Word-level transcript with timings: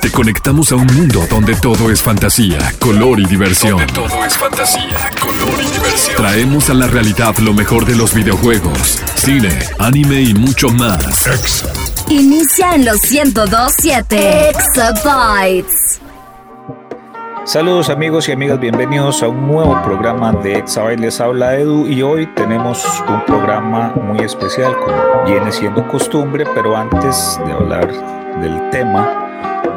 Te 0.00 0.12
conectamos 0.12 0.70
a 0.70 0.76
un 0.76 0.86
mundo 0.86 1.26
donde 1.28 1.54
todo 1.56 1.90
es 1.90 2.00
fantasía, 2.00 2.58
color 2.78 3.18
y 3.18 3.24
diversión. 3.24 3.78
Donde 3.78 3.92
todo 3.92 4.24
es 4.24 4.36
fantasía, 4.36 5.10
color 5.20 5.48
y 5.60 5.70
diversión. 5.72 6.16
Traemos 6.16 6.70
a 6.70 6.74
la 6.74 6.86
realidad 6.86 7.36
lo 7.38 7.52
mejor 7.52 7.84
de 7.84 7.96
los 7.96 8.14
videojuegos, 8.14 9.02
cine, 9.16 9.50
anime 9.80 10.20
y 10.20 10.34
mucho 10.34 10.68
más. 10.68 11.26
Inicia 12.08 12.76
en 12.76 12.84
los 12.84 13.10
1027 13.10 14.50
Exabytes. 14.50 16.00
Saludos 17.44 17.90
amigos 17.90 18.28
y 18.28 18.32
amigas, 18.32 18.60
bienvenidos 18.60 19.22
a 19.22 19.28
un 19.28 19.48
nuevo 19.48 19.82
programa 19.82 20.32
de 20.32 20.58
Exabyte. 20.58 21.00
Les 21.00 21.20
habla 21.20 21.56
Edu 21.56 21.86
y 21.88 22.02
hoy 22.02 22.26
tenemos 22.34 22.84
un 23.08 23.24
programa 23.24 23.94
muy 23.96 24.24
especial 24.24 24.76
como 24.78 25.24
viene 25.24 25.50
siendo 25.50 25.88
costumbre, 25.88 26.44
pero 26.54 26.76
antes 26.76 27.40
de 27.44 27.52
hablar 27.52 27.88
del 28.40 28.70
tema 28.70 29.27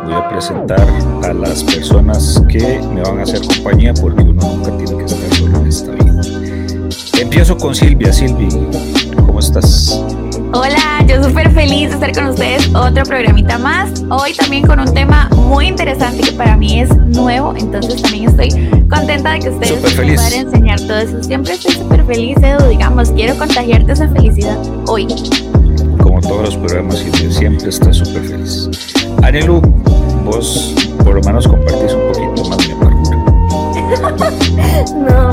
voy 0.03 0.13
a 0.13 0.29
presentar 0.29 0.87
a 1.23 1.33
las 1.33 1.63
personas 1.63 2.41
que 2.49 2.81
me 2.93 3.01
van 3.01 3.19
a 3.19 3.23
hacer 3.23 3.41
compañía 3.41 3.93
porque 3.93 4.23
uno 4.23 4.41
nunca 4.41 4.75
tiene 4.77 4.97
que 4.97 5.05
estar 5.05 5.33
solo 5.35 5.57
en 5.57 5.67
esta 5.67 5.91
vida. 5.91 6.21
Empiezo 7.19 7.57
con 7.57 7.75
Silvia. 7.75 8.11
Silvi, 8.11 8.47
¿cómo 9.15 9.39
estás? 9.39 10.03
Hola, 10.53 11.05
yo 11.07 11.23
súper 11.23 11.49
feliz 11.51 11.89
de 11.89 11.93
estar 11.95 12.11
con 12.13 12.27
ustedes. 12.27 12.67
Otro 12.75 13.03
programita 13.03 13.57
más. 13.57 14.03
Hoy 14.09 14.33
también 14.33 14.67
con 14.67 14.79
un 14.79 14.93
tema 14.93 15.29
muy 15.35 15.67
interesante 15.67 16.23
que 16.23 16.31
para 16.33 16.57
mí 16.57 16.81
es 16.81 16.93
nuevo. 16.97 17.53
Entonces 17.55 18.01
también 18.01 18.29
estoy 18.29 18.49
contenta 18.89 19.33
de 19.33 19.39
que 19.39 19.49
ustedes 19.49 19.81
me 19.81 20.13
puedan 20.13 20.33
enseñar 20.33 20.79
todo 20.81 20.97
eso. 20.97 21.23
Siempre 21.23 21.53
estoy 21.53 21.73
súper 21.75 22.05
feliz, 22.05 22.37
Edu. 22.41 22.67
Digamos, 22.67 23.11
quiero 23.11 23.37
contagiarte 23.37 23.93
esa 23.93 24.09
felicidad 24.09 24.57
hoy. 24.87 25.07
Como 26.01 26.19
todos 26.21 26.41
los 26.43 26.57
programas, 26.57 26.97
Silvia, 26.97 27.31
siempre 27.31 27.69
estás 27.69 27.97
súper 27.97 28.23
feliz. 28.23 28.69
Anelu, 29.21 29.61
vos 30.25 30.73
por 31.03 31.15
lo 31.15 31.21
menos 31.21 31.47
compartís 31.47 31.93
un 31.93 32.11
poquito 32.11 32.49
más 32.49 32.67
mi 32.67 32.73
amargura. 32.73 33.17
no, 34.95 35.29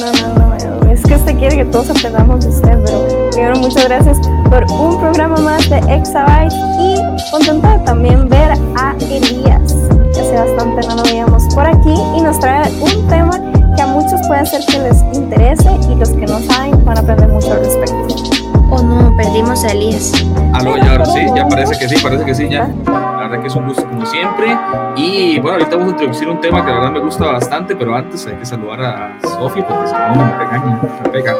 no, 0.00 0.12
no, 0.36 0.84
no, 0.84 0.90
es 0.90 1.02
que 1.02 1.14
usted 1.14 1.38
quiere 1.38 1.56
que 1.56 1.64
todos 1.66 1.90
aprendamos 1.90 2.44
de 2.44 2.50
usted, 2.50 2.78
pero 2.84 3.30
primero 3.30 3.56
muchas 3.56 3.84
gracias 3.84 4.18
por 4.48 4.64
un 4.70 4.98
programa 5.00 5.36
más 5.36 5.68
de 5.68 5.78
Exabyte 5.88 6.52
y 6.80 7.30
contenta 7.30 7.78
de 7.78 7.84
también 7.84 8.28
ver 8.28 8.52
a 8.76 8.94
Elías, 9.00 9.74
que 10.14 10.20
hace 10.20 10.34
bastante 10.34 10.86
no 10.88 10.96
lo 10.96 11.02
veíamos 11.02 11.54
por 11.54 11.66
aquí 11.66 11.94
y 12.16 12.20
nos 12.20 12.38
trae 12.38 12.70
un 12.80 13.08
tema 13.08 13.40
que 13.76 13.82
a 13.82 13.86
muchos 13.86 14.20
puede 14.26 14.46
ser 14.46 14.60
que 14.66 14.78
les 14.78 15.02
interese 15.14 15.70
y 15.90 15.94
los 15.94 16.10
que 16.10 16.26
no 16.26 16.40
saben 16.40 16.84
van 16.84 16.98
a 16.98 17.00
aprender 17.00 17.28
mucho 17.28 17.52
al 17.52 17.60
respecto. 17.60 18.41
Oh 18.70 18.82
no, 18.82 19.14
perdimos 19.16 19.64
a 19.64 19.72
Elías. 19.72 20.12
Aló, 20.54 20.76
ya 20.76 20.92
ahora 20.92 21.04
sí, 21.06 21.26
ya 21.34 21.46
parece 21.46 21.78
que 21.78 21.88
sí, 21.88 22.02
parece 22.02 22.24
que 22.24 22.34
sí, 22.34 22.48
ya. 22.48 22.68
La 22.86 23.28
verdad 23.28 23.40
que 23.40 23.48
es 23.48 23.54
un 23.54 23.66
gusto 23.66 23.86
como 23.86 24.06
siempre. 24.06 24.56
Y 24.96 25.38
bueno, 25.40 25.58
ahorita 25.58 25.76
vamos 25.76 25.88
a 25.88 25.90
introducir 25.92 26.28
un 26.28 26.40
tema 26.40 26.64
que 26.64 26.70
la 26.70 26.78
verdad 26.78 26.92
me 26.92 27.00
gusta 27.00 27.26
bastante, 27.26 27.76
pero 27.76 27.94
antes 27.94 28.26
hay 28.26 28.34
que 28.34 28.46
saludar 28.46 28.82
a 28.82 29.18
Sofi 29.22 29.62
porque 29.62 29.88
si 29.88 29.94
no 29.94 30.24
me 30.24 30.38
regaña, 30.38 30.80
me 31.02 31.10
pega. 31.10 31.34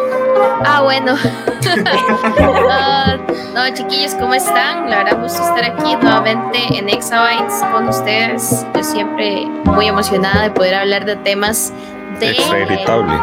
Ah, 0.65 0.83
bueno. 0.83 1.15
no, 3.55 3.75
chiquillos, 3.75 4.15
¿cómo 4.15 4.35
están? 4.35 4.89
La 4.89 4.99
verdad, 4.99 5.21
gusto 5.21 5.43
estar 5.43 5.65
aquí 5.65 5.97
nuevamente 6.01 6.59
en 6.77 6.89
Exabytes 6.89 7.63
con 7.73 7.89
ustedes. 7.89 8.65
Yo 8.75 8.85
siempre 8.85 9.47
muy 9.65 9.89
emocionada 9.89 10.45
de 10.45 10.51
poder 10.51 10.75
hablar 10.75 11.05
de 11.05 11.17
temas 11.17 11.73
de. 12.21 12.31
Extra 12.31 12.61
irritable. 12.61 13.15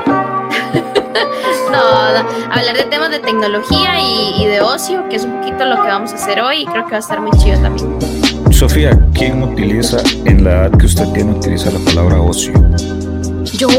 No, 0.73 1.72
no, 1.72 2.30
hablar 2.52 2.78
de 2.78 2.84
temas 2.84 3.12
de 3.12 3.20
tecnología 3.20 4.00
y, 4.00 4.44
y, 4.44 4.45
de 4.45 4.62
ocio, 4.62 5.08
que 5.09 5.16
es 5.16 5.25
un 5.25 5.39
poquito 5.39 5.66
lo 5.66 5.81
que 5.81 5.88
vamos 5.88 6.12
a 6.14 6.16
hacer 6.16 6.42
hoy 6.42 6.64
y 6.64 6.66
creo 6.66 6.86
que 6.86 6.92
va 6.92 6.98
a 6.98 7.00
estar 7.00 7.22
muy 7.22 7.31
chido 7.39 7.59
también. 7.62 7.98
Sofía, 8.52 8.92
¿quién 9.14 9.42
utiliza 9.42 9.97
en 10.25 10.44
la 10.44 10.52
edad 10.52 10.78
que 10.78 10.86
usted 10.86 11.06
tiene 11.14 11.31
utiliza 11.31 11.72
la 11.72 11.80
palabra 11.80 12.20
ocio? 12.20 12.53
¿Yo? 13.53 13.70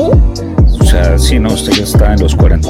O 0.80 0.84
sea, 0.84 1.18
si 1.18 1.38
no, 1.38 1.52
usted 1.52 1.72
ya 1.72 1.84
está 1.84 2.14
en 2.14 2.20
los 2.20 2.34
40. 2.34 2.68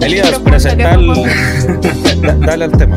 Elías, 0.00 0.38
presenta 0.38 0.96
dale 2.46 2.64
al 2.64 2.72
tema. 2.72 2.96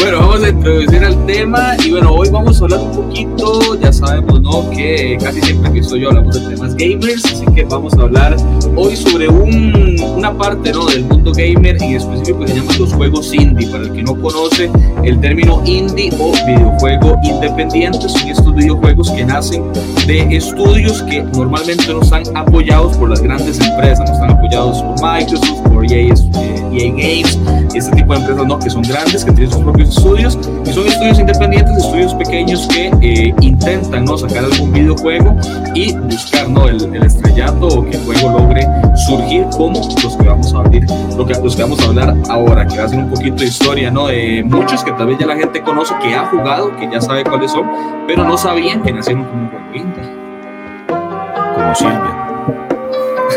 Bueno, 0.00 0.20
vamos 0.20 0.42
a 0.42 0.48
introducir 0.48 1.04
al 1.04 1.26
tema 1.26 1.76
y 1.84 1.90
bueno, 1.90 2.14
hoy 2.14 2.30
vamos 2.30 2.58
a 2.58 2.64
hablar 2.64 2.80
un 2.80 2.92
poquito, 2.92 3.78
ya 3.78 3.92
sabemos, 3.92 4.40
¿no? 4.40 4.70
Que 4.70 5.18
casi 5.22 5.42
siempre 5.42 5.70
que 5.72 5.80
estoy 5.80 6.00
yo 6.00 6.08
hablamos 6.08 6.34
de 6.34 6.54
temas 6.54 6.74
gamers, 6.74 7.22
así 7.26 7.44
que 7.54 7.64
vamos 7.64 7.92
a 7.98 8.02
hablar 8.02 8.34
hoy 8.76 8.96
sobre 8.96 9.28
un, 9.28 10.00
una 10.16 10.32
parte, 10.32 10.72
¿no? 10.72 10.86
Del 10.86 11.04
mundo 11.04 11.32
gamer, 11.32 11.76
en 11.82 11.96
específico 11.96 12.40
que 12.40 12.48
se 12.48 12.54
llaman 12.56 12.78
los 12.78 12.94
juegos 12.94 13.34
indie. 13.34 13.68
Para 13.68 13.84
el 13.84 13.92
que 13.92 14.02
no 14.02 14.18
conoce 14.18 14.70
el 15.04 15.20
término 15.20 15.62
indie 15.66 16.10
o 16.18 16.32
videojuego 16.46 17.18
independiente, 17.22 18.08
son 18.08 18.28
estos 18.28 18.54
videojuegos 18.54 19.10
que 19.10 19.24
nacen 19.26 19.62
de 20.06 20.34
estudios 20.34 21.02
que 21.02 21.22
normalmente 21.22 21.92
no 21.92 22.00
están 22.00 22.22
apoyados 22.34 22.96
por 22.96 23.10
las 23.10 23.20
grandes 23.20 23.60
empresas, 23.60 24.08
no 24.08 24.14
están 24.14 24.30
apoyados 24.30 24.82
por 24.82 24.94
Microsoft, 25.02 25.69
EA, 25.90 26.14
EA 26.72 26.90
Games, 26.90 27.38
este 27.74 27.96
tipo 27.96 28.12
de 28.12 28.20
empresas, 28.20 28.46
¿no? 28.46 28.58
Que 28.58 28.70
son 28.70 28.82
grandes, 28.82 29.24
que 29.24 29.32
tienen 29.32 29.52
sus 29.52 29.62
propios 29.62 29.88
estudios 29.88 30.38
y 30.64 30.72
son 30.72 30.86
estudios 30.86 31.18
independientes, 31.18 31.76
estudios 31.76 32.14
pequeños 32.14 32.66
que 32.68 32.90
eh, 33.00 33.34
intentan 33.40 34.04
¿no? 34.04 34.16
sacar 34.16 34.44
algún 34.44 34.72
videojuego 34.72 35.36
y 35.74 35.92
buscar 35.96 36.48
¿no? 36.48 36.68
el, 36.68 36.94
el, 36.94 37.02
estrellato 37.02 37.66
o 37.66 37.84
que 37.84 37.96
el 37.96 38.04
juego 38.04 38.38
logre 38.38 38.66
surgir 39.06 39.46
como 39.56 39.80
los 40.02 40.16
que 40.16 40.28
vamos 40.28 40.54
a 40.54 40.58
abrir, 40.58 40.86
lo 41.16 41.26
que, 41.26 41.34
los 41.34 41.56
que 41.56 41.62
vamos 41.62 41.80
a 41.80 41.86
hablar 41.86 42.16
ahora, 42.28 42.66
que 42.66 42.78
va 42.78 42.84
a 42.84 42.88
ser 42.88 42.98
un 42.98 43.10
poquito 43.10 43.36
de 43.36 43.46
historia 43.46 43.90
¿no? 43.90 44.06
de 44.06 44.42
muchos 44.44 44.84
que 44.84 44.92
tal 44.92 45.08
vez 45.08 45.18
ya 45.18 45.26
la 45.26 45.36
gente 45.36 45.60
conoce, 45.62 45.94
que 46.02 46.14
ha 46.14 46.26
jugado, 46.26 46.76
que 46.76 46.88
ya 46.90 47.00
sabe 47.00 47.24
cuáles 47.24 47.50
son, 47.50 47.66
pero 48.06 48.24
no 48.24 48.36
sabían 48.36 48.82
que 48.82 48.92
nacieron 48.92 49.24
como 49.24 49.42
un 49.42 49.48
juego 49.48 49.74
indie. 49.74 50.20
Como 51.54 51.74
Silvia. 51.74 52.19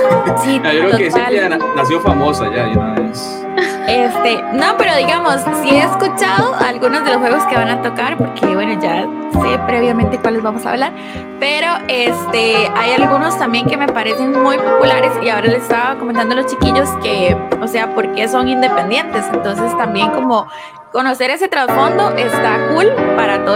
Sí, 0.43 0.55
Yo 0.55 0.61
creo 0.61 0.97
que 0.97 1.11
Silvia 1.11 1.57
nació 1.75 2.01
famosa 2.01 2.45
ya 2.53 2.65
de 2.65 2.77
una 2.77 2.93
vez. 2.95 3.43
Este, 3.87 4.41
no, 4.53 4.75
pero 4.77 4.95
digamos, 4.95 5.41
sí 5.61 5.69
he 5.69 5.83
escuchado 5.83 6.55
algunos 6.55 7.03
de 7.03 7.11
los 7.11 7.19
juegos 7.19 7.43
que 7.45 7.55
van 7.55 7.69
a 7.69 7.81
tocar, 7.81 8.17
porque 8.17 8.45
bueno, 8.47 8.79
ya 8.81 9.07
sé 9.41 9.59
previamente 9.67 10.17
cuáles 10.19 10.41
vamos 10.41 10.65
a 10.65 10.71
hablar, 10.71 10.93
pero 11.39 11.67
este, 11.87 12.71
hay 12.75 12.93
algunos 12.93 13.37
también 13.37 13.67
que 13.67 13.77
me 13.77 13.87
parecen 13.87 14.41
muy 14.41 14.57
populares 14.57 15.11
y 15.21 15.29
ahora 15.29 15.47
les 15.47 15.63
estaba 15.63 15.95
comentando 15.99 16.33
a 16.33 16.37
los 16.41 16.47
chiquillos 16.47 16.89
que, 17.03 17.37
o 17.61 17.67
sea, 17.67 17.93
¿por 17.93 18.11
qué 18.13 18.27
son 18.27 18.47
independientes? 18.47 19.25
Entonces 19.33 19.77
también 19.77 20.09
como 20.11 20.47
conocer 20.93 21.31
ese 21.31 21.47
trasfondo 21.47 22.11
está 22.15 22.69
cool 22.69 22.87
para 23.17 23.43
todos 23.43 23.52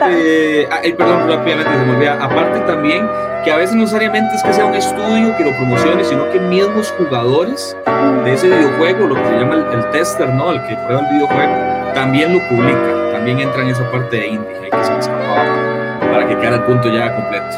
aparte, 0.00 0.68
ah, 0.70 0.80
eh, 0.82 0.94
perdón, 0.94 1.28
rápidamente 1.28 1.72
se 1.72 1.84
me 1.84 1.94
olvida, 1.94 2.18
aparte 2.20 2.60
también 2.60 3.06
que 3.44 3.52
a 3.52 3.56
veces 3.56 3.74
no 3.74 3.82
necesariamente 3.82 4.34
es 4.34 4.42
que 4.42 4.52
sea 4.52 4.66
un 4.66 4.74
estudio 4.74 5.36
que 5.36 5.44
lo 5.44 5.56
promocione, 5.56 6.04
sino 6.04 6.30
que 6.30 6.38
mismos 6.40 6.92
jugadores 6.98 7.76
de 8.24 8.32
ese 8.32 8.48
videojuego, 8.48 9.06
lo 9.06 9.14
que 9.14 9.24
se 9.24 9.38
llama 9.38 9.54
el, 9.54 9.78
el 9.78 9.90
tester, 9.90 10.28
¿no? 10.28 10.52
El 10.52 10.62
que 10.66 10.74
prueba 10.76 11.00
el 11.00 11.14
videojuego, 11.14 11.52
también 11.94 12.32
lo 12.34 12.48
publica, 12.48 13.12
también 13.12 13.40
entra 13.40 13.62
en 13.62 13.68
esa 13.68 13.90
parte 13.90 14.16
de 14.16 14.26
indie, 14.28 14.56
hay 14.62 14.70
que 14.70 14.84
se 14.84 14.92
me 14.92 14.98
escapaba 14.98 16.00
para 16.12 16.26
que 16.26 16.36
quede 16.36 16.54
el 16.54 16.62
punto 16.62 16.88
ya 16.88 17.14
completo. 17.14 17.56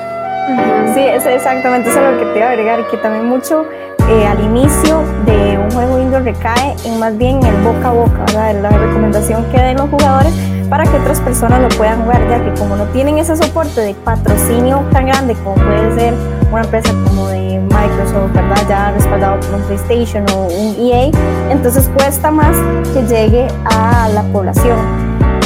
Sí, 0.95 1.01
es 1.01 1.25
exactamente 1.25 1.89
eso 1.89 2.01
es 2.01 2.13
lo 2.13 2.19
que 2.19 2.33
te 2.33 2.39
iba 2.39 2.49
a 2.49 2.51
agregar, 2.51 2.87
que 2.89 2.97
también 2.99 3.27
mucho 3.27 3.67
eh, 4.09 4.27
al 4.27 4.41
inicio 4.41 5.05
de 5.25 5.59
un 5.59 5.71
juego 5.71 5.99
indie 5.99 6.19
recae 6.21 6.75
en 6.85 6.99
más 6.99 7.17
bien 7.17 7.45
el 7.45 7.55
boca 7.63 7.89
a 7.89 7.93
boca, 7.93 8.25
¿verdad? 8.27 8.55
la 8.61 8.71
recomendación 8.71 9.45
que 9.51 9.59
den 9.59 9.77
los 9.77 9.89
jugadores 9.89 10.52
para 10.73 10.85
que 10.85 10.97
otras 10.97 11.21
personas 11.21 11.61
lo 11.61 11.69
puedan 11.77 12.01
jugar, 12.01 12.27
ya 12.31 12.43
que 12.43 12.59
como 12.59 12.77
no 12.77 12.87
tienen 12.87 13.19
ese 13.19 13.37
soporte 13.37 13.83
de 13.83 13.93
patrocinio 13.93 14.83
tan 14.91 15.05
grande 15.05 15.35
como 15.45 15.55
puede 15.57 15.95
ser 15.95 16.15
una 16.51 16.63
empresa 16.63 16.95
como 17.05 17.29
de 17.29 17.61
Microsoft, 17.61 18.33
¿verdad? 18.33 18.67
Ya 18.67 18.91
respaldado 18.93 19.41
por 19.41 19.57
un 19.57 19.63
PlayStation 19.65 20.25
o 20.35 20.47
un 20.47 20.75
EA, 20.81 21.11
entonces 21.51 21.91
cuesta 21.95 22.31
más 22.31 22.57
que 22.95 23.03
llegue 23.03 23.49
a 23.67 24.09
la 24.15 24.23
población. 24.33 24.79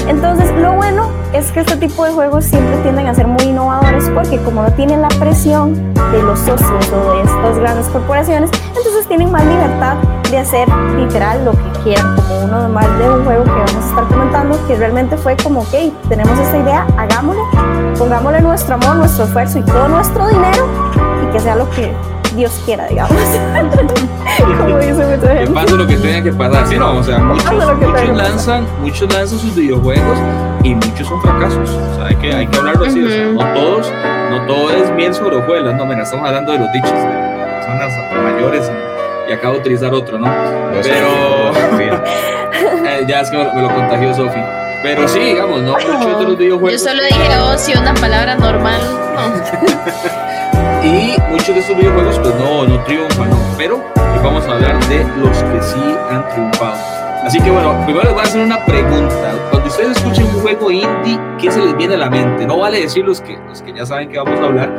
Entonces, 0.06 0.49
lo 0.61 0.75
bueno 0.75 1.11
es 1.33 1.50
que 1.50 1.59
este 1.59 1.77
tipo 1.77 2.05
de 2.05 2.12
juegos 2.12 2.45
siempre 2.45 2.77
tienden 2.85 3.09
a 3.09 3.15
ser 3.17 3.27
muy 3.27 3.43
innovadores 3.43 4.09
porque 4.11 4.39
como 4.43 4.62
no 4.62 4.73
tienen 4.75 5.03
la 5.03 5.09
presión 5.09 5.93
de 5.95 6.23
los 6.23 6.39
socios 6.39 6.93
o 6.93 7.15
de 7.15 7.23
estas 7.23 7.59
grandes 7.59 7.87
corporaciones, 7.89 8.49
entonces 8.69 9.09
tienen 9.09 9.33
más 9.33 9.45
libertad 9.45 9.97
de 10.31 10.39
hacer 10.39 10.69
literal 10.97 11.45
lo 11.45 11.50
que 11.50 11.81
quieran, 11.83 12.15
uno 12.47 12.69
más 12.69 12.99
de 12.99 13.09
un 13.09 13.25
juego 13.25 13.45
que 13.45 13.51
vamos 13.51 13.75
a 13.75 13.89
estar 13.89 14.05
comentando, 14.09 14.67
que 14.67 14.77
realmente 14.77 15.17
fue 15.17 15.37
como, 15.37 15.61
ok, 15.61 15.75
tenemos 16.09 16.39
esta 16.39 16.59
idea, 16.59 16.87
hagámoslo, 16.97 17.43
pongámosle 17.99 18.41
nuestro 18.41 18.75
amor, 18.75 18.97
nuestro 18.97 19.25
esfuerzo 19.25 19.59
y 19.59 19.63
todo 19.63 19.89
nuestro 19.89 20.29
dinero 20.29 20.67
y 21.23 21.33
que 21.33 21.41
sea 21.41 21.57
lo 21.57 21.69
que 21.71 21.93
Dios 22.37 22.53
quiera, 22.65 22.87
digamos. 22.87 23.17
Como 24.59 24.79
dice 24.79 24.93
mucha 24.93 25.29
gente. 25.29 25.45
Que 25.45 25.51
pase 25.51 25.77
lo 25.77 25.87
que 25.87 25.97
tenga 25.97 26.23
que 26.23 26.33
pasar. 26.33 26.67
Sí, 26.67 26.79
no, 26.79 26.99
o 26.99 27.03
sea, 27.03 27.19
muchos, 27.19 27.51
muchos 27.51 28.17
lanzan, 28.17 28.67
muchos 28.83 29.13
lanzan 29.13 29.39
sus 29.39 29.55
videojuegos 29.55 30.19
y 30.63 30.75
muchos 30.75 31.09
son 31.09 31.21
fracasos. 31.23 31.71
O 31.71 31.95
sea, 31.97 32.07
hay 32.07 32.17
que, 32.17 32.35
hay 32.35 32.47
que 32.47 32.59
hablarlo 32.59 32.85
así. 32.85 33.03
O 33.03 33.09
sea, 33.09 33.27
no 33.27 33.55
todos, 33.55 33.93
no 34.31 34.47
todo 34.47 34.71
es 34.71 34.93
miel 34.93 35.15
sobre 35.15 35.37
hojuelas. 35.37 35.75
No, 35.75 35.87
mira, 35.87 36.03
estamos 36.03 36.27
hablando 36.27 36.53
de 36.53 36.59
los 36.59 36.73
dichos 36.73 36.93
de 36.93 36.99
personas 36.99 37.93
mayores 38.23 38.71
y, 39.27 39.31
y 39.31 39.33
acabo 39.33 39.55
de 39.55 39.61
utilizar 39.61 39.95
otro, 39.95 40.19
¿no? 40.19 40.27
Pero. 40.83 41.09
Eh, 42.87 43.05
ya 43.06 43.20
es 43.20 43.31
que 43.31 43.37
me, 43.37 43.44
lo 43.44 43.75
contagió 43.75 44.14
Sofi. 44.14 44.41
Pero 44.82 45.08
sí, 45.08 45.19
digamos, 45.19 45.61
no 45.62 45.73
muchos 45.73 46.19
de 46.19 46.25
los 46.25 46.38
videojuegos. 46.38 46.73
Yo 46.73 46.91
solo 46.91 47.03
dije 47.03 47.38
ocio, 47.38 47.81
una 47.81 47.94
palabra 47.94 48.37
normal. 48.37 48.81
y 50.85 51.17
muchos 51.31 51.55
de 51.55 51.61
estos 51.61 51.76
videojuegos, 51.76 52.19
pues 52.20 52.35
no, 52.37 52.64
no 52.64 52.85
triunfan, 52.85 53.31
pero 53.56 53.82
vamos 54.23 54.47
a 54.47 54.53
hablar 54.53 54.79
de 54.87 55.05
los 55.19 55.43
que 55.43 55.62
sí 55.62 55.97
han 56.11 56.29
triunfado. 56.31 56.76
Así 57.25 57.41
que 57.41 57.50
bueno, 57.50 57.75
primero 57.85 58.05
les 58.05 58.12
voy 58.12 58.20
a 58.20 58.25
hacer 58.25 58.44
una 58.44 58.64
pregunta. 58.64 59.35
Cuando 59.50 59.69
ustedes 59.69 59.97
escuchen 59.97 60.26
un 60.26 60.41
juego 60.43 60.70
indie, 60.70 61.19
¿qué 61.41 61.50
se 61.50 61.61
les 61.61 61.76
viene 61.76 61.94
a 61.94 61.99
la 61.99 62.11
mente? 62.11 62.47
No 62.47 62.59
vale 62.59 62.81
decir 62.81 63.05
los 63.05 63.20
que, 63.20 63.37
los 63.49 63.62
que 63.62 63.73
ya 63.73 63.85
saben 63.85 64.11
que 64.11 64.19
vamos 64.19 64.38
a 64.38 64.44
hablar, 64.44 64.70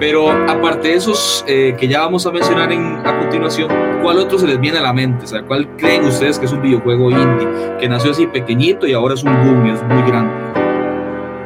pero 0.00 0.30
aparte 0.30 0.88
de 0.88 0.94
esos 0.94 1.44
eh, 1.48 1.74
que 1.78 1.88
ya 1.88 2.00
vamos 2.00 2.26
a 2.26 2.30
mencionar 2.30 2.70
en, 2.72 2.96
a 3.04 3.18
continuación, 3.18 3.68
¿cuál 4.02 4.18
otro 4.18 4.38
se 4.38 4.46
les 4.46 4.60
viene 4.60 4.78
a 4.78 4.82
la 4.82 4.92
mente? 4.92 5.24
O 5.24 5.28
sea, 5.28 5.42
¿cuál 5.42 5.68
creen 5.76 6.04
ustedes 6.04 6.38
que 6.38 6.46
es 6.46 6.52
un 6.52 6.62
videojuego 6.62 7.10
indie 7.10 7.48
que 7.80 7.88
nació 7.88 8.12
así 8.12 8.26
pequeñito 8.26 8.86
y 8.86 8.92
ahora 8.92 9.14
es 9.14 9.24
un 9.24 9.32
boom 9.32 9.66
y 9.66 9.70
es 9.70 9.82
muy 9.82 10.02
grande? 10.02 10.32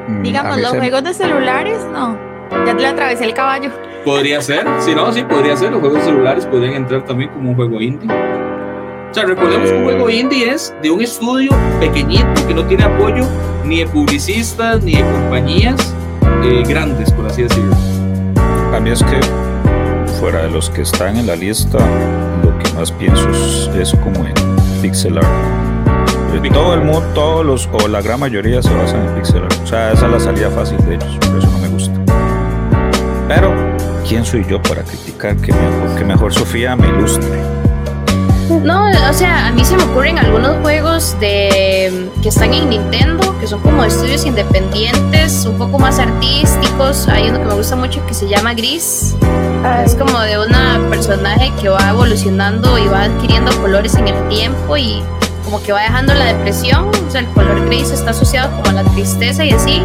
Mm, 0.08 0.22
Digamos, 0.22 0.60
los 0.60 0.70
juegos 0.72 1.04
de 1.04 1.14
celulares, 1.14 1.78
no. 1.92 2.18
Ya 2.66 2.76
te 2.76 2.82
le 2.82 2.88
atravesé 2.88 3.24
el 3.24 3.32
caballo. 3.32 3.70
Podría 4.04 4.42
ser, 4.42 4.66
sí, 4.80 4.94
no, 4.94 5.10
sí, 5.12 5.22
podría 5.22 5.56
ser. 5.56 5.70
Los 5.70 5.80
juegos 5.80 6.00
de 6.00 6.04
celulares 6.04 6.44
podrían 6.46 6.74
entrar 6.74 7.04
también 7.04 7.30
como 7.30 7.50
un 7.50 7.56
juego 7.56 7.80
indie. 7.80 8.10
O 8.10 9.14
sea, 9.14 9.24
recordemos 9.24 9.70
que 9.70 9.76
un 9.76 9.84
juego 9.84 10.08
eh. 10.08 10.16
indie 10.16 10.50
es 10.50 10.74
de 10.82 10.90
un 10.90 11.00
estudio 11.00 11.50
pequeñito 11.80 12.46
que 12.46 12.54
no 12.54 12.64
tiene 12.66 12.84
apoyo 12.84 13.24
ni 13.64 13.80
de 13.80 13.86
publicistas 13.86 14.82
ni 14.82 14.96
de 14.96 15.02
compañías 15.02 15.94
eh, 16.44 16.62
grandes, 16.66 17.12
por 17.12 17.26
así 17.26 17.42
decirlo. 17.42 17.91
A 18.72 18.80
mí 18.80 18.90
es 18.90 19.02
que, 19.02 19.20
fuera 20.18 20.44
de 20.44 20.50
los 20.50 20.70
que 20.70 20.82
están 20.82 21.16
en 21.18 21.26
la 21.26 21.36
lista, 21.36 21.78
lo 22.42 22.58
que 22.58 22.72
más 22.72 22.90
pienso 22.90 23.28
es, 23.78 23.92
como 24.02 24.26
en 24.26 24.34
pixel 24.80 25.18
art. 25.18 25.26
Eh, 26.34 26.50
todo 26.50 26.72
el 26.72 26.80
mundo, 26.80 27.02
todos 27.14 27.44
los, 27.44 27.68
o 27.72 27.86
la 27.86 28.00
gran 28.00 28.18
mayoría 28.18 28.62
se 28.62 28.74
basan 28.74 29.06
en 29.06 29.14
pixel 29.14 29.44
art. 29.44 29.60
O 29.62 29.66
sea, 29.66 29.92
esa 29.92 30.06
es 30.06 30.12
la 30.12 30.20
salida 30.20 30.50
fácil 30.50 30.78
de 30.86 30.94
ellos, 30.94 31.18
por 31.20 31.38
eso 31.38 31.50
no 31.50 31.58
me 31.58 31.68
gusta. 31.68 32.00
Pero, 33.28 33.52
¿quién 34.08 34.24
soy 34.24 34.44
yo 34.48 34.60
para 34.62 34.82
criticar 34.82 35.36
que 35.36 35.52
mejor, 35.52 35.98
que 35.98 36.04
mejor 36.04 36.32
Sofía 36.32 36.74
me 36.74 36.88
ilustre? 36.88 37.61
No, 38.60 38.90
o 39.08 39.12
sea, 39.12 39.46
a 39.46 39.50
mí 39.50 39.64
se 39.64 39.76
me 39.76 39.82
ocurren 39.82 40.18
algunos 40.18 40.58
juegos 40.62 41.16
de 41.18 42.10
que 42.22 42.28
están 42.28 42.54
en 42.54 42.70
Nintendo, 42.70 43.38
que 43.40 43.46
son 43.46 43.60
como 43.60 43.82
estudios 43.84 44.24
independientes, 44.24 45.44
un 45.46 45.58
poco 45.58 45.78
más 45.78 45.98
artísticos. 45.98 47.08
Hay 47.08 47.28
uno 47.28 47.38
que 47.38 47.44
me 47.46 47.54
gusta 47.54 47.76
mucho 47.76 48.04
que 48.06 48.14
se 48.14 48.28
llama 48.28 48.54
Gris. 48.54 49.16
Es 49.84 49.94
como 49.94 50.18
de 50.20 50.38
una 50.38 50.80
personaje 50.90 51.52
que 51.60 51.68
va 51.68 51.90
evolucionando 51.90 52.78
y 52.78 52.86
va 52.86 53.04
adquiriendo 53.04 53.50
colores 53.60 53.94
en 53.96 54.08
el 54.08 54.28
tiempo 54.28 54.76
y 54.76 55.02
como 55.44 55.62
que 55.62 55.72
va 55.72 55.82
dejando 55.82 56.14
la 56.14 56.26
depresión. 56.26 56.88
O 57.06 57.10
sea, 57.10 57.22
el 57.22 57.28
color 57.28 57.64
gris 57.66 57.90
está 57.90 58.10
asociado 58.10 58.50
como 58.56 58.70
a 58.70 58.82
la 58.82 58.84
tristeza 58.90 59.44
y 59.44 59.50
así. 59.50 59.82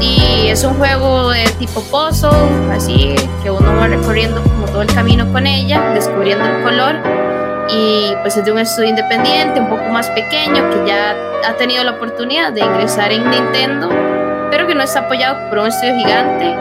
Y 0.00 0.46
es 0.48 0.64
un 0.64 0.74
juego 0.74 1.30
de 1.30 1.44
tipo 1.58 1.82
puzzle, 1.82 2.30
así 2.72 3.14
que 3.42 3.50
uno 3.50 3.76
va 3.76 3.86
recorriendo 3.86 4.42
como 4.42 4.64
todo 4.66 4.82
el 4.82 4.92
camino 4.92 5.30
con 5.30 5.46
ella, 5.46 5.90
descubriendo 5.92 6.44
el 6.46 6.62
color 6.62 7.29
y 7.72 8.14
pues 8.22 8.36
es 8.36 8.44
de 8.44 8.52
un 8.52 8.58
estudio 8.58 8.90
independiente, 8.90 9.60
un 9.60 9.68
poco 9.68 9.84
más 9.90 10.08
pequeño, 10.10 10.70
que 10.70 10.86
ya 10.86 11.16
ha 11.46 11.54
tenido 11.54 11.84
la 11.84 11.92
oportunidad 11.92 12.52
de 12.52 12.60
ingresar 12.60 13.12
en 13.12 13.28
Nintendo, 13.30 13.88
pero 14.50 14.66
que 14.66 14.74
no 14.74 14.82
está 14.82 15.00
apoyado 15.00 15.48
por 15.48 15.58
un 15.58 15.66
estudio 15.68 15.94
gigante. 15.96 16.54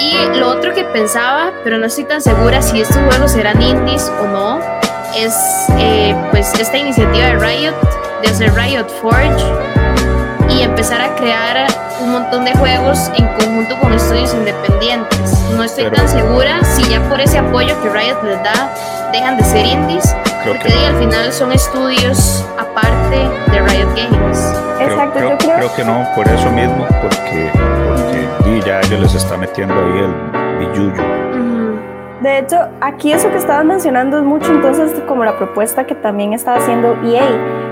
Y 0.00 0.38
lo 0.38 0.48
otro 0.48 0.72
que 0.74 0.84
pensaba, 0.84 1.52
pero 1.62 1.78
no 1.78 1.86
estoy 1.86 2.04
tan 2.04 2.22
segura 2.22 2.62
si 2.62 2.80
estos 2.80 2.96
juegos 2.96 3.32
serán 3.32 3.60
indies 3.60 4.10
o 4.20 4.26
no, 4.26 4.60
es 5.16 5.34
eh, 5.78 6.14
pues 6.30 6.52
esta 6.58 6.78
iniciativa 6.78 7.26
de 7.26 7.38
Riot, 7.38 7.74
de 8.22 8.28
hacer 8.28 8.52
Riot 8.54 8.88
Forge 9.00 9.79
y 10.60 10.62
empezar 10.62 11.00
a 11.00 11.14
crear 11.14 11.66
un 12.00 12.12
montón 12.12 12.44
de 12.44 12.52
juegos 12.52 13.10
en 13.16 13.26
conjunto 13.28 13.78
con 13.80 13.92
estudios 13.94 14.34
independientes. 14.34 15.32
No 15.56 15.64
estoy 15.64 15.90
tan 15.90 16.06
segura 16.08 16.62
si 16.64 16.82
ya 16.90 17.00
por 17.08 17.20
ese 17.20 17.38
apoyo 17.38 17.80
que 17.82 17.88
Riot 17.88 18.22
les 18.22 18.42
da 18.42 18.70
dejan 19.10 19.38
de 19.38 19.44
ser 19.44 19.64
indies 19.64 20.14
porque 20.46 20.72
al 20.86 20.96
final 20.98 21.32
son 21.32 21.52
estudios 21.52 22.44
aparte 22.58 23.16
de 23.50 23.60
Riot 23.60 23.88
Games. 23.96 24.38
Exacto, 24.80 25.18
creo, 25.18 25.30
yo 25.30 25.38
creo, 25.38 25.56
creo 25.56 25.74
que 25.74 25.84
no, 25.84 26.06
por 26.14 26.28
eso 26.28 26.50
mismo, 26.50 26.86
porque, 27.02 27.50
porque 27.88 28.62
ya 28.66 28.80
ellos 28.80 29.00
les 29.00 29.14
está 29.14 29.36
metiendo 29.36 29.74
ahí 29.74 30.04
el 30.04 30.58
billuyo. 30.58 31.29
De 32.22 32.38
hecho, 32.38 32.56
aquí 32.82 33.12
eso 33.12 33.30
que 33.30 33.38
estabas 33.38 33.64
mencionando 33.64 34.18
es 34.18 34.24
mucho 34.24 34.52
entonces 34.52 34.92
como 35.08 35.24
la 35.24 35.38
propuesta 35.38 35.86
que 35.86 35.94
también 35.94 36.34
estaba 36.34 36.58
haciendo 36.58 36.92
EA. 37.02 37.26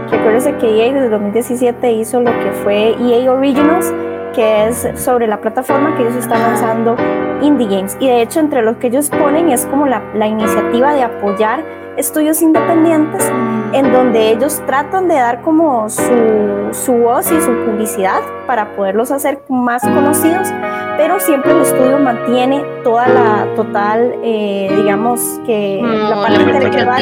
Que 0.09 0.17
acuérdense 0.17 0.55
que 0.57 0.67
EA 0.67 0.95
desde 0.95 1.11
2017 1.11 1.93
hizo 1.93 2.21
lo 2.21 2.31
que 2.31 2.51
fue 2.65 2.97
EA 2.99 3.31
Originals, 3.31 3.93
que 4.33 4.69
es 4.69 4.89
sobre 4.95 5.27
la 5.27 5.41
plataforma 5.41 5.97
que 5.97 6.03
ellos 6.03 6.17
están 6.17 6.41
lanzando 6.41 6.97
Indie 7.43 7.69
Games. 7.69 7.97
Y 8.01 8.09
de 8.09 8.23
hecho, 8.23 8.41
entre 8.41 8.63
lo 8.63 8.79
que 8.79 8.89
ellos 8.89 9.11
ponen 9.11 9.51
es 9.51 9.67
como 9.67 9.87
la, 9.87 10.03
la 10.15 10.27
iniciativa 10.27 10.93
de 10.95 11.03
apoyar 11.03 11.65
estudios 11.99 12.41
independientes 12.43 13.29
en 13.73 13.93
donde 13.93 14.31
ellos 14.31 14.63
tratan 14.67 15.09
de 15.09 15.17
dar 15.17 15.43
como 15.43 15.91
su, 15.91 16.69
su, 16.71 16.93
voz 16.93 17.31
y 17.33 17.41
su 17.41 17.53
publicidad 17.67 18.21
para 18.47 18.77
poderlos 18.77 19.11
hacer 19.11 19.41
más 19.49 19.83
conocidos, 19.83 20.49
pero 20.97 21.19
siempre 21.19 21.51
el 21.51 21.63
estudio 21.63 21.99
mantiene 21.99 22.63
toda 22.85 23.09
la 23.09 23.47
total, 23.57 24.15
eh, 24.23 24.73
digamos 24.77 25.21
que 25.45 25.81
la 25.83 26.15
mm, 26.15 26.23
parte 26.23 26.45
creativa, 26.45 26.97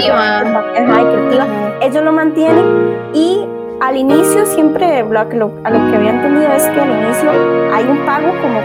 creativa, 0.73 1.47
ellos 1.83 2.03
lo 2.03 2.13
mantienen 2.13 2.97
y 3.13 3.47
al 3.81 3.97
inicio 3.97 4.47
siempre 4.47 5.03
lo, 5.03 5.29
que 5.29 5.37
a 5.37 5.71
lo 5.71 5.91
que 5.91 5.97
había 5.97 6.11
entendido 6.11 6.53
es 6.53 6.65
que 6.65 6.81
al 6.81 6.91
inicio 6.91 7.31
hay 7.75 7.85
un 7.85 8.05
pago 8.05 8.29
como 8.41 8.61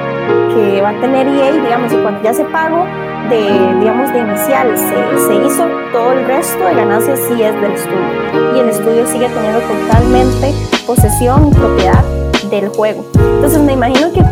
que 0.53 0.81
va 0.81 0.89
a 0.89 1.01
tener 1.01 1.27
EA, 1.27 1.51
digamos, 1.51 1.91
y 1.93 1.97
cuando 1.97 2.21
ya 2.21 2.33
se 2.33 2.43
pago 2.45 2.85
de, 3.29 3.79
digamos, 3.79 4.11
de 4.13 4.19
inicial 4.19 4.77
se, 4.77 5.27
se 5.27 5.35
hizo, 5.45 5.65
todo 5.91 6.13
el 6.13 6.25
resto 6.25 6.63
de 6.63 6.75
ganancias 6.75 7.19
sí 7.19 7.41
es 7.41 7.53
del 7.61 7.71
estudio. 7.71 8.55
Y 8.55 8.59
el 8.59 8.69
estudio 8.69 9.05
sigue 9.05 9.27
teniendo 9.29 9.59
totalmente 9.59 10.53
posesión 10.85 11.47
y 11.47 11.51
propiedad 11.51 12.03
del 12.49 12.69
juego. 12.69 13.05
Entonces 13.15 13.61
me 13.61 13.73
imagino 13.73 14.11
que 14.11 14.23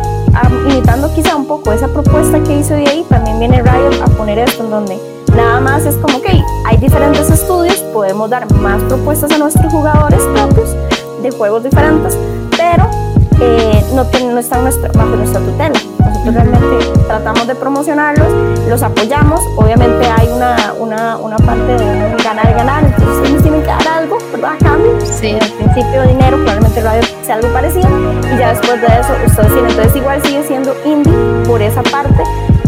imitando 0.68 1.12
quizá 1.14 1.36
un 1.36 1.46
poco 1.46 1.72
esa 1.72 1.88
propuesta 1.88 2.42
que 2.42 2.58
hizo 2.58 2.74
EA, 2.74 3.02
también 3.08 3.38
viene 3.38 3.62
Riot 3.62 4.02
a 4.02 4.06
poner 4.16 4.38
esto 4.38 4.64
en 4.64 4.70
donde 4.70 4.98
nada 5.36 5.60
más 5.60 5.84
es 5.84 5.96
como, 5.96 6.20
que 6.20 6.40
hay 6.66 6.76
diferentes 6.76 7.30
estudios, 7.30 7.76
podemos 7.92 8.28
dar 8.30 8.52
más 8.54 8.82
propuestas 8.84 9.32
a 9.32 9.38
nuestros 9.38 9.72
jugadores 9.72 10.20
propios 10.34 10.74
de 11.22 11.30
juegos 11.30 11.62
diferentes, 11.62 12.16
pero 12.56 12.88
eh, 13.40 13.84
no, 13.94 14.04
no 14.04 14.38
están 14.38 14.64
bajo 14.64 15.16
nuestra 15.16 15.40
tutela. 15.40 15.78
Nosotros 15.98 16.34
realmente 16.34 16.86
tratamos 17.06 17.46
de 17.46 17.54
promocionarlos, 17.54 18.28
los 18.68 18.82
apoyamos, 18.82 19.40
obviamente 19.56 20.06
hay 20.06 20.28
una, 20.28 20.74
una, 20.78 21.16
una 21.16 21.36
parte 21.36 21.72
de 21.72 22.22
ganar 22.22 22.54
ganar, 22.54 22.84
entonces 22.84 23.30
ellos 23.30 23.42
tienen 23.42 23.60
que 23.62 23.68
dar 23.68 23.88
algo, 23.88 24.18
¿verdad? 24.32 24.52
A 24.52 24.58
cambio, 24.58 24.92
sí. 25.00 25.30
al 25.40 25.50
principio 25.52 26.02
dinero, 26.02 26.38
probablemente 26.80 26.82
radio 26.82 27.02
sea 27.22 27.34
algo 27.36 27.48
parecido, 27.52 27.88
y 28.32 28.38
ya 28.38 28.48
después 28.50 28.80
de 28.80 28.86
eso 28.86 29.12
ustedes 29.26 29.52
tienen, 29.52 29.70
entonces 29.70 29.96
igual 29.96 30.22
sigue 30.22 30.42
siendo 30.42 30.74
indie 30.84 31.12
por 31.46 31.60
esa 31.62 31.82
parte, 31.82 32.22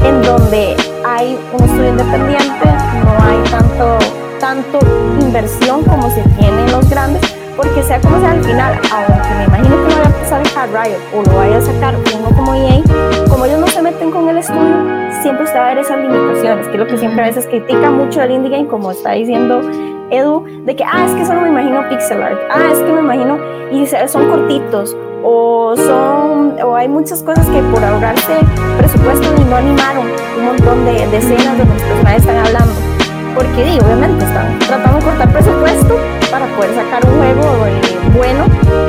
en 0.04 0.23
donde 0.23 0.76
hay 1.04 1.38
un 1.52 1.64
estudio 1.64 1.88
independiente, 1.88 2.66
no 3.04 3.25
hay 3.25 3.38
tanto, 3.50 3.99
tanto 4.40 4.78
inversión 5.21 5.85
como 5.85 6.11
se 6.11 6.23
tiene 6.38 6.62
en 6.62 6.73
los 6.73 6.88
grandes, 6.88 7.23
porque 7.57 7.83
sea 7.83 8.00
como 8.00 8.19
sea 8.21 8.33
al 8.33 8.45
final, 8.45 8.81
aunque 8.92 9.35
me 9.37 9.45
imagino 9.45 9.76
que 9.76 9.95
no 9.95 10.02
vaya 10.02 10.23
a 10.23 10.45
sacar 10.45 10.69
Riot 10.71 11.00
o 11.14 11.23
lo 11.31 11.37
vaya 11.37 11.59
a 11.59 11.62
sacar 11.62 11.95
uno 11.97 12.37
como 12.37 12.54
EA, 12.54 12.81
como 13.28 13.45
ellos 13.45 13.61
no 13.61 13.66
se 13.66 13.83
meten 13.83 14.11
con 14.11 14.28
el 14.28 14.38
estudio, 14.38 14.76
siempre 15.23 15.45
usted 15.45 15.59
va 15.59 15.66
a 15.66 15.75
ver 15.75 15.78
esas 15.78 15.99
limitaciones, 15.99 16.66
que 16.66 16.73
es 16.73 16.78
lo 16.78 16.87
que 16.87 16.99
siempre 16.99 17.23
a 17.23 17.26
veces 17.26 17.47
critica 17.47 17.90
mucho 17.90 18.23
el 18.23 18.31
indie 18.31 18.50
game, 18.50 18.69
como 18.69 18.90
está 18.90 19.12
diciendo 19.12 19.61
Edu, 20.12 20.45
de 20.64 20.76
que, 20.76 20.85
ah, 20.85 21.07
es 21.07 21.12
que 21.14 21.25
solo 21.25 21.40
me 21.40 21.49
imagino 21.49 21.88
pixel 21.88 22.23
art, 22.23 22.38
ah, 22.50 22.69
es 22.71 22.78
que 22.78 22.92
me 22.92 23.00
imagino, 23.00 23.38
y 23.73 23.87
son 23.87 24.28
cortitos, 24.31 24.97
o 25.25 25.75
son, 25.76 26.57
o 26.62 26.76
hay 26.76 26.88
muchas 26.88 27.23
cosas 27.23 27.47
que 27.47 27.62
por 27.62 27.83
ahorrarse 27.83 28.35
presupuesto 28.78 29.28
no 29.49 29.57
animaron 29.57 30.07
un 30.38 30.45
montón 30.45 30.85
de, 30.85 31.07
de 31.07 31.16
escenas 31.16 31.59
donde 31.59 31.75
los 31.75 31.83
personajes 31.83 32.21
están 32.21 32.47
hablando 32.47 32.92
porque 33.35 33.78
obviamente 33.83 34.25
están 34.25 34.59
tratando 34.59 34.99
de 34.99 35.04
cortar 35.04 35.33
presupuesto 35.33 35.97
para 36.31 36.47
poder 36.54 36.75
sacar 36.75 37.02
un 37.07 37.16
juego 37.19 37.66
eh, 37.66 37.81
bueno 38.16 38.45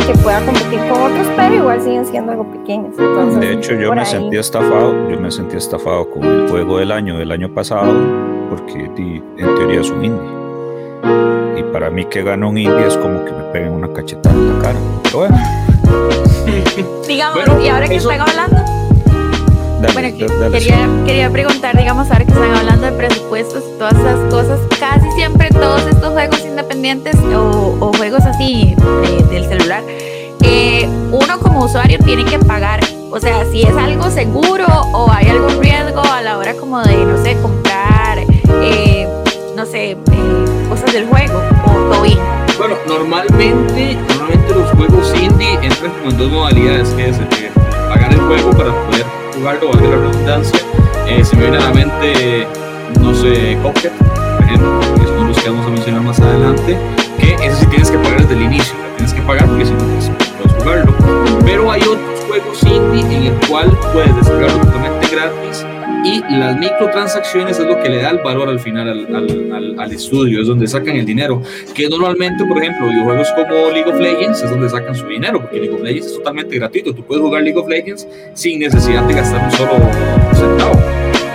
que 0.05 0.13
pueda 0.19 0.43
competir 0.45 0.79
con 0.89 1.01
otros, 1.01 1.27
pero 1.35 1.55
igual 1.55 1.81
siguen 1.81 2.05
siendo 2.05 2.31
algo 2.31 2.45
pequeños. 2.51 2.95
de 2.97 3.53
hecho, 3.53 3.73
yo 3.75 3.93
me 3.93 4.05
sentí 4.05 4.37
estafado, 4.37 5.09
yo 5.09 5.19
me 5.19 5.31
sentí 5.31 5.57
estafado 5.57 6.09
con 6.09 6.23
el 6.23 6.49
juego 6.49 6.79
del 6.79 6.91
año 6.91 7.17
del 7.17 7.31
año 7.31 7.53
pasado, 7.53 7.93
porque 8.49 8.85
en 8.85 9.55
teoría 9.55 9.81
es 9.81 9.89
un 9.89 10.05
indie. 10.05 10.42
Y 11.57 11.63
para 11.71 11.89
mí 11.89 12.05
que 12.05 12.23
gana 12.23 12.47
un 12.47 12.57
indie 12.57 12.87
es 12.87 12.97
como 12.97 13.23
que 13.25 13.31
me 13.31 13.43
peguen 13.51 13.71
una 13.73 13.91
cachetada 13.91 14.35
en 14.35 14.53
la 14.53 14.61
cara. 14.61 14.79
Pero 15.03 15.17
bueno. 15.17 15.37
Digamos, 17.07 17.63
y 17.63 17.67
ahora 17.69 17.87
que 17.87 17.95
están 17.95 18.21
hablando 18.21 18.73
bueno, 19.91 20.09
quería, 20.51 20.89
quería 21.05 21.29
preguntar, 21.29 21.77
digamos, 21.77 22.09
ahora 22.09 22.23
que 22.25 22.31
están 22.31 22.55
hablando 22.55 22.85
de 22.85 22.91
presupuestos 22.93 23.63
y 23.67 23.77
todas 23.77 23.93
esas 23.95 24.19
cosas, 24.31 24.59
casi 24.79 25.11
siempre 25.11 25.49
todos 25.49 25.81
estos 25.85 26.13
juegos 26.13 26.39
independientes 26.45 27.15
o, 27.35 27.91
juegos 27.97 28.21
así 28.25 28.75
del 29.29 29.45
celular, 29.45 29.83
eh, 30.41 30.87
uno 31.11 31.39
como 31.39 31.65
usuario 31.65 31.99
tiene 31.99 32.23
que 32.25 32.39
pagar. 32.39 32.79
O 33.11 33.19
sea, 33.19 33.45
si 33.51 33.61
es 33.61 33.75
algo 33.75 34.09
seguro 34.09 34.65
o 34.93 35.11
hay 35.11 35.27
algún 35.27 35.61
riesgo 35.61 36.01
a 36.01 36.21
la 36.21 36.37
hora 36.37 36.53
como 36.55 36.81
de, 36.81 37.05
no 37.05 37.21
sé, 37.21 37.37
comprar, 37.41 38.19
eh, 38.61 39.07
no 39.55 39.65
sé, 39.65 39.91
eh, 39.91 39.97
del 40.91 41.07
juego 41.07 41.41
o 41.91 42.01
bien. 42.01 42.19
Bueno, 42.57 42.75
normalmente, 42.87 43.97
normalmente 44.09 44.53
los 44.53 44.71
juegos 44.71 45.13
indie 45.19 45.53
entran 45.61 45.91
como 45.91 46.11
en 46.11 46.17
dos 46.17 46.31
modalidades, 46.31 46.89
que 46.89 47.09
es 47.09 47.17
pagar 47.89 48.13
el 48.13 48.19
juego 48.21 48.51
para 48.51 48.71
poder 48.85 49.05
jugarlo, 49.35 49.69
valga 49.69 49.87
la 49.89 49.95
redundancia. 49.95 50.59
se 51.23 51.35
me 51.35 51.41
viene 51.43 51.57
a 51.57 51.61
la 51.61 51.71
mente, 51.71 52.47
no 52.99 53.13
sé, 53.13 53.57
Cuphead, 53.61 53.91
por 53.91 54.45
ejemplo, 54.45 54.79
que 54.99 55.07
son 55.07 55.27
los 55.27 55.41
que 55.41 55.49
vamos 55.49 55.65
a 55.65 55.69
mencionar 55.69 56.01
más 56.01 56.19
adelante, 56.19 56.77
que 57.19 57.33
eso 57.45 57.57
sí 57.59 57.65
tienes 57.67 57.89
que 57.89 57.97
pagar 57.97 58.21
desde 58.21 58.35
el 58.35 58.41
inicio, 58.43 58.75
tienes 58.97 59.13
que 59.13 59.21
pagar 59.21 59.47
porque 59.47 59.65
si 59.65 59.71
no 59.71 59.79
pues, 59.79 60.11
puedes 60.37 60.63
jugarlo. 60.63 60.93
Pero 61.45 61.71
hay 61.71 61.81
otros 61.81 62.19
juegos 62.27 62.63
indie 62.63 63.17
en 63.17 63.23
el 63.33 63.47
cual 63.47 63.77
puedes 63.93 64.15
descargarlo 64.15 64.59
totalmente 64.65 65.07
gratis 65.07 65.65
y 66.03 66.21
las 66.29 66.57
microtransacciones 66.57 67.57
es 67.59 67.65
lo 67.65 67.81
que 67.81 67.89
le 67.89 68.01
da 68.01 68.09
el 68.09 68.19
valor 68.19 68.49
al 68.49 68.59
final 68.59 68.89
al, 68.89 69.79
al, 69.79 69.91
estudio, 69.91 70.41
es 70.41 70.47
donde 70.47 70.67
sacan 70.67 70.95
el 70.97 71.05
dinero. 71.05 71.41
Que 71.73 71.87
normalmente, 71.87 72.43
por 72.45 72.57
ejemplo, 72.57 72.89
videojuegos 72.89 73.27
como 73.35 73.71
League 73.71 73.89
of 73.89 73.99
Legends 73.99 74.41
es 74.41 74.49
donde 74.49 74.69
sacan 74.69 74.95
su 74.95 75.07
dinero, 75.07 75.39
porque 75.41 75.59
League 75.59 75.73
of 75.73 75.81
Legends 75.81 76.07
es 76.07 76.13
totalmente 76.15 76.57
gratuito. 76.57 76.93
Tú 76.93 77.03
puedes 77.03 77.23
jugar 77.23 77.43
League 77.43 77.57
of 77.57 77.67
Legends 77.67 78.07
sin 78.33 78.59
necesidad 78.59 79.03
de 79.03 79.13
gastar 79.13 79.45
un 79.45 79.51
solo 79.51 79.71
centavo. 80.33 80.79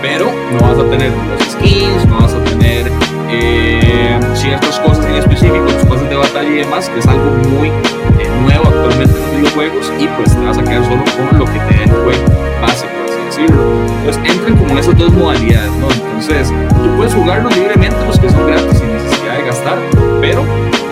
Pero 0.02 0.26
no 0.26 0.60
vas 0.60 0.78
a 0.78 0.90
tener 0.90 1.10
los 1.10 1.48
skins, 1.50 2.06
no 2.06 2.20
vas 2.20 2.34
a 2.34 2.44
tener 2.44 2.86
eh, 3.30 4.20
ciertas 4.34 4.78
cosas 4.80 5.04
en 5.06 5.16
específico, 5.16 5.64
los 5.64 5.84
pases 5.86 6.08
de 6.08 6.16
batalla 6.16 6.48
y 6.48 6.56
demás, 6.56 6.88
que 6.88 7.00
es 7.00 7.06
algo 7.06 7.30
muy 7.48 7.68
eh, 7.68 8.28
nuevo 8.42 8.68
actualmente 8.68 9.14
en 9.14 9.22
los 9.22 9.36
videojuegos, 9.36 9.92
y 9.98 10.06
pues 10.06 10.36
te 10.36 10.44
vas 10.44 10.58
a 10.58 10.62
quedar 10.62 10.84
solo 10.84 11.02
con 11.30 11.38
lo 11.38 11.44
que 11.46 11.58
te 11.58 11.74
da 11.74 11.84
el 11.84 11.90
juego 11.90 12.47
decirlo. 13.38 13.62
Entonces 13.98 14.22
entran 14.24 14.56
como 14.56 14.70
en 14.70 14.78
esas 14.78 14.98
dos 14.98 15.12
modalidades, 15.12 15.72
¿no? 15.72 15.88
Entonces 15.90 16.52
tú 16.82 16.96
puedes 16.96 17.14
jugarlo 17.14 17.50
libremente, 17.50 17.96
los 18.06 18.18
que 18.18 18.30
son 18.30 18.46
gratis 18.46 18.78
sin 18.78 18.92
necesidad 18.92 19.36
de 19.36 19.44
gastar, 19.44 19.78
pero 20.20 20.44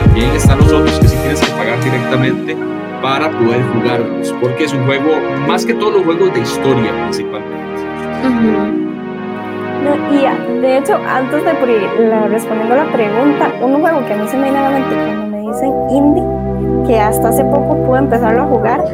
también 0.04 0.30
están 0.30 0.58
los 0.58 0.72
otros 0.72 0.98
que 1.00 1.08
sí 1.08 1.16
tienes 1.16 1.40
que 1.40 1.50
pagar 1.52 1.82
directamente 1.82 2.56
para 3.02 3.30
poder 3.30 3.62
jugarlos, 3.72 4.34
porque 4.40 4.64
es 4.64 4.72
un 4.72 4.84
juego, 4.86 5.10
más 5.46 5.64
que 5.64 5.74
todos 5.74 5.94
los 5.94 6.04
juegos 6.04 6.32
de 6.34 6.40
historia 6.40 6.92
principalmente. 7.04 7.56
y 10.10 10.60
de 10.60 10.78
hecho, 10.78 10.98
antes 11.06 11.44
de 11.44 11.52
la, 12.08 12.26
respondiendo 12.28 12.74
a 12.74 12.84
la 12.84 12.92
pregunta, 12.92 13.52
un 13.60 13.80
juego 13.80 14.04
que 14.06 14.14
a 14.14 14.16
mí 14.16 14.28
se 14.28 14.36
me 14.36 14.44
viene 14.44 14.58
a 14.58 14.62
la 14.62 14.70
mente 14.70 14.94
cuando 14.94 15.26
me 15.26 15.52
dicen 15.52 15.72
indie, 15.90 16.22
que 16.86 16.98
hasta 16.98 17.28
hace 17.28 17.44
poco 17.44 17.76
pude 17.84 17.98
empezarlo 17.98 18.42
a 18.42 18.46
jugar, 18.46 18.84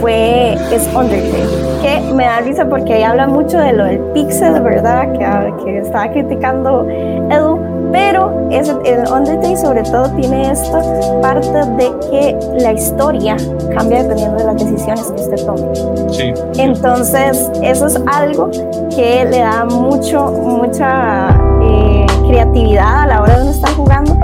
fue 0.00 0.54
es 0.72 0.88
Undertale, 0.94 1.46
que 1.82 2.12
me 2.14 2.24
da 2.24 2.40
risa 2.40 2.66
porque 2.66 2.94
ahí 2.94 3.02
habla 3.02 3.26
mucho 3.26 3.58
de 3.58 3.72
lo 3.72 3.84
del 3.84 3.98
pixel, 4.14 4.60
¿verdad? 4.62 5.12
Que, 5.12 5.64
que 5.64 5.78
estaba 5.78 6.10
criticando 6.10 6.86
Edu, 6.88 7.58
pero 7.92 8.48
es, 8.50 8.68
el 8.68 9.08
Undertale 9.12 9.56
sobre 9.56 9.82
todo 9.82 10.08
tiene 10.16 10.50
esta 10.50 10.82
parte 11.20 11.58
de 11.76 11.92
que 12.10 12.38
la 12.60 12.72
historia 12.72 13.36
cambia 13.76 14.02
dependiendo 14.02 14.38
de 14.38 14.44
las 14.44 14.56
decisiones 14.56 15.12
que 15.12 15.22
usted 15.22 15.46
tome. 15.46 15.74
Sí. 16.10 16.32
Entonces, 16.58 17.50
eso 17.62 17.86
es 17.86 18.00
algo 18.06 18.50
que 18.94 19.26
le 19.30 19.38
da 19.38 19.64
mucho, 19.64 20.30
mucha 20.30 21.28
eh, 21.62 22.06
creatividad 22.28 23.02
a 23.02 23.06
la 23.06 23.22
hora 23.22 23.36
de 23.36 23.42
uno 23.42 23.50
estar 23.50 23.72
jugando 23.74 24.16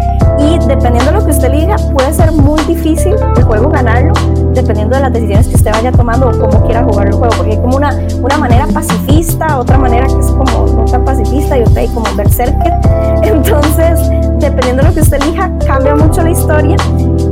y 0.51 0.59
dependiendo 0.59 1.13
de 1.13 1.19
lo 1.19 1.25
que 1.25 1.33
usted 1.33 1.53
diga 1.53 1.77
puede 1.93 2.13
ser 2.13 2.33
muy 2.33 2.61
difícil 2.65 3.15
el 3.37 3.43
juego 3.45 3.69
ganarlo 3.69 4.13
dependiendo 4.53 4.97
de 4.97 5.03
las 5.03 5.13
decisiones 5.13 5.49
que 5.49 5.55
usted 5.55 5.73
vaya 5.73 5.93
tomando 5.93 6.29
o 6.29 6.33
cómo 6.33 6.65
quiera 6.65 6.83
jugar 6.85 7.09
el 7.09 7.15
juego 7.15 7.35
porque 7.37 7.53
hay 7.53 7.59
como 7.59 7.77
una, 7.77 7.91
una 8.21 8.39
manera 8.39 8.67
pacifista 8.67 9.59
otra 9.59 9.79
manera 9.79 10.07
que 10.07 10.19
es 10.19 10.27
como 10.27 10.67
no 10.67 10.85
tan 10.85 11.05
pacifista 11.05 11.59
y 11.59 11.63
otra 11.63 11.81
hay 11.83 11.89
como 11.89 12.07
berserker 12.17 12.73
entonces 13.23 14.01
dependiendo 14.39 14.83
de 14.83 14.89
lo 14.89 14.95
que 14.95 15.01
usted 15.01 15.23
elija 15.23 15.51
cambia 15.67 15.95
mucho 15.95 16.23
la 16.23 16.31
historia 16.31 16.77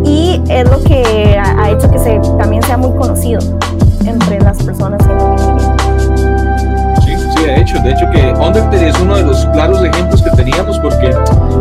y 0.04 0.42
es 0.48 0.70
lo 0.70 0.82
que 0.84 1.38
ha, 1.38 1.70
hecho 1.70 1.90
que 1.90 1.98
se, 1.98 2.20
también 2.38 2.62
sea 2.62 2.76
muy 2.76 2.96
conocido 2.96 3.40
entre 4.04 4.40
las 4.40 4.62
personas 4.62 5.00
que 5.06 5.57
de 7.42 7.60
hecho, 7.60 7.78
de 7.80 7.90
hecho 7.90 8.10
que 8.10 8.32
Undertale 8.40 8.88
es 8.88 8.98
uno 9.00 9.16
de 9.16 9.22
los 9.22 9.44
claros 9.46 9.82
ejemplos 9.84 10.22
que 10.22 10.30
teníamos 10.30 10.78
porque 10.78 11.14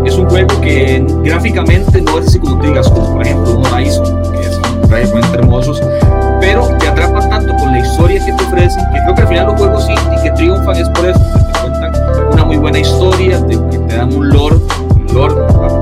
es 0.06 0.16
un 0.16 0.30
juego 0.30 0.62
que 0.62 1.06
gráficamente 1.24 2.02
no 2.02 2.20
es 2.20 2.28
así 2.28 2.40
como 2.40 2.60
te 2.60 2.68
digas, 2.68 2.90
como 2.90 3.14
por 3.14 3.26
ejemplo 3.26 3.58
un 3.58 3.66
Horizon, 3.66 4.22
que 4.32 4.44
son 4.52 4.90
realmente 4.90 5.38
hermosos, 5.38 5.82
pero 6.40 6.68
te 6.80 6.88
atrapa 6.88 7.28
tanto 7.30 7.56
con 7.56 7.72
la 7.72 7.80
historia 7.80 8.26
que 8.26 8.32
te 8.32 8.44
ofrecen, 8.44 8.84
que 8.94 9.00
creo 9.04 9.16
que 9.16 9.22
al 9.22 9.28
final 9.28 9.48
los 9.48 9.56
juegos 9.58 9.90
indie 9.90 10.24
que 10.24 10.32
triunfan 10.32 10.76
es 10.78 10.90
por 10.90 11.06
eso, 11.06 11.20
que 11.20 11.44
te 11.44 11.60
cuentan 11.60 11.94
una 12.32 12.46
muy 12.46 12.58
buena 12.58 12.80
historia, 12.80 13.46
que 13.48 13.58
te 13.58 13.96
dan 13.96 14.14
un 14.14 14.30
lore, 14.30 14.56
un 14.96 15.14
lore, 15.14 15.36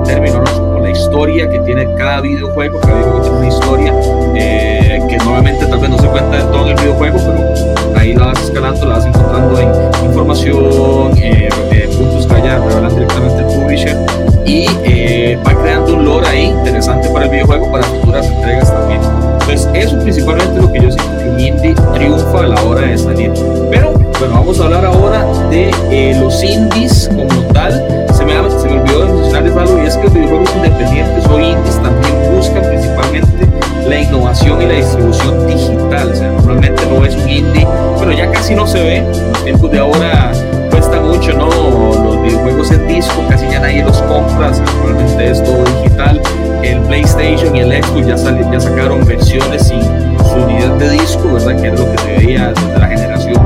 términos, 0.05 0.49
con 0.49 0.83
la 0.83 0.91
historia 0.91 1.49
que 1.49 1.59
tiene 1.59 1.87
cada 1.95 2.21
videojuego, 2.21 2.79
cada 2.81 2.95
videojuego 2.95 3.21
tiene 3.21 3.37
una 3.37 3.47
historia 3.47 3.93
eh, 4.35 5.01
que 5.09 5.17
nuevamente 5.17 5.65
tal 5.65 5.79
vez 5.79 5.89
no 5.89 5.97
se 5.99 6.07
cuenta 6.07 6.37
de 6.37 6.43
todo 6.43 6.69
el 6.69 6.75
videojuego, 6.75 7.17
pero 7.17 7.74
ahí 8.05 8.13
la 8.13 8.25
vas 8.27 8.41
escalando, 8.43 8.85
la 8.85 8.95
vas 8.95 9.05
encontrando 9.05 9.59
en 9.59 10.05
información, 10.05 11.17
eh, 11.17 11.49
eh, 11.71 11.89
puntos 11.97 12.27
que 12.27 12.33
vaya 12.33 12.59
revelando 12.59 12.95
directamente 12.95 13.39
el 13.39 13.45
publisher 13.45 13.97
y 14.45 14.67
eh, 14.83 15.39
va 15.45 15.59
creando 15.59 15.95
un 15.95 16.05
lore 16.05 16.27
ahí 16.27 16.45
interesante 16.45 17.09
para 17.09 17.25
el 17.25 17.31
videojuego, 17.31 17.71
para 17.71 17.83
futuras 17.83 18.27
entregas 18.27 18.71
también. 18.71 19.01
Entonces, 19.41 19.67
eso 19.73 19.99
principalmente 19.99 20.61
lo 20.61 20.71
que 20.71 20.81
yo 20.81 20.91
siento 20.91 21.17
que 21.17 21.41
indie 21.41 21.75
triunfa 21.93 22.39
a 22.41 22.47
la 22.47 22.63
hora 22.63 22.81
de 22.81 22.97
salir. 22.97 23.31
Pero, 23.71 23.93
bueno, 24.19 24.33
vamos 24.35 24.59
a 24.59 24.63
hablar 24.65 24.85
ahora 24.85 25.25
de 25.49 26.17
los 26.19 26.43
indies 26.43 27.09
como 27.09 27.41
tal. 27.53 28.05
Se 28.35 28.67
me, 28.67 28.81
olvidó 28.81 29.05
de 29.05 29.13
mencionarles 29.13 29.55
algo 29.55 29.81
y 29.81 29.85
es 29.87 29.95
que 29.95 30.03
los 30.03 30.13
videojuegos 30.13 30.55
independientes 30.57 31.25
o 31.27 31.39
indies 31.39 31.81
también 31.81 32.35
buscan 32.35 32.63
principalmente 32.63 33.47
la 33.87 34.01
innovación 34.01 34.61
y 34.61 34.65
la 34.65 34.73
distribución 34.73 35.47
digital. 35.47 36.11
O 36.11 36.15
sea, 36.15 36.31
normalmente 36.31 36.85
no 36.85 37.05
es 37.05 37.15
un 37.15 37.29
indie, 37.29 37.65
pero 37.97 38.11
ya 38.11 38.29
casi 38.31 38.53
no 38.53 38.67
se 38.67 38.83
ve. 38.83 39.03
Los 39.29 39.43
tiempos 39.45 39.71
de 39.71 39.79
ahora 39.79 40.33
cuesta 40.69 40.99
mucho, 40.99 41.31
¿no? 41.31 41.47
Los 41.47 42.23
videojuegos 42.23 42.71
en 42.71 42.87
disco, 42.89 43.23
casi 43.29 43.47
ya 43.49 43.59
nadie 43.59 43.85
los 43.85 44.01
compra. 44.01 44.51
normalmente 44.51 45.31
es 45.31 45.41
todo 45.41 45.63
digital. 45.81 46.21
El 46.61 46.81
PlayStation 46.81 47.55
y 47.55 47.59
el 47.61 47.83
Xbox 47.83 48.05
ya, 48.05 48.17
salen, 48.17 48.51
ya 48.51 48.59
sacaron 48.59 49.05
versiones 49.05 49.65
sin 49.65 49.81
su 49.81 50.35
unidad 50.43 50.71
de 50.71 50.89
disco, 50.89 51.31
¿verdad? 51.31 51.61
Que 51.61 51.69
es 51.69 51.79
lo 51.79 51.89
que 51.89 51.97
se 51.99 52.07
veía 52.17 52.49
desde 52.49 52.79
la 52.79 52.87
generación 52.87 53.41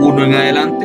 1 0.00 0.24
en 0.24 0.34
adelante 0.34 0.83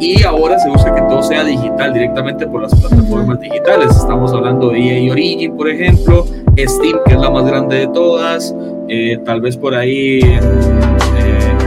y 0.00 0.22
ahora 0.22 0.58
se 0.58 0.68
busca 0.68 0.94
que 0.94 1.02
todo 1.02 1.22
sea 1.22 1.44
digital 1.44 1.92
directamente 1.92 2.46
por 2.46 2.62
las 2.62 2.74
plataformas 2.74 3.40
digitales. 3.40 3.96
Estamos 3.96 4.32
hablando 4.32 4.70
de 4.70 4.78
EA 4.78 5.12
Origin, 5.12 5.56
por 5.56 5.68
ejemplo, 5.68 6.24
Steam, 6.56 6.98
que 7.06 7.14
es 7.14 7.20
la 7.20 7.30
más 7.30 7.44
grande 7.44 7.76
de 7.76 7.86
todas, 7.88 8.54
eh, 8.88 9.18
tal 9.24 9.40
vez 9.40 9.56
por 9.56 9.74
ahí 9.74 10.20
eh, 10.20 10.40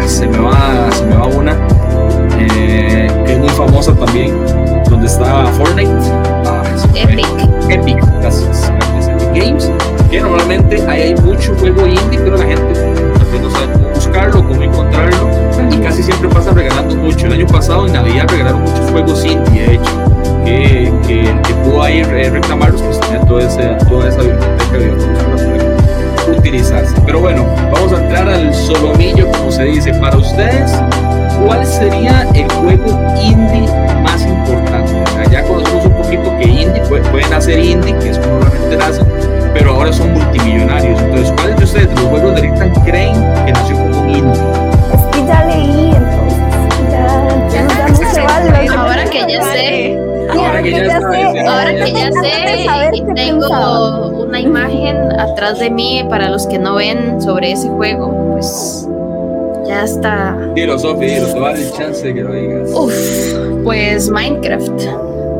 se, 0.05 0.27
me 0.27 0.37
va, 0.37 0.91
se 0.91 1.05
me 1.05 1.15
va 1.15 1.27
una, 1.27 1.53
eh, 2.39 3.07
que 3.25 3.33
es 3.33 3.39
muy 3.39 3.49
famosa 3.49 3.93
también, 3.95 4.33
donde 4.89 5.07
está 5.07 5.45
Fortnite. 5.47 5.91
Ah, 6.45 6.63
Epic. 6.95 7.27
Epic, 7.69 7.97
gracias, 8.21 8.71
gracias 8.75 9.07
Epic 9.07 9.43
Games, 9.43 9.71
que 10.09 10.19
normalmente 10.19 10.81
ahí 10.87 11.01
hay 11.01 11.15
mucho 11.15 11.55
juego 11.55 11.87
indie, 11.87 12.19
pero 12.19 12.37
la 12.37 12.45
gente 12.45 12.70
El 17.31 17.37
año 17.37 17.47
pasado 17.47 17.87
en 17.87 17.93
Navidad 17.93 18.25
regalaron 18.29 18.59
muchos 18.59 18.91
juegos 18.91 19.23
indie, 19.23 19.61
de 19.65 19.75
hecho, 19.75 19.91
que, 20.43 20.93
que 21.07 21.29
el 21.29 21.41
que 21.41 21.53
pudo 21.63 21.81
ahí 21.81 22.03
reclamarlos, 22.03 22.81
pues 22.81 22.99
tenía 22.99 23.21
toda, 23.21 23.77
toda 23.87 24.09
esa 24.09 24.21
biblioteca 24.21 24.77
de 24.77 24.89
para 26.25 26.37
utilizarse. 26.37 26.93
Pero 27.05 27.21
bueno, 27.21 27.45
vamos 27.71 27.93
a 27.93 28.03
entrar 28.03 28.27
al 28.27 28.53
solomillo, 28.53 29.31
como 29.31 29.49
se 29.49 29.63
dice. 29.63 29.93
Para 29.93 30.17
ustedes, 30.17 30.73
¿cuál 31.45 31.65
sería 31.65 32.27
el 32.33 32.51
juego 32.51 32.99
indie 33.23 33.69
más 34.03 34.21
importante? 34.23 34.91
O 35.01 35.13
sea, 35.13 35.23
ya 35.31 35.43
conocemos 35.43 35.85
un 35.85 35.93
poquito 35.93 36.37
que 36.37 36.43
indie 36.43 36.81
pueden 36.81 37.33
hacer 37.33 37.59
indie, 37.59 37.97
que 37.99 38.09
es 38.09 38.19
como 38.19 38.39
normalmente 38.39 38.75
nacen, 38.75 39.07
pero 39.53 39.75
ahora 39.75 39.93
son 39.93 40.11
multimillonarios. 40.11 40.99
Entonces, 40.99 41.31
¿cuáles 41.37 41.55
de 41.55 41.63
ustedes, 41.63 41.87
los 41.95 42.09
juegos 42.09 42.35
de 42.35 42.53
creen 42.83 43.13
que 43.45 43.53
nació 43.53 43.77
como 43.77 44.01
un 44.01 44.09
indie? 44.09 44.71
ya 45.27 45.45
leí, 45.45 45.93
que 49.25 49.33
ya 49.33 49.43
sé. 49.43 49.97
Ahora 50.29 50.61
que 50.63 50.71
ya 50.71 50.99
sé, 50.99 51.39
ahora 51.47 51.85
que 51.85 51.91
ya 51.91 52.11
sé, 52.11 53.03
tengo 53.15 54.23
una 54.25 54.39
imagen 54.39 54.97
atrás 55.19 55.59
de 55.59 55.69
mí 55.69 56.05
para 56.09 56.29
los 56.29 56.47
que 56.47 56.57
no 56.57 56.75
ven 56.75 57.21
sobre 57.21 57.51
ese 57.51 57.67
juego, 57.69 58.31
pues 58.31 58.87
ya 59.67 59.83
está. 59.83 60.37
Dilo, 60.55 60.77
Sofi, 60.79 61.05
dilo, 61.05 61.27
te 61.33 61.39
va 61.39 61.51
el 61.51 61.71
chance 61.71 62.05
de 62.05 62.13
que 62.13 62.21
lo 62.21 62.33
digas. 62.33 62.69
Uf, 62.73 63.63
pues 63.63 64.09
Minecraft. 64.09 64.81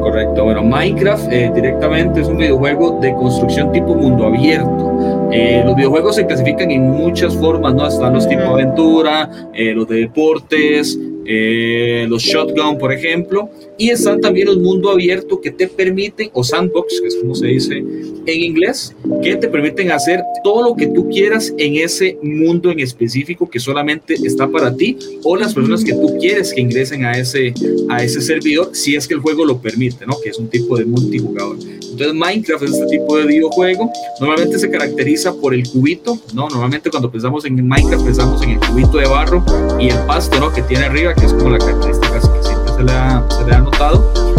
Correcto, 0.01 0.43
bueno, 0.45 0.63
Minecraft 0.63 1.31
eh, 1.31 1.51
directamente 1.53 2.21
es 2.21 2.27
un 2.27 2.38
videojuego 2.38 3.00
de 3.01 3.13
construcción 3.13 3.71
tipo 3.71 3.93
mundo 3.93 4.25
abierto. 4.25 5.29
Eh, 5.31 5.61
los 5.63 5.75
videojuegos 5.75 6.15
se 6.15 6.25
clasifican 6.25 6.71
en 6.71 6.89
muchas 6.89 7.35
formas, 7.35 7.73
¿no? 7.75 7.88
Están 7.88 8.13
los 8.13 8.27
tipo 8.27 8.41
aventura, 8.41 9.29
eh, 9.53 9.73
los 9.73 9.88
de 9.88 10.01
deportes, 10.01 11.00
eh, 11.25 12.06
los 12.10 12.24
shotgun, 12.24 12.78
por 12.78 12.92
ejemplo, 12.92 13.50
y 13.78 13.90
están 13.90 14.22
también 14.22 14.48
los 14.48 14.60
mundo 14.60 14.90
abierto 14.90 15.40
que 15.42 15.51
te 15.51 15.68
permiten, 15.68 16.30
o 16.34 16.44
sandbox, 16.44 17.01
que 17.01 17.08
es 17.08 17.16
como 17.16 17.36
se 17.36 17.48
dice 17.48 17.84
en 18.25 18.42
inglés, 18.42 18.96
que 19.22 19.36
te 19.36 19.48
permiten 19.48 19.92
hacer 19.92 20.22
todo 20.44 20.70
lo 20.70 20.75
que 20.75 20.88
tú 20.88 21.10
quieras 21.10 21.54
en 21.58 21.75
ese 21.75 22.18
mundo 22.22 22.72
en 22.72 22.80
específico 22.80 23.50
que 23.50 23.60
solamente 23.60 24.13
está 24.13 24.48
para 24.48 24.75
ti 24.75 24.98
o 25.24 25.36
las 25.36 25.54
personas 25.54 25.84
que 25.84 25.94
tú 25.94 26.18
quieres 26.20 26.54
que 26.54 26.62
ingresen 26.62 27.06
a 27.06 27.13
ese, 27.13 27.54
a 27.90 28.04
ese 28.04 28.22
servidor, 28.22 28.70
si 28.74 28.96
es 28.96 29.08
que 29.08 29.13
el 29.13 29.20
juego 29.20 29.46
lo 29.46 29.60
permite, 29.60 30.06
¿no? 30.06 30.16
Que 30.24 30.30
es 30.30 30.38
un 30.38 30.50
tipo 30.50 30.78
de 30.78 30.86
multijugador. 30.86 31.58
Entonces 31.92 32.13
Minecraft 32.13 32.63
es 32.63 32.72
este 32.72 32.86
tipo 32.88 33.18
de 33.18 33.25
videojuego. 33.25 33.92
Normalmente 34.20 34.58
se 34.58 34.70
caracteriza 34.70 35.34
por 35.34 35.54
el 35.54 35.68
cubito, 35.68 36.18
¿no? 36.34 36.50
Normalmente 36.50 36.90
cuando 36.90 37.12
pensamos 37.12 37.46
en 37.46 37.68
Minecraft 37.68 38.06
pensamos 38.06 38.42
en 38.44 38.51
el 38.51 38.60
cubito 38.60 38.98
de 38.98 39.08
barro 39.08 39.44
y 39.80 39.90
el 39.90 40.00
pasto, 40.06 40.40
¿no? 40.40 40.51
Que 40.51 40.62
tiene 40.63 40.86
arriba, 40.86 41.13
que 41.13 41.25
es 41.25 41.34
como 41.34 41.50
la 41.50 41.58
característica 41.58 42.13
que 42.13 42.48
siempre 42.48 42.74
se 42.75 42.84
le 42.84 42.92
ha, 42.92 43.28
se 43.30 43.46
le 43.46 43.56
ha 43.56 43.60
notado. 43.60 44.30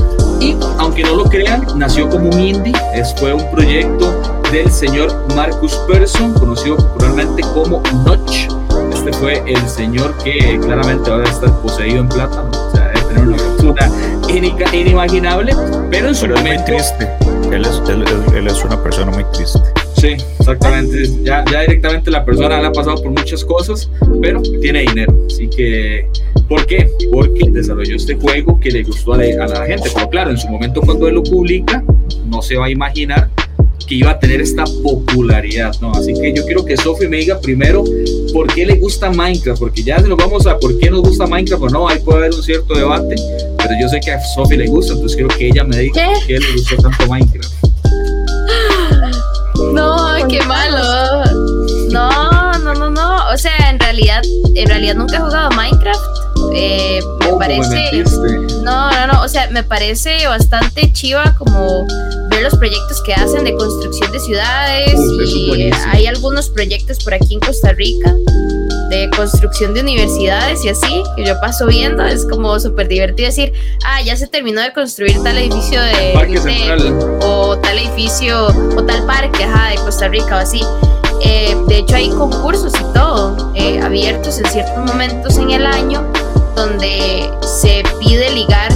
Y 0.43 0.57
aunque 0.79 1.03
no 1.05 1.15
lo 1.15 1.25
crean, 1.25 1.65
nació 1.77 2.09
como 2.09 2.29
un 2.31 2.41
indie. 2.41 2.73
Es, 2.95 3.15
fue 3.15 3.33
un 3.33 3.49
proyecto 3.53 4.41
del 4.51 4.71
señor 4.73 5.15
Marcus 5.37 5.73
Persson, 5.89 6.35
conocido 6.35 6.77
popularmente 6.77 7.43
como 7.55 7.81
Notch. 8.05 8.49
Este 8.93 9.13
fue 9.13 9.43
el 9.47 9.69
señor 9.69 10.15
que 10.25 10.59
claramente 10.61 11.11
ahora 11.11 11.29
está 11.31 11.47
poseído 11.63 12.01
en 12.01 12.09
plata, 12.09 12.43
o 12.43 12.71
sea, 12.73 12.89
debe 12.89 13.01
tener 13.07 13.29
una 13.29 13.39
fortuna 13.39 13.91
inimaginable, 14.73 15.55
pero 15.91 16.09
en 16.09 16.15
su 16.15 16.23
Pero 16.23 16.35
es 16.37 16.41
muy 16.43 16.51
momento 16.51 16.65
triste. 16.73 17.17
Él 17.53 17.65
es, 17.65 17.83
él, 17.89 18.03
él- 18.09 18.35
él 18.37 18.47
es 18.49 18.65
una 18.65 18.83
persona 18.83 19.11
muy 19.13 19.25
triste. 19.33 19.61
Sí, 20.03 20.17
exactamente. 20.41 21.09
Ya, 21.23 21.45
ya 21.51 21.61
directamente 21.61 22.11
la 22.11 22.25
persona 22.25 22.61
le 22.61 22.67
ha 22.67 22.73
pasado 22.73 23.01
por 23.01 23.13
muchas 23.13 23.45
cosas, 23.45 23.89
pero 24.21 24.43
tiene 24.61 24.81
dinero. 24.81 25.17
Así 25.29 25.47
que, 25.49 26.09
¿por 26.49 26.67
qué? 26.67 26.89
Porque 27.13 27.49
desarrolló 27.51 27.95
este 27.95 28.17
juego 28.17 28.59
que 28.59 28.73
le 28.73 28.83
gustó 28.83 29.13
a, 29.13 29.19
la- 29.19 29.45
a 29.45 29.47
la 29.47 29.65
gente. 29.67 29.89
Pero 29.95 30.11
claro, 30.11 30.31
en 30.33 30.39
su 30.39 30.49
momento 30.49 30.81
cuando 30.81 31.07
él 31.07 31.15
lo 31.15 31.23
publica, 31.23 31.85
no 32.27 32.43
se 32.43 32.57
va 32.57 32.67
a 32.67 32.71
imaginar 32.71 33.31
que 33.87 33.95
iba 33.95 34.11
a 34.11 34.19
tener 34.19 34.41
esta 34.41 34.65
popularidad, 34.83 35.73
¿no? 35.81 35.93
Así 35.93 36.15
que 36.15 36.33
yo 36.33 36.45
quiero 36.47 36.65
que 36.65 36.77
Sophie 36.77 37.09
me 37.09 37.19
diga 37.19 37.39
primero 37.41 37.85
por 38.33 38.53
qué 38.53 38.67
le 38.67 38.75
gusta 38.77 39.11
Minecraft, 39.11 39.61
porque 39.61 39.85
ya 39.85 40.01
si 40.01 40.09
nos 40.09 40.19
vamos 40.19 40.47
a 40.49 40.59
por 40.59 40.77
qué 40.81 40.91
nos 40.91 41.03
gusta 41.03 41.27
Minecraft 41.29 41.63
o 41.63 41.69
no, 41.69 41.89
ahí 41.89 41.99
puede 42.01 42.19
haber 42.19 42.35
un 42.35 42.43
cierto 42.43 42.75
debate, 42.75 43.15
pero 43.59 43.71
yo 43.81 43.89
sé 43.89 44.01
que 44.01 44.11
a 44.13 44.21
Sophie 44.21 44.57
le 44.59 44.67
gusta, 44.67 44.95
entonces 44.95 45.17
quiero 45.17 45.29
que 45.37 45.47
ella 45.49 45.63
me 45.65 45.79
diga 45.79 45.95
¿Qué? 45.95 46.13
por 46.15 46.27
qué 46.27 46.39
le 46.41 46.53
gustó 46.55 46.77
tanto 46.77 47.07
Minecraft. 47.09 47.53
No, 49.73 50.29
qué 50.29 50.41
malo. 50.43 51.25
No, 51.91 52.53
no, 52.59 52.75
no, 52.75 52.91
no. 52.91 53.31
O 53.31 53.39
sea, 53.39 53.71
en 53.71 53.79
realidad, 53.79 54.23
en 54.55 54.69
realidad 54.69 54.95
nunca 54.95 55.17
he 55.17 55.21
jugado 55.21 55.51
Minecraft. 55.51 56.01
Eh, 56.55 57.01
me 57.21 57.27
¿Cómo 57.27 57.39
me 57.39 57.47
parece. 57.47 58.05
No, 58.63 58.91
no, 58.91 59.07
no. 59.07 59.23
O 59.23 59.29
sea, 59.29 59.49
me 59.51 59.63
parece 59.63 60.27
bastante 60.27 60.93
chiva 60.93 61.35
como 61.39 61.87
ver 62.31 62.43
los 62.43 62.57
proyectos 62.57 63.03
que 63.05 63.15
hacen 63.15 63.45
de 63.45 63.55
construcción 63.55 64.11
de 64.13 64.21
ciudades 64.21 64.95
y 65.27 65.71
hay 65.93 66.07
algunos 66.07 66.49
proyectos 66.49 67.03
por 67.05 67.15
aquí 67.15 67.35
en 67.35 67.41
Costa 67.41 67.73
Rica 67.73 68.15
de 68.93 69.09
construcción 69.17 69.73
de 69.73 69.81
universidades 69.81 70.63
y 70.67 70.69
así 70.69 71.03
que 71.17 71.25
yo 71.25 71.41
paso 71.41 71.67
viendo 71.67 72.05
es 72.05 72.27
como 72.27 72.61
súper 72.61 72.89
divertido 72.89 73.29
decir 73.29 73.55
ah 73.87 74.03
ya 74.03 74.15
se 74.17 74.27
terminó 74.27 74.61
de 74.61 74.73
construir 74.75 75.23
tal 75.23 75.39
edificio 75.39 75.81
de, 75.81 76.13
Parque 76.13 76.39
o 77.25 77.57
tal 77.57 77.79
edificio 77.79 78.49
o 78.77 78.85
tal 78.85 79.07
parque 79.07 79.45
ajá, 79.45 79.71
de 79.71 79.77
Costa 79.77 80.09
Rica 80.09 80.37
o 80.37 80.41
así. 80.41 80.61
Eh, 81.23 81.57
de 81.69 81.79
hecho 81.79 81.97
hay 81.97 82.11
concursos 82.11 82.73
y 82.75 82.93
todo 82.93 83.53
eh, 83.55 83.81
abiertos 83.81 84.39
en 84.39 84.47
ciertos 84.51 84.77
momentos 84.85 85.39
en 85.39 85.51
el 85.51 85.67
año 85.67 86.05
donde 86.55 87.31
se 87.41 87.83
pide 88.01 88.31
ligar 88.31 88.71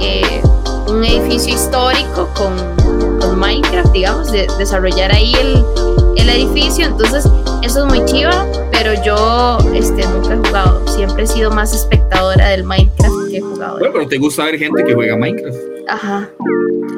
eh, 0.00 0.40
un 0.86 1.04
edificio 1.04 1.54
histórico 1.54 2.30
con, 2.34 2.56
con 3.18 3.38
Minecraft, 3.38 3.92
digamos, 3.92 4.32
de, 4.32 4.46
desarrollar 4.58 5.12
ahí 5.12 5.34
el, 5.34 5.64
el 6.16 6.28
edificio. 6.28 6.86
Entonces 6.86 7.28
eso 7.62 7.86
es 7.86 7.94
muy 7.94 8.04
chiva, 8.06 8.46
pero 8.72 8.92
yo 9.04 9.58
este, 9.74 10.06
nunca 10.08 10.34
he 10.34 10.36
jugado. 10.36 10.86
Siempre 10.88 11.24
he 11.24 11.26
sido 11.26 11.50
más 11.50 11.74
espectadora 11.74 12.48
del 12.48 12.64
Minecraft 12.64 13.30
que 13.30 13.36
he 13.38 13.40
jugado. 13.40 13.78
Bueno, 13.78 13.92
pero 13.92 14.08
te 14.08 14.18
gusta 14.18 14.44
ver 14.44 14.58
gente 14.58 14.84
que 14.84 14.94
juega 14.94 15.16
Minecraft. 15.16 15.58
Ajá. 15.88 16.30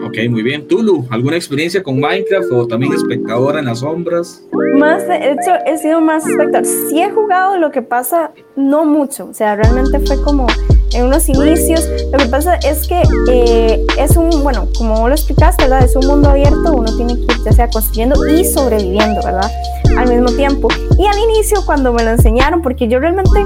Ok, 0.06 0.18
muy 0.28 0.42
bien. 0.42 0.68
Tulu, 0.68 1.06
¿alguna 1.10 1.36
experiencia 1.36 1.82
con 1.82 1.98
Minecraft 1.98 2.52
o 2.52 2.66
también 2.66 2.92
espectadora 2.92 3.60
en 3.60 3.66
las 3.66 3.78
sombras? 3.78 4.42
Más, 4.76 5.06
de 5.08 5.32
hecho, 5.32 5.52
he 5.66 5.78
sido 5.78 6.00
más 6.00 6.26
espectador. 6.26 6.66
Sí 6.66 7.00
he 7.00 7.10
jugado, 7.10 7.56
lo 7.56 7.70
que 7.70 7.82
pasa, 7.82 8.32
no 8.56 8.84
mucho. 8.84 9.28
O 9.28 9.34
sea, 9.34 9.56
realmente 9.56 10.00
fue 10.00 10.20
como 10.22 10.46
en 10.94 11.06
unos 11.06 11.28
inicios. 11.28 11.86
Lo 12.12 12.18
que 12.18 12.26
pasa 12.26 12.56
es 12.56 12.86
que 12.86 13.02
eh, 13.28 13.84
es 13.98 14.16
un, 14.16 14.42
bueno, 14.42 14.66
como 14.76 15.08
lo 15.08 15.14
explicaste, 15.14 15.64
¿verdad? 15.64 15.84
Es 15.84 15.96
un 15.96 16.06
mundo 16.06 16.30
abierto, 16.30 16.72
uno 16.72 16.94
tiene 16.96 17.14
que 17.14 17.20
ir 17.22 17.44
ya 17.44 17.52
sea 17.52 17.68
construyendo 17.70 18.26
y 18.28 18.44
sobreviviendo, 18.44 19.20
¿verdad? 19.24 19.50
Al 19.96 20.08
mismo 20.08 20.30
tiempo. 20.36 20.68
Y 20.98 21.06
al 21.06 21.18
inicio, 21.18 21.64
cuando 21.66 21.92
me 21.92 22.02
lo 22.02 22.10
enseñaron, 22.10 22.62
porque 22.62 22.88
yo 22.88 22.98
realmente, 22.98 23.40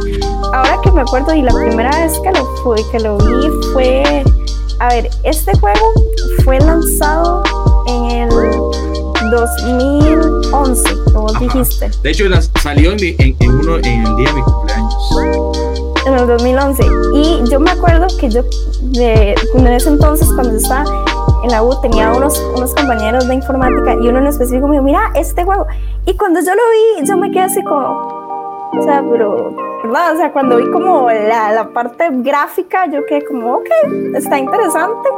ahora 0.53 0.79
que 0.83 0.91
me 0.93 1.01
acuerdo, 1.01 1.35
y 1.35 1.43
la 1.43 1.53
primera 1.53 1.91
vez 1.91 2.13
que 2.21 2.31
lo, 2.33 2.45
fue, 2.63 2.77
que 2.93 3.01
lo 3.01 3.17
vi 3.19 3.49
fue, 3.73 4.23
a 4.81 4.89
ver, 4.89 5.09
este 5.25 5.57
juego 5.59 5.81
fue 6.45 6.59
lanzado 6.61 7.43
en 7.89 8.11
el 8.31 8.31
2011, 9.31 10.83
como 11.13 11.33
dijiste. 11.35 11.91
De 12.03 12.11
hecho, 12.11 12.25
salió 12.63 12.93
en, 12.93 12.99
en- 13.03 13.37
en 13.41 13.51
uno, 13.51 13.77
en 13.79 14.07
el 14.07 14.17
día 14.17 14.29
de 14.29 14.35
mi 14.35 14.43
cumpleaños. 14.43 14.95
En 16.07 16.15
el 16.15 16.27
2011. 16.27 16.83
Y 17.15 17.51
yo 17.51 17.61
me 17.61 17.71
acuerdo 17.71 18.07
que 18.19 18.31
yo, 18.31 18.43
en 18.95 19.67
ese 19.67 19.89
entonces, 19.89 20.29
cuando 20.33 20.53
yo 20.53 20.59
estaba 20.59 20.85
en 21.43 21.51
la 21.51 21.63
U, 21.63 21.81
tenía 21.81 22.13
unos, 22.13 22.39
unos 22.57 22.75
compañeros 22.75 23.27
de 23.29 23.35
informática 23.35 23.95
y 24.01 24.09
uno 24.09 24.19
en 24.19 24.29
específico 24.29 24.69
me 24.69 24.75
dijo, 24.75 24.85
mira, 24.85 25.11
este 25.15 25.45
juego. 25.45 25.67
Y 26.07 26.17
cuando 26.17 26.41
yo 26.41 26.53
lo 26.55 26.63
vi, 27.01 27.07
yo 27.07 27.17
me 27.17 27.31
quedé 27.31 27.43
así 27.43 27.63
como, 27.63 27.87
o 28.79 28.83
sea, 28.83 29.05
pero, 29.11 29.55
¿verdad? 29.85 30.15
O 30.15 30.17
sea, 30.17 30.33
cuando 30.33 30.57
vi 30.57 30.71
como 30.71 31.09
la, 31.11 31.53
la 31.53 31.69
parte 31.69 32.09
gráfica, 32.11 32.87
yo 32.87 33.05
quedé 33.07 33.25
como, 33.25 33.55
ok, 33.57 33.67
está 34.15 34.39
interesante. 34.39 35.09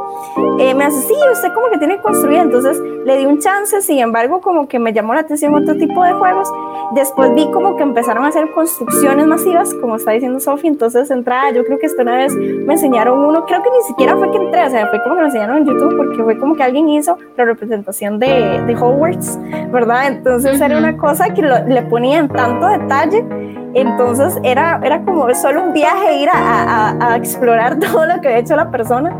Eh, 0.59 0.73
me 0.75 0.85
hace, 0.85 1.01
sí, 1.07 1.13
usted 1.31 1.53
como 1.53 1.69
que 1.69 1.77
tiene 1.77 1.97
que 1.97 2.01
construir. 2.01 2.39
Entonces 2.39 2.79
le 3.05 3.17
di 3.17 3.25
un 3.25 3.39
chance, 3.39 3.81
sin 3.81 3.99
embargo, 3.99 4.41
como 4.41 4.67
que 4.67 4.79
me 4.79 4.93
llamó 4.93 5.13
la 5.13 5.21
atención 5.21 5.53
otro 5.55 5.75
tipo 5.75 6.03
de 6.03 6.13
juegos. 6.13 6.51
Después 6.91 7.33
vi 7.35 7.49
como 7.51 7.75
que 7.77 7.83
empezaron 7.83 8.25
a 8.25 8.29
hacer 8.29 8.49
construcciones 8.51 9.25
masivas, 9.27 9.73
como 9.75 9.95
está 9.95 10.11
diciendo 10.11 10.39
Sophie. 10.39 10.69
Entonces 10.69 11.09
entraba, 11.11 11.51
yo 11.51 11.63
creo 11.63 11.77
que 11.79 11.85
esta 11.85 12.01
una 12.01 12.17
vez 12.17 12.35
me 12.35 12.73
enseñaron 12.73 13.19
uno, 13.19 13.45
creo 13.45 13.61
que 13.61 13.69
ni 13.69 13.81
siquiera 13.83 14.17
fue 14.17 14.31
que 14.31 14.37
entré, 14.37 14.65
o 14.65 14.69
sea, 14.69 14.87
fue 14.87 15.01
como 15.03 15.15
que 15.15 15.21
lo 15.21 15.27
enseñaron 15.27 15.57
en 15.57 15.65
YouTube, 15.65 15.95
porque 15.97 16.23
fue 16.23 16.37
como 16.39 16.55
que 16.55 16.63
alguien 16.63 16.89
hizo 16.89 17.17
la 17.37 17.45
representación 17.45 18.17
de, 18.19 18.61
de 18.65 18.75
Hogwarts, 18.75 19.37
¿verdad? 19.71 20.07
Entonces 20.07 20.59
era 20.59 20.77
una 20.77 20.97
cosa 20.97 21.33
que 21.33 21.41
lo- 21.41 21.65
le 21.67 21.81
ponían 21.83 22.27
tanto 22.29 22.67
detalle. 22.67 23.23
Entonces 23.73 24.37
era, 24.43 24.79
era 24.83 25.01
como 25.03 25.33
solo 25.35 25.63
un 25.63 25.73
viaje 25.73 26.21
ir 26.21 26.29
a, 26.33 27.15
explorar 27.15 27.79
todo 27.79 28.05
lo 28.05 28.21
que 28.21 28.27
había 28.29 28.39
hecho 28.39 28.55
la 28.55 28.71
persona 28.71 29.15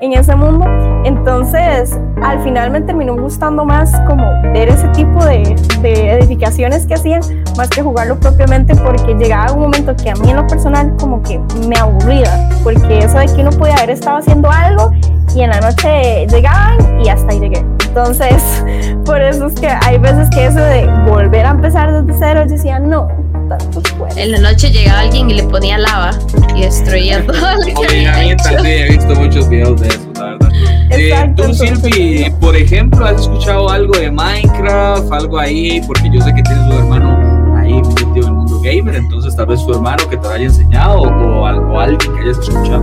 en 0.00 0.12
ese 0.12 0.34
mundo. 0.36 0.66
Entonces, 1.04 1.98
al 2.22 2.40
final 2.42 2.70
me 2.70 2.80
terminó 2.80 3.16
gustando 3.16 3.64
más 3.64 3.92
como 4.06 4.24
ver 4.52 4.68
ese 4.68 4.88
tipo 4.88 5.24
de, 5.24 5.56
de 5.82 6.12
edificaciones 6.12 6.86
que 6.86 6.94
hacían, 6.94 7.20
más 7.56 7.68
que 7.70 7.82
jugarlo 7.82 8.18
propiamente, 8.18 8.74
porque 8.76 9.14
llegaba 9.14 9.52
un 9.52 9.60
momento 9.60 9.94
que 9.96 10.10
a 10.10 10.14
mí 10.14 10.30
en 10.30 10.36
lo 10.36 10.46
personal 10.46 10.94
como 10.98 11.22
que 11.22 11.40
me 11.66 11.76
aburría, 11.78 12.48
porque 12.62 12.98
eso 12.98 13.18
de 13.18 13.26
que 13.26 13.40
uno 13.40 13.50
podía 13.50 13.74
haber 13.76 13.90
estado 13.90 14.18
haciendo 14.18 14.50
algo 14.50 14.90
y 15.34 15.42
en 15.42 15.50
la 15.50 15.60
noche 15.60 16.26
llegaban 16.26 17.00
y 17.00 17.08
hasta 17.08 17.32
ahí 17.32 17.40
llegué. 17.40 17.64
Entonces, 17.86 18.64
por 19.04 19.20
eso 19.20 19.46
es 19.46 19.54
que 19.54 19.68
hay 19.68 19.98
veces 19.98 20.28
que 20.30 20.46
eso 20.46 20.58
de 20.58 20.86
volver 21.08 21.46
a 21.46 21.50
empezar 21.50 21.92
desde 21.92 22.18
cero, 22.18 22.42
yo 22.44 22.52
decía, 22.52 22.78
no, 22.78 23.08
tantos 23.48 23.90
juegos. 23.92 24.16
En 24.16 24.32
la 24.32 24.38
noche 24.38 24.70
llegaba 24.70 25.00
alguien 25.00 25.30
y 25.30 25.34
le 25.34 25.42
ponía 25.44 25.78
lava 25.78 26.10
y 26.56 26.60
destruía 26.62 27.24
todo 27.26 27.36
hecho. 27.66 28.42
también 28.44 28.66
he 28.66 28.88
visto 28.96 29.14
muchos 29.14 29.48
videos 29.48 29.80
de 29.80 29.88
eso, 29.88 30.10
la 30.16 30.24
verdad. 30.24 30.48
Eh, 30.90 31.08
Exacto, 31.10 31.42
tú, 31.42 31.48
entonces- 31.50 31.80
Silvi, 31.80 32.30
por 32.40 32.56
ejemplo, 32.56 33.06
¿has 33.06 33.20
escuchado 33.20 33.68
algo 33.70 33.92
de 33.98 34.10
Minecraft? 34.10 35.12
Algo 35.12 35.38
ahí, 35.38 35.80
porque 35.86 36.10
yo 36.12 36.20
sé 36.22 36.32
que 36.34 36.42
tienes 36.42 36.64
un 36.66 36.72
hermano 36.72 37.56
ahí 37.58 37.74
metido 37.74 38.16
en 38.16 38.24
el 38.24 38.32
mundo 38.32 38.60
gamer, 38.62 38.94
entonces 38.96 39.36
tal 39.36 39.46
vez 39.46 39.64
tu 39.66 39.72
hermano 39.74 40.08
que 40.08 40.16
te 40.16 40.26
lo 40.26 40.34
haya 40.34 40.44
enseñado 40.44 41.00
o, 41.02 41.46
al- 41.46 41.58
o 41.58 41.78
alguien 41.80 42.14
que 42.14 42.20
hayas 42.22 42.38
escuchado. 42.38 42.80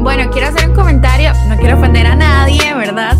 Bueno, 0.00 0.30
quiero 0.30 0.48
hacer 0.48 0.68
un 0.68 0.74
comentario, 0.74 1.32
no 1.48 1.56
quiero 1.56 1.76
ofender 1.78 2.06
a 2.06 2.14
nadie, 2.16 2.74
¿verdad? 2.74 3.16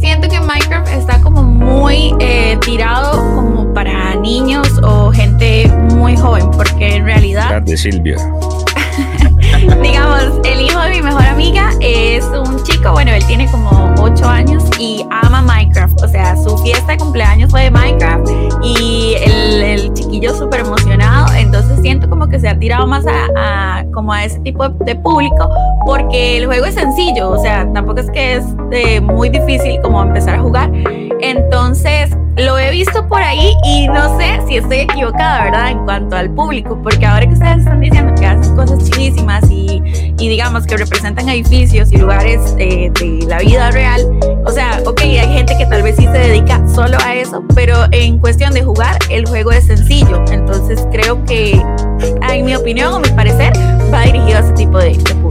Siento 0.00 0.28
que 0.28 0.40
Minecraft 0.40 0.92
está 0.92 1.20
como 1.20 1.42
muy 1.42 2.14
eh, 2.20 2.56
tirado 2.64 3.12
como 3.34 3.72
para 3.74 4.14
niños 4.14 4.68
o 4.82 5.10
gente 5.10 5.66
muy 5.94 6.16
joven, 6.16 6.50
porque 6.52 6.96
en 6.96 7.04
realidad 7.04 7.62
de 7.62 7.76
Silvia. 7.76 8.16
digamos, 9.82 10.40
el 10.44 10.60
hijo 10.60 10.80
de 10.80 10.90
mi 10.90 11.02
mejor 11.02 11.26
amiga 11.26 11.70
es 11.80 12.24
un 12.24 12.62
chico, 12.62 12.92
bueno, 12.92 13.12
él 13.12 13.24
tiene 13.26 13.50
como 13.50 13.94
8 14.00 14.28
años 14.28 14.64
y 14.78 15.04
ama 15.10 15.42
Minecraft. 15.42 16.02
O 16.02 16.08
sea, 16.08 16.36
su 16.36 16.56
fiesta 16.58 16.92
de 16.92 16.98
cumpleaños 16.98 17.50
fue 17.50 17.62
de 17.62 17.70
Minecraft 17.70 18.28
y 18.62 19.14
el, 19.24 19.62
el 19.62 19.92
chiquillo 19.94 20.34
súper 20.34 20.60
emocionado. 20.60 21.34
Entonces 21.34 21.80
siento 21.80 22.08
como 22.08 22.28
que 22.28 22.38
se 22.38 22.48
ha 22.48 22.58
tirado 22.58 22.86
más 22.86 23.04
a, 23.06 23.84
como 23.92 24.12
a 24.12 24.24
ese 24.24 24.40
tipo 24.40 24.68
de, 24.68 24.96
público 24.96 25.48
porque 25.86 26.38
el 26.38 26.46
juego 26.46 26.66
es 26.66 26.74
sencillo. 26.74 27.30
O 27.30 27.38
sea, 27.38 27.70
tampoco 27.72 28.00
es 28.00 28.10
que 28.10 28.36
es 28.36 28.44
de 28.70 29.00
muy 29.00 29.28
difícil 29.28 29.80
como 29.82 30.02
empezar 30.02 30.36
a 30.36 30.42
jugar. 30.42 30.70
Entonces, 31.20 32.10
lo 32.38 32.56
he 32.58 32.70
visto 32.70 33.06
por 33.08 33.20
ahí 33.20 33.52
y 33.64 33.88
no 33.88 34.16
sé 34.18 34.40
si 34.46 34.56
estoy 34.56 34.78
equivocada, 34.78 35.44
¿verdad? 35.44 35.70
En 35.70 35.84
cuanto 35.84 36.16
al 36.16 36.30
público, 36.30 36.78
porque 36.82 37.04
ahora 37.04 37.26
que 37.26 37.32
ustedes 37.32 37.58
están 37.58 37.80
diciendo 37.80 38.14
que 38.14 38.26
hacen 38.26 38.54
cosas 38.54 38.90
chidísimas 38.90 39.50
y, 39.50 39.82
y 40.18 40.28
digamos 40.28 40.66
que 40.66 40.76
representan 40.76 41.28
edificios 41.28 41.92
y 41.92 41.98
lugares 41.98 42.54
eh, 42.58 42.90
de 43.00 43.26
la 43.26 43.38
vida 43.38 43.70
real, 43.72 44.02
o 44.44 44.50
sea, 44.50 44.80
ok, 44.86 45.00
hay 45.00 45.32
gente 45.32 45.56
que 45.58 45.66
tal 45.66 45.82
vez 45.82 45.96
sí 45.96 46.04
se 46.04 46.18
dedica 46.18 46.62
solo 46.72 46.96
a 47.04 47.14
eso, 47.14 47.42
pero 47.54 47.74
en 47.90 48.18
cuestión 48.18 48.52
de 48.54 48.62
jugar, 48.62 48.96
el 49.10 49.26
juego 49.26 49.50
es 49.50 49.66
sencillo. 49.66 50.24
Entonces 50.30 50.86
creo 50.92 51.24
que, 51.24 51.60
en 52.30 52.44
mi 52.44 52.54
opinión 52.54 52.94
o 52.94 53.00
mi 53.00 53.08
parecer, 53.10 53.52
va 53.92 54.02
dirigido 54.02 54.38
a 54.38 54.40
ese 54.40 54.52
tipo 54.52 54.78
de, 54.78 54.96
de 54.96 55.14
público 55.16 55.27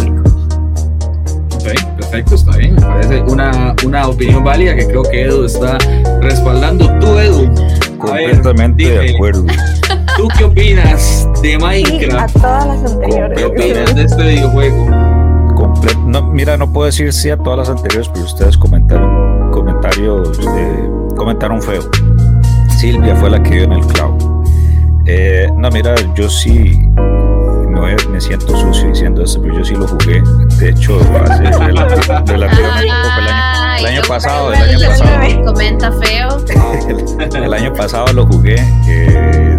perfecto, 1.96 2.36
está 2.36 2.58
bien. 2.58 2.76
Me 2.76 2.82
parece 2.82 3.22
una, 3.22 3.76
una 3.86 4.08
opinión 4.08 4.44
válida 4.44 4.76
que 4.76 4.86
creo 4.88 5.04
que 5.04 5.24
Edu 5.24 5.46
está 5.46 5.78
respaldando. 6.22 6.88
Tú, 7.00 7.18
Edu. 7.18 7.50
Completamente 7.98 8.90
de 8.90 9.16
acuerdo. 9.16 9.46
¿Tú 10.18 10.28
qué 10.38 10.44
opinas 10.46 11.28
de 11.42 11.58
Minecraft? 11.58 12.36
a 12.36 12.40
todas 12.40 12.68
las 12.68 12.92
anteriores. 12.92 13.38
¿Qué 13.38 13.46
opinas 13.46 13.96
de 13.96 14.04
este 14.04 14.24
videojuego? 14.24 15.08
no, 16.06 16.22
mira, 16.22 16.58
no 16.58 16.72
puedo 16.72 16.86
decir 16.86 17.12
sí 17.14 17.30
a 17.30 17.38
todas 17.38 17.60
las 17.60 17.70
anteriores, 17.70 18.10
pero 18.10 18.26
ustedes 18.26 18.58
comentaron 18.58 19.52
comentarios 19.52 20.38
de, 20.38 20.90
comentaron 21.16 21.62
feo. 21.62 21.82
Silvia 22.78 23.16
fue 23.16 23.30
la 23.30 23.42
que 23.42 23.56
dio 23.56 23.64
en 23.64 23.74
el 23.74 23.86
clavo. 23.88 24.44
Eh, 25.06 25.50
no, 25.56 25.70
mira, 25.72 25.96
yo 26.16 26.30
sí 26.30 26.90
me 28.10 28.22
siento 28.22 28.58
sucio 28.58 28.90
diciendo 28.90 29.24
eso, 29.24 29.42
pero 29.42 29.58
yo 29.58 29.66
sí 29.66 29.76
lo 29.76 29.88
jugué. 29.88 30.22
De 30.58 30.70
hecho, 30.70 31.00
hace 31.24 31.44
relativamente 31.44 32.34
el 32.34 32.44
año, 32.44 32.60
el 33.80 33.86
año 33.86 34.02
pasado, 34.08 34.54
el 34.54 34.62
año 34.62 34.80
pasado. 34.88 35.46
Comenta 35.46 35.92
feo. 35.92 36.38
El, 37.34 37.54
año 37.54 37.74
pasado 37.74 38.12
lo 38.14 38.26
jugué, 38.26 38.56
que 38.86 39.58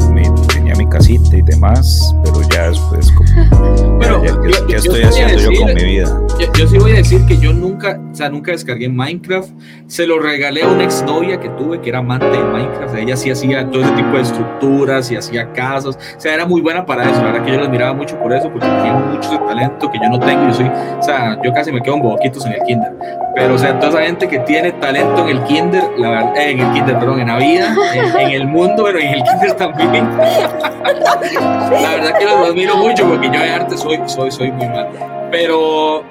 tenía 0.52 0.74
mi 0.74 0.88
casita 0.88 1.36
y 1.36 1.42
demás, 1.42 2.14
pero 2.24 2.40
ya 2.48 2.70
después 2.70 3.10
como 3.12 3.87
bueno, 3.98 4.22
¿qué, 4.68 4.76
estoy 4.76 5.02
haciendo 5.02 5.38
yo 5.38 5.60
con 5.60 5.74
mi 5.74 5.84
vida? 5.84 6.20
Yo, 6.56 6.68
sí 6.68 6.78
voy 6.78 6.92
a 6.92 6.96
decir 6.96 7.26
que 7.26 7.36
yo 7.36 7.52
nunca, 7.52 8.00
o 8.12 8.14
sea, 8.14 8.28
nunca 8.28 8.52
descargué 8.52 8.88
Minecraft. 8.88 9.50
Se 9.88 10.06
lo 10.06 10.20
regalé 10.20 10.62
a 10.62 10.68
una 10.68 10.84
exnovia 10.84 11.40
que 11.40 11.48
tuve 11.50 11.80
que 11.80 11.88
era 11.88 11.98
amante 11.98 12.26
de 12.26 12.38
Minecraft. 12.38 12.94
ella 12.96 13.16
sí 13.16 13.30
hacía 13.30 13.68
todo 13.70 13.82
ese 13.82 13.92
tipo 13.92 14.12
de 14.12 14.22
estructuras 14.22 15.10
y 15.10 15.16
hacía 15.16 15.52
casas. 15.52 15.96
O 15.96 16.20
sea, 16.20 16.34
era 16.34 16.46
muy 16.46 16.60
buena 16.60 16.86
para 16.86 17.10
eso. 17.10 17.20
La 17.20 17.32
verdad 17.32 17.44
que 17.44 17.52
yo 17.52 17.58
la 17.58 17.66
admiraba 17.66 17.92
mucho 17.92 18.16
por 18.20 18.32
eso, 18.32 18.50
porque 18.50 18.66
tenía 18.66 18.94
mucho 18.94 19.30
de 19.30 19.38
talento 19.38 19.90
que 19.90 19.98
yo 19.98 20.08
no 20.08 20.20
tengo. 20.20 20.46
Yo 20.46 20.54
soy, 20.54 20.66
o 20.66 21.02
sea, 21.02 21.38
yo 21.42 21.52
casi 21.52 21.72
me 21.72 21.82
quedo 21.82 21.96
en 21.96 22.02
boquitos 22.02 22.46
en 22.46 22.52
el 22.52 22.62
kinder. 22.62 22.92
Pero, 23.34 23.54
o 23.54 23.58
sea, 23.58 23.78
toda 23.78 23.90
esa 23.90 24.02
gente 24.02 24.26
que 24.26 24.40
tiene 24.40 24.72
talento 24.72 25.28
en 25.28 25.36
el 25.36 25.44
kinder, 25.44 25.84
la 25.96 26.10
verdad, 26.10 26.36
eh, 26.36 26.50
en 26.50 26.60
el 26.60 26.72
kinder, 26.72 26.98
perdón, 26.98 27.20
en 27.20 27.28
la 27.28 27.36
vida, 27.36 27.74
en, 28.18 28.30
el 28.30 28.46
mundo, 28.48 28.82
pero 28.84 28.98
en 28.98 29.14
el 29.14 29.22
kinder 29.22 29.52
también. 29.54 30.08
la 30.18 31.94
verdad 31.94 32.18
que 32.18 32.24
los 32.24 32.48
admiro 32.48 32.76
mucho 32.76 33.08
porque 33.08 33.26
yo 33.26 33.40
de 33.40 33.50
arte 33.50 33.76
soy, 33.76 33.87
soy, 34.06 34.30
soy 34.30 34.52
muy 34.52 34.68
mal. 34.68 34.88
Pero 35.30 36.04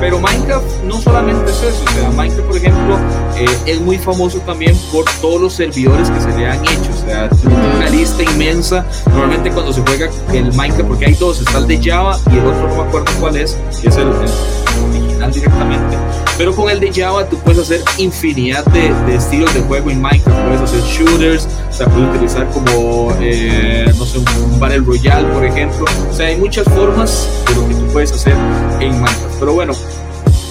pero 0.00 0.20
Minecraft 0.20 0.82
no 0.84 1.00
solamente 1.00 1.50
es 1.50 1.62
eso, 1.62 1.82
o 1.82 1.92
sea, 1.92 2.10
Minecraft, 2.10 2.46
por 2.46 2.56
ejemplo, 2.58 2.98
eh, 3.36 3.46
es 3.64 3.80
muy 3.80 3.96
famoso 3.96 4.38
también 4.40 4.76
por 4.92 5.04
todos 5.22 5.40
los 5.40 5.54
servidores 5.54 6.10
que 6.10 6.20
se 6.20 6.36
le 6.36 6.46
han 6.46 6.62
hecho, 6.62 6.90
o 6.92 7.06
sea, 7.06 7.30
una 7.76 7.88
lista 7.88 8.22
inmensa. 8.22 8.84
Normalmente 9.06 9.50
cuando 9.50 9.72
se 9.72 9.80
juega 9.80 10.10
el 10.32 10.52
Minecraft, 10.52 10.88
porque 10.88 11.06
hay 11.06 11.14
dos, 11.14 11.40
está 11.40 11.58
el 11.58 11.66
de 11.68 11.82
Java 11.82 12.18
y 12.30 12.36
el 12.36 12.44
otro 12.44 12.68
no 12.68 12.76
me 12.76 12.82
acuerdo 12.82 13.12
cuál 13.18 13.36
es, 13.36 13.56
que 13.80 13.88
es 13.88 13.96
el, 13.96 14.08
original 14.08 15.32
directamente. 15.32 15.96
Pero 16.36 16.54
con 16.54 16.68
el 16.68 16.80
de 16.80 16.92
Java 16.92 17.28
tú 17.28 17.38
puedes 17.38 17.60
hacer 17.60 17.82
infinidad 17.98 18.64
de, 18.66 19.14
estilos 19.14 19.54
de 19.54 19.60
juego 19.60 19.90
en 19.90 20.00
Minecraft. 20.00 20.46
Puedes 20.46 20.60
hacer 20.62 20.80
shooters, 20.80 21.48
o 21.70 21.72
sea, 21.72 21.86
puedes 21.86 22.08
utilizar 22.10 22.48
como, 22.50 23.14
eh, 23.20 23.92
no 23.96 24.04
sé, 24.04 24.18
un 24.18 24.58
Battle 24.58 24.80
Royale, 24.80 25.28
por 25.28 25.44
ejemplo. 25.44 25.84
O 26.10 26.12
sea, 26.12 26.26
hay 26.26 26.36
muchas 26.36 26.64
formas 26.68 27.28
de 27.48 27.54
lo 27.54 27.68
que 27.68 27.74
tú 27.74 27.86
puedes 27.92 28.12
hacer 28.12 28.34
en 28.80 29.00
Minecraft. 29.00 29.38
Pero 29.38 29.54
bueno, 29.54 29.74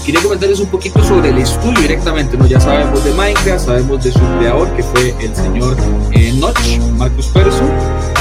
quería 0.06 0.22
comentarles 0.22 0.60
un 0.62 0.68
poquito 0.68 1.04
sobre 1.04 1.30
el 1.30 1.38
estudio 1.38 1.82
directamente. 1.82 2.38
¿no? 2.38 2.48
Ya 2.48 2.62
sabemos 2.62 3.04
de 3.04 3.12
Minecraft, 3.12 3.66
sabemos 3.66 4.04
de 4.04 4.12
su 4.14 4.22
creador, 4.40 4.70
que 4.76 4.84
fue 4.84 5.14
el 5.20 5.36
señor 5.36 5.76
eh, 6.12 6.32
Notch, 6.34 6.80
Marcus 6.98 7.28
Persson, 7.28 7.70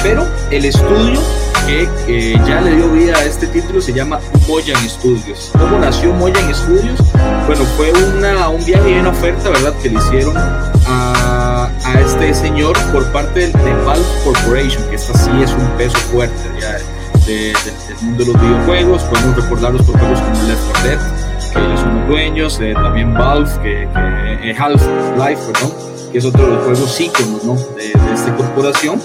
pero 0.02 0.26
el 0.50 0.64
estudio 0.64 1.20
que 1.66 2.38
ya 2.46 2.60
le 2.60 2.74
dio 2.74 2.90
vida 2.90 3.16
a 3.16 3.24
este 3.24 3.46
título 3.46 3.80
se 3.80 3.92
llama 3.92 4.18
Moyan 4.48 4.76
Studios. 4.88 5.52
¿Cómo 5.58 5.78
nació 5.78 6.12
Moyan 6.12 6.52
Studios? 6.52 6.98
Bueno, 7.46 7.64
fue 7.76 7.92
una, 7.92 8.48
un 8.48 8.64
viaje 8.64 8.90
y 8.90 8.98
una 8.98 9.10
oferta, 9.10 9.48
¿verdad?, 9.50 9.72
que 9.80 9.88
le 9.90 9.96
hicieron 9.96 10.36
a, 10.36 11.70
a 11.84 12.00
este 12.00 12.34
señor 12.34 12.76
por 12.90 13.04
parte 13.12 13.48
de, 13.48 13.74
Valve 13.84 14.04
Corporation, 14.24 14.82
que 14.90 14.96
esta 14.96 15.16
sí 15.16 15.30
es 15.42 15.52
un 15.52 15.66
peso 15.78 15.96
fuerte 16.10 16.50
ya 16.60 16.78
del 17.26 17.54
mundo 18.02 18.24
de 18.24 18.32
los 18.32 18.40
videojuegos. 18.42 19.02
Podemos 19.04 19.36
recordarlos 19.36 19.82
por 19.82 19.98
juegos 19.98 20.20
como 20.20 20.42
Left 20.48 20.62
4 20.72 20.82
Dead, 20.82 20.98
que 21.52 21.58
ellos 21.58 21.80
son 21.80 21.98
los 22.00 22.08
dueños, 22.08 22.60
eh, 22.60 22.74
también 22.74 23.14
Valve, 23.14 23.50
que, 23.62 23.88
que 23.92 24.50
eh, 24.50 24.56
Half-Life, 24.58 25.52
perdón, 25.52 25.72
que 26.10 26.18
es 26.18 26.24
otro 26.24 26.44
de 26.44 26.52
los 26.54 26.64
juegos 26.64 27.00
íconos 27.00 27.44
¿no? 27.44 27.54
de, 27.76 27.84
de 27.84 28.14
esta 28.14 28.34
corporación. 28.36 29.00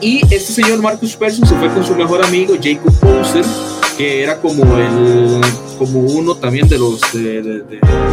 Y 0.00 0.22
este 0.34 0.52
señor 0.52 0.80
Marcus 0.80 1.14
Persson 1.14 1.46
se 1.46 1.54
fue 1.56 1.68
con 1.68 1.84
su 1.84 1.94
mejor 1.94 2.24
amigo 2.24 2.54
Jacob 2.60 2.92
Poser, 3.00 3.44
que 3.98 4.22
era 4.22 4.40
como 4.40 4.64
el 4.76 5.40
como 5.78 6.00
uno 6.00 6.34
también 6.34 6.68
de 6.68 6.78
los, 6.78 7.00
de, 7.12 7.64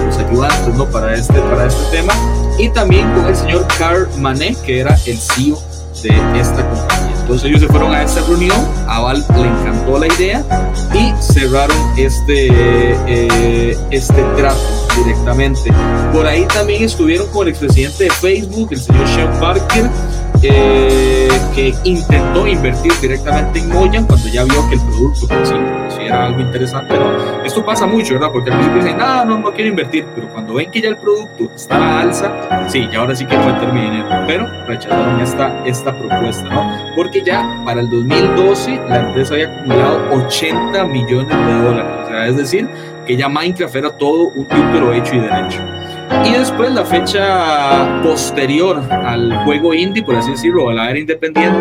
los 0.08 0.17
ayudantes 0.17 0.73
¿no? 0.76 0.86
para, 0.89 1.13
este, 1.13 1.34
para 1.34 1.67
este 1.67 1.97
tema, 1.97 2.13
y 2.58 2.69
también 2.69 3.12
con 3.13 3.26
el 3.26 3.36
señor 3.36 3.67
Carl 3.78 4.08
Manet, 4.17 4.62
que 4.62 4.80
era 4.80 4.97
el 5.06 5.17
CEO 5.17 5.62
de 6.02 6.39
esta 6.39 6.67
compañía. 6.69 7.17
Entonces 7.21 7.50
ellos 7.50 7.60
se 7.60 7.67
fueron 7.67 7.93
a 7.93 8.04
esta 8.04 8.21
reunión, 8.21 8.58
a 8.88 9.02
Val 9.02 9.26
le 9.36 9.47
encantó 9.47 10.00
la 10.00 10.08
idea 10.08 10.45
y 10.93 11.21
cerraron 11.21 11.78
este, 11.97 12.47
eh, 13.08 13.78
este 13.91 14.23
trato 14.38 14.60
directamente. 14.95 15.73
Por 16.13 16.26
ahí 16.26 16.45
también 16.45 16.84
estuvieron 16.84 17.28
con 17.28 17.43
el 17.43 17.50
expresidente 17.50 18.06
de 18.06 18.10
Facebook, 18.12 18.69
el 18.71 18.80
señor 18.80 19.08
Sean 19.10 19.39
Parker, 19.41 19.89
eh, 20.41 21.30
que 21.56 21.73
intentó 21.84 22.47
invertir 22.47 22.91
directamente 23.02 23.60
en 23.60 23.69
Moyan 23.69 24.06
cuando 24.06 24.28
ya 24.28 24.43
vio 24.43 24.69
que 24.69 24.76
el 24.76 24.82
producto 24.82 25.28
pues, 25.28 25.50
sí, 25.50 26.02
era 26.02 26.26
algo 26.26 26.41
interesante. 26.41 26.93
¿no? 26.97 27.43
Esto 27.43 27.65
pasa 27.65 27.88
mucho, 27.88 28.13
¿verdad? 28.13 28.30
Porque 28.32 28.52
al 28.52 28.58
principio 28.58 28.84
dicen, 28.84 28.97
no, 28.97 29.26
no, 29.26 29.39
no 29.39 29.54
quiero 29.54 29.69
invertir, 29.69 30.06
pero 30.13 30.28
cuando 30.30 30.54
ven 30.54 30.69
que 30.71 30.82
ya 30.82 30.89
el 30.89 30.97
producto 30.97 31.52
está 31.56 31.76
a 31.76 31.80
la 31.80 32.00
alza, 32.02 32.69
sí, 32.69 32.88
ya 32.91 33.00
ahora 33.00 33.15
sí 33.15 33.26
quiero 33.26 33.45
meter 33.45 33.73
mi 33.73 33.82
dinero, 33.82 34.08
pero 34.28 34.47
rechazaron 34.67 35.19
esta, 35.21 35.65
esta 35.65 35.97
propuesta, 35.97 36.50
¿no? 36.50 36.95
Porque 36.95 37.23
ya 37.23 37.62
para 37.65 37.82
el 37.82 37.89
2012 37.89 38.82
la 38.88 39.08
empresa 39.08 39.34
había 39.34 39.47
acumulado 39.47 40.26
80 40.26 40.86
millones 40.86 41.38
de 41.38 41.62
dólares, 41.63 41.91
o 42.06 42.08
sea, 42.10 42.28
es 42.28 42.38
decir, 42.38 42.67
que 43.06 43.15
ya 43.17 43.30
Minecraft 43.30 43.76
era 43.76 43.89
todo 43.91 44.28
un 44.36 44.45
título 44.45 44.93
hecho 44.93 45.15
y 45.15 45.19
derecho. 45.19 45.60
Y 46.26 46.32
después 46.32 46.72
la 46.74 46.86
fecha 46.86 48.02
posterior 48.04 48.82
al 48.91 49.43
juego 49.46 49.74
indie, 49.74 50.04
por 50.04 50.15
así 50.15 50.32
decirlo, 50.32 50.70
a 50.70 50.74
la 50.74 50.89
era 50.89 51.00
independiente, 51.00 51.58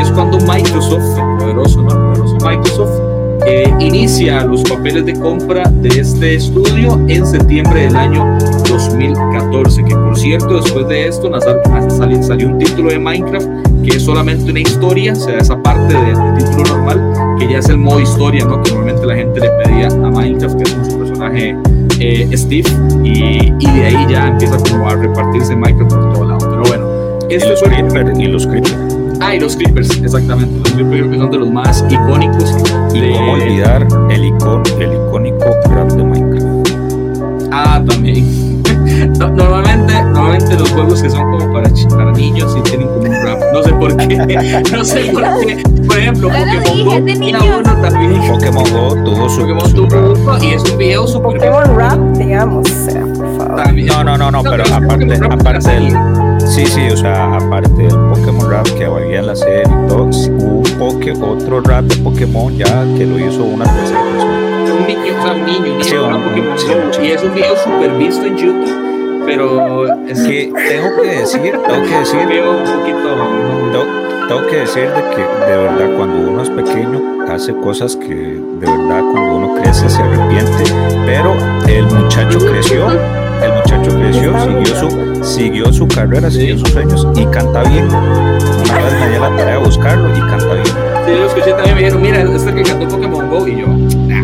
es 0.00 0.10
cuando 0.10 0.38
Microsoft, 0.38 1.18
el 1.18 1.38
poderoso, 1.38 1.82
¿no? 1.82 1.88
poderoso 1.88 2.36
Microsoft, 2.44 3.16
eh, 3.46 3.72
inicia 3.78 4.44
los 4.44 4.62
papeles 4.62 5.06
de 5.06 5.14
compra 5.14 5.70
de 5.70 5.88
este 6.00 6.34
estudio 6.34 7.00
en 7.06 7.24
septiembre 7.26 7.82
del 7.82 7.96
año 7.96 8.38
2014, 8.68 9.84
que 9.84 9.94
por 9.94 10.18
cierto, 10.18 10.60
después 10.60 10.88
de 10.88 11.06
esto 11.06 11.30
salió, 11.90 12.22
salió 12.22 12.48
un 12.48 12.58
título 12.58 12.90
de 12.90 12.98
Minecraft 12.98 13.46
que 13.84 13.96
es 13.96 14.02
solamente 14.02 14.50
una 14.50 14.60
historia, 14.60 15.12
o 15.12 15.16
sea, 15.16 15.38
esa 15.38 15.62
parte 15.62 15.94
del 15.94 16.34
título 16.34 16.76
normal, 16.76 17.36
que 17.38 17.48
ya 17.48 17.58
es 17.58 17.68
el 17.68 17.78
modo 17.78 18.00
historia, 18.00 18.44
¿no? 18.44 18.60
Que 18.62 18.72
normalmente 18.72 19.06
la 19.06 19.14
gente 19.14 19.40
le 19.40 19.50
pedía 19.50 19.86
a 19.86 20.10
Minecraft, 20.10 20.56
que 20.56 20.62
es 20.64 20.72
un 20.72 20.98
personaje 20.98 21.56
eh, 22.00 22.28
Steve 22.36 22.68
y, 23.02 23.52
y, 23.58 23.70
de 23.70 23.86
ahí 23.86 24.06
ya 24.10 24.28
empieza 24.28 24.56
como 24.70 24.88
a 24.88 24.94
repartirse 24.94 25.56
Minecraft 25.56 25.92
por 25.92 26.12
todo 26.12 26.24
lado. 26.24 26.50
Pero 26.50 26.62
bueno, 26.62 27.18
este 27.28 27.56
fue 27.56 27.68
creepers, 27.68 28.18
y 28.18 28.26
los 28.26 28.46
creepers. 28.46 28.76
Ah, 29.20 29.34
y 29.34 29.40
los 29.40 29.56
creepers, 29.56 30.02
exactamente. 30.02 30.58
Los 30.58 30.72
creepers 30.72 31.10
que 31.10 31.16
son 31.16 31.30
de 31.30 31.38
los 31.38 31.50
más 31.50 31.84
icónicos. 31.88 32.54
Y 32.94 33.00
de... 33.00 33.12
cómo 33.12 33.32
olvidar 33.32 33.86
el, 34.10 34.24
icon, 34.24 34.62
el 34.78 34.92
icónico 34.92 35.46
grab 35.68 35.92
de 35.92 36.04
Minecraft. 36.04 36.68
Ah, 37.50 37.82
también. 37.86 38.45
No, 39.08 39.28
normalmente, 39.28 39.92
normalmente 40.02 40.54
los 40.58 40.70
juegos 40.70 41.02
que 41.02 41.10
son 41.10 41.22
como 41.38 41.52
para, 41.52 41.70
para 41.96 42.12
niños 42.12 42.52
sí 42.52 42.60
tienen 42.62 42.88
como 42.88 43.00
un 43.00 43.22
rap. 43.24 43.40
No 43.52 43.62
sé 43.62 43.72
por 43.74 43.96
qué. 43.96 44.62
No 44.72 44.84
sé 44.84 45.00
por 45.12 45.22
qué. 45.40 45.62
Por 45.86 45.98
ejemplo, 45.98 46.28
Pokémon 46.28 46.84
Go 46.84 47.04
tenía 47.04 47.38
uno 47.42 47.62
también. 47.82 48.20
Pokémon 48.30 48.64
Go 48.72 48.94
tuvo 49.04 49.28
su, 49.28 49.40
Pokémon 49.42 49.68
su 49.68 49.86
tuvo 49.86 50.12
uno 50.14 50.44
y 50.44 50.50
es 50.54 50.62
un 50.70 50.78
video 50.78 51.06
super 51.06 51.38
Pokémon 51.38 51.76
rap, 51.76 51.98
digamos. 52.16 52.70
O 52.70 52.90
sea, 52.90 53.00
por 53.02 53.36
favor. 53.38 53.56
También- 53.62 53.86
No, 53.88 54.04
no, 54.04 54.16
no, 54.18 54.30
no, 54.30 54.42
pero 54.42 54.64
aparte, 54.72 55.18
aparte 55.30 55.70
del. 55.70 55.96
Sí, 56.46 56.64
sí, 56.66 56.88
o 56.92 56.96
sea, 56.96 57.36
aparte 57.36 57.70
del 57.82 57.88
Pokémon 57.90 58.48
Rap 58.50 58.66
que 58.78 58.84
había 58.84 59.18
en 59.20 59.26
la 59.26 59.34
serie 59.36 59.62
y 59.64 59.88
todo, 59.88 60.04
hubo 60.04 60.58
un 60.58 60.62
poke, 60.78 61.12
otro 61.20 61.60
rap 61.60 61.84
de 61.84 61.96
Pokémon 61.96 62.54
ya 62.56 62.84
que 62.96 63.04
lo 63.06 63.18
hizo 63.18 63.42
una 63.42 63.64
tercera 63.64 64.00
persona. 64.12 64.38
un 64.78 64.86
niño, 64.86 65.18
o 65.18 65.22
sea, 65.22 65.32
un 65.32 65.44
niño, 65.46 65.58
un 65.58 65.64
niño 65.64 65.84
Sí, 65.84 65.94
jugando 65.96 66.18
un- 66.18 66.24
Pokémon 66.24 66.58
sí, 66.58 66.66
Go, 66.68 66.92
sí. 66.92 67.00
y 67.02 67.10
es 67.12 67.22
un 67.24 67.34
video 67.34 67.54
super 67.56 67.90
visto 67.98 68.24
en 68.26 68.36
YouTube, 68.36 68.85
pero 69.26 69.86
es 70.06 70.20
Que 70.22 70.52
tengo 70.54 71.02
que 71.02 71.08
decir, 71.18 71.52
tengo 71.52 71.82
que 71.84 71.98
decir, 71.98 72.26
video 72.26 72.50
un 72.52 72.64
poquito. 72.64 73.08
tengo, 73.72 74.28
tengo 74.28 74.46
que 74.48 74.56
decir 74.56 74.88
de 74.88 75.02
que 75.14 75.22
de 75.50 75.56
verdad 75.56 75.96
cuando 75.96 76.30
uno 76.30 76.42
es 76.42 76.50
pequeño 76.50 77.00
hace 77.28 77.54
cosas 77.56 77.96
que 77.96 78.14
de 78.14 78.66
verdad 78.66 79.00
cuando 79.12 79.36
uno 79.36 79.54
crece 79.60 79.88
se 79.90 80.00
arrepiente, 80.02 80.64
pero 81.04 81.34
el 81.66 81.84
muchacho 81.86 82.38
creció, 82.38 82.86
el 82.88 83.52
muchacho 83.52 83.90
creció, 83.98 84.32
siguió 84.40 84.66
su, 84.66 85.24
siguió 85.24 85.72
su 85.72 85.88
carrera, 85.88 86.30
siguió 86.30 86.58
sus 86.58 86.70
sueños 86.70 87.06
y 87.16 87.26
canta 87.26 87.62
bien. 87.64 87.88
Padre 87.88 89.00
me 89.00 89.10
dio 89.10 89.20
la 89.20 89.36
tarea 89.36 89.58
de 89.58 89.64
buscarlo 89.64 90.08
y 90.16 90.20
canta 90.20 90.54
bien. 90.54 90.66
Sí, 90.66 91.12
yo 91.12 91.18
lo 91.18 91.26
escuché 91.26 91.50
también 91.52 91.74
me 91.74 91.80
dijeron, 91.82 92.02
mira, 92.02 92.20
este 92.22 92.54
que 92.54 92.62
cantó 92.62 92.88
Pokémon 92.88 93.28
Go, 93.30 93.46
y 93.48 93.56
yo, 93.60 93.66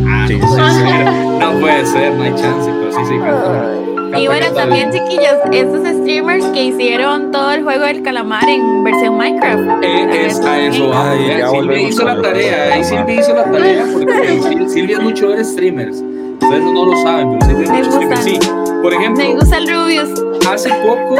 ah, 0.06 0.24
Sí, 0.28 0.36
no 0.38 0.48
sí, 0.48 0.54
puede 0.56 0.70
sí. 0.70 0.78
ser, 0.80 1.04
no 1.40 1.52
puede 1.60 1.86
ser, 1.86 2.14
no 2.14 2.22
hay 2.22 2.34
chance, 2.34 2.70
pero 2.80 2.92
sí, 2.92 2.98
sí, 3.08 3.18
canta. 3.18 3.91
Y 4.16 4.26
bueno, 4.26 4.46
también 4.54 4.90
chiquillos, 4.92 5.36
estos 5.52 5.80
streamers 5.86 6.44
que 6.46 6.64
hicieron 6.64 7.30
todo 7.32 7.50
el 7.52 7.62
juego 7.62 7.84
del 7.84 8.02
calamar 8.02 8.46
en 8.48 8.84
versión 8.84 9.16
Minecraft. 9.16 9.82
Eh, 9.82 10.26
es 10.26 10.38
a 10.40 10.58
eso. 10.60 10.90
Ay, 10.94 11.18
ya 11.28 11.34
Silvia 11.34 11.50
volvemos 11.50 11.90
hizo 11.90 12.02
a 12.02 12.14
la 12.14 12.22
tarea, 12.22 12.66
que 12.66 12.72
ahí 12.72 12.84
Silvia 12.84 13.20
hizo 13.20 13.34
la 13.34 13.44
tarea, 13.50 13.84
porque 13.92 14.12
Sil- 14.44 14.68
Silvia 14.68 14.96
es 14.98 15.02
mucho 15.02 15.28
ver 15.28 15.44
streamers. 15.44 16.02
Ustedes 16.42 16.64
no 16.64 16.84
lo 16.86 16.96
saben, 17.02 17.38
pero 17.38 17.46
Silvia 17.46 17.64
es 17.64 17.70
Me 17.70 17.76
mucho 17.78 17.90
streamers. 17.92 18.24
Sí, 18.24 18.38
por 18.82 18.90
Me 18.90 18.96
ejemplo, 18.96 19.34
gusta 19.36 19.58
el 19.58 19.68
Rubius, 19.68 20.24
hace 20.50 20.68
poco. 20.70 21.16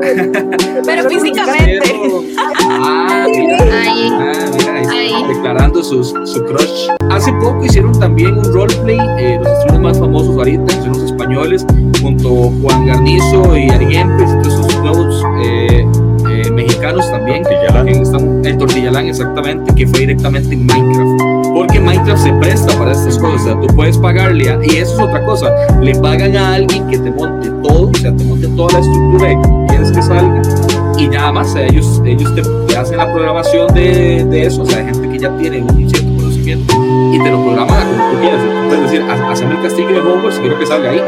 pero 0.86 1.08
físicamente. 1.10 1.80
Ah, 2.72 3.26
mira. 3.28 3.56
Ahí. 3.82 4.08
Ah, 4.12 4.32
mira, 4.56 4.90
ahí 4.90 5.12
Ahí. 5.14 5.24
declarando 5.28 5.82
sus, 5.82 6.10
su 6.24 6.44
crush. 6.44 6.88
Hace 7.10 7.32
poco 7.34 7.64
hicieron 7.64 7.98
también 7.98 8.38
un 8.38 8.44
roleplay, 8.52 8.98
eh, 9.18 9.38
los 9.42 9.48
streamers 9.60 9.80
más 9.80 9.98
famosos 9.98 10.36
ahorita, 10.36 10.76
los 10.86 10.98
españoles, 11.02 11.66
junto 12.00 12.50
Juan 12.62 12.86
Garnizo 12.86 13.56
y 13.56 13.68
Ari 13.70 13.86
Gempes, 13.94 14.30
y 14.30 14.42
todos 14.42 14.66
esos 14.66 14.82
nuevos 14.82 15.24
eh, 15.44 15.86
eh, 16.30 16.50
mexicanos 16.50 17.10
también. 17.10 17.42
Tortillalán. 17.42 18.44
el 18.44 18.58
Tortillalán, 18.58 19.06
exactamente, 19.08 19.74
que 19.74 19.86
fue 19.86 20.00
directamente 20.00 20.54
en 20.54 20.66
Minecraft. 20.66 21.20
Porque 21.54 21.80
Minecraft 21.80 22.22
se 22.22 22.32
presta 22.34 22.78
para 22.78 22.92
estas 22.92 23.18
cosas, 23.18 23.40
o 23.42 23.44
sea, 23.44 23.60
tú 23.60 23.66
puedes 23.74 23.98
pagarle, 23.98 24.50
a- 24.50 24.58
y 24.62 24.76
eso 24.76 24.94
es 24.94 25.00
otra 25.00 25.24
cosa, 25.26 25.50
le 25.80 25.94
pagan 25.96 26.36
a 26.36 26.54
alguien 26.54 26.86
que 26.88 26.98
te 26.98 27.10
monte 27.10 27.50
todo, 27.62 27.90
o 27.90 27.94
sea, 27.94 28.14
te 28.14 28.24
monte 28.24 28.46
toda 28.48 28.72
la 28.74 28.78
estructura 28.80 29.28
que 29.28 29.66
quieres 29.68 29.92
que 29.92 30.02
salga, 30.02 30.42
y 30.98 31.08
nada 31.08 31.32
más, 31.32 31.54
ellos, 31.56 32.00
ellos 32.04 32.34
te, 32.34 32.42
te 32.68 32.76
hacen 32.76 32.98
la 32.98 33.12
programación 33.12 33.72
de, 33.74 34.24
de 34.30 34.46
eso, 34.46 34.62
o 34.62 34.66
sea, 34.66 34.78
hay 34.78 34.84
gente 34.86 35.08
que 35.08 35.18
ya 35.18 35.36
tiene 35.38 35.60
un 35.62 35.88
cierto 35.90 36.14
conocimiento 36.16 36.74
y 37.12 37.18
te 37.22 37.30
lo 37.30 37.42
programan 37.42 37.76
a 37.76 37.84
como 37.84 38.10
tú 38.12 38.20
quieras. 38.20 38.40
Puedes 38.68 38.82
decir, 38.84 39.02
"Haz- 39.10 39.32
hazme 39.32 39.54
el 39.56 39.62
castillo 39.62 39.88
de 39.88 40.00
Hogwarts 40.00 40.34
si 40.36 40.40
quiero 40.42 40.58
que 40.58 40.66
salga 40.66 40.90
ahí, 40.90 41.00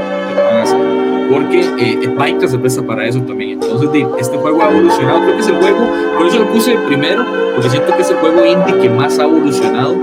te 0.71 0.77
lo 0.77 0.81
van 0.81 0.91
a 0.91 0.93
hacer. 0.93 1.29
Porque 1.33 1.61
eh, 1.79 2.09
Minecraft 2.09 2.53
se 2.53 2.59
presta 2.59 2.83
para 2.83 3.07
eso 3.07 3.21
también. 3.23 3.53
Entonces, 3.63 3.89
este 4.21 4.37
juego 4.37 4.63
ha 4.63 4.71
evolucionado. 4.71 5.21
Creo 5.23 5.35
que 5.37 5.41
es 5.41 5.49
el 5.49 5.57
juego, 5.57 5.79
por 6.19 6.27
eso 6.27 6.39
lo 6.41 6.47
puse 6.49 6.77
primero, 6.87 7.25
porque 7.55 7.71
siento 7.71 7.95
que 7.97 8.03
es 8.03 8.11
el 8.11 8.17
juego 8.17 8.45
indie 8.45 8.79
que 8.81 8.91
más 8.91 9.19
ha 9.19 9.23
evolucionado 9.25 9.95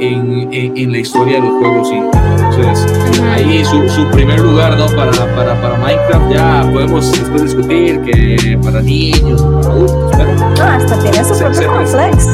en, 0.00 0.48
en, 0.52 0.76
en 0.76 0.92
la 0.92 0.98
historia 0.98 1.40
de 1.40 1.48
los 1.48 1.58
juegos 1.58 1.90
indie. 1.90 2.10
Entonces, 2.50 2.86
ahí 3.32 3.64
su, 3.64 3.88
su 3.88 4.06
primer 4.08 4.40
lugar 4.40 4.76
¿no? 4.76 4.86
para, 4.88 5.10
para, 5.34 5.60
para 5.60 5.78
Minecraft 5.78 6.30
ya 6.32 6.68
podemos 6.72 7.10
después 7.12 7.42
discutir 7.42 8.00
que 8.02 8.58
para 8.62 8.82
niños, 8.82 9.40
para 9.42 9.72
adultos, 9.74 10.10
pero 10.16 10.30
Ah, 10.60 10.76
hasta 10.76 10.98
tiene 10.98 11.24
su 11.24 11.36
propio 11.38 11.68
complex. 11.72 12.28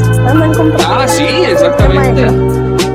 Ah, 0.87 1.05
sí, 1.09 1.25
exactamente. 1.49 2.27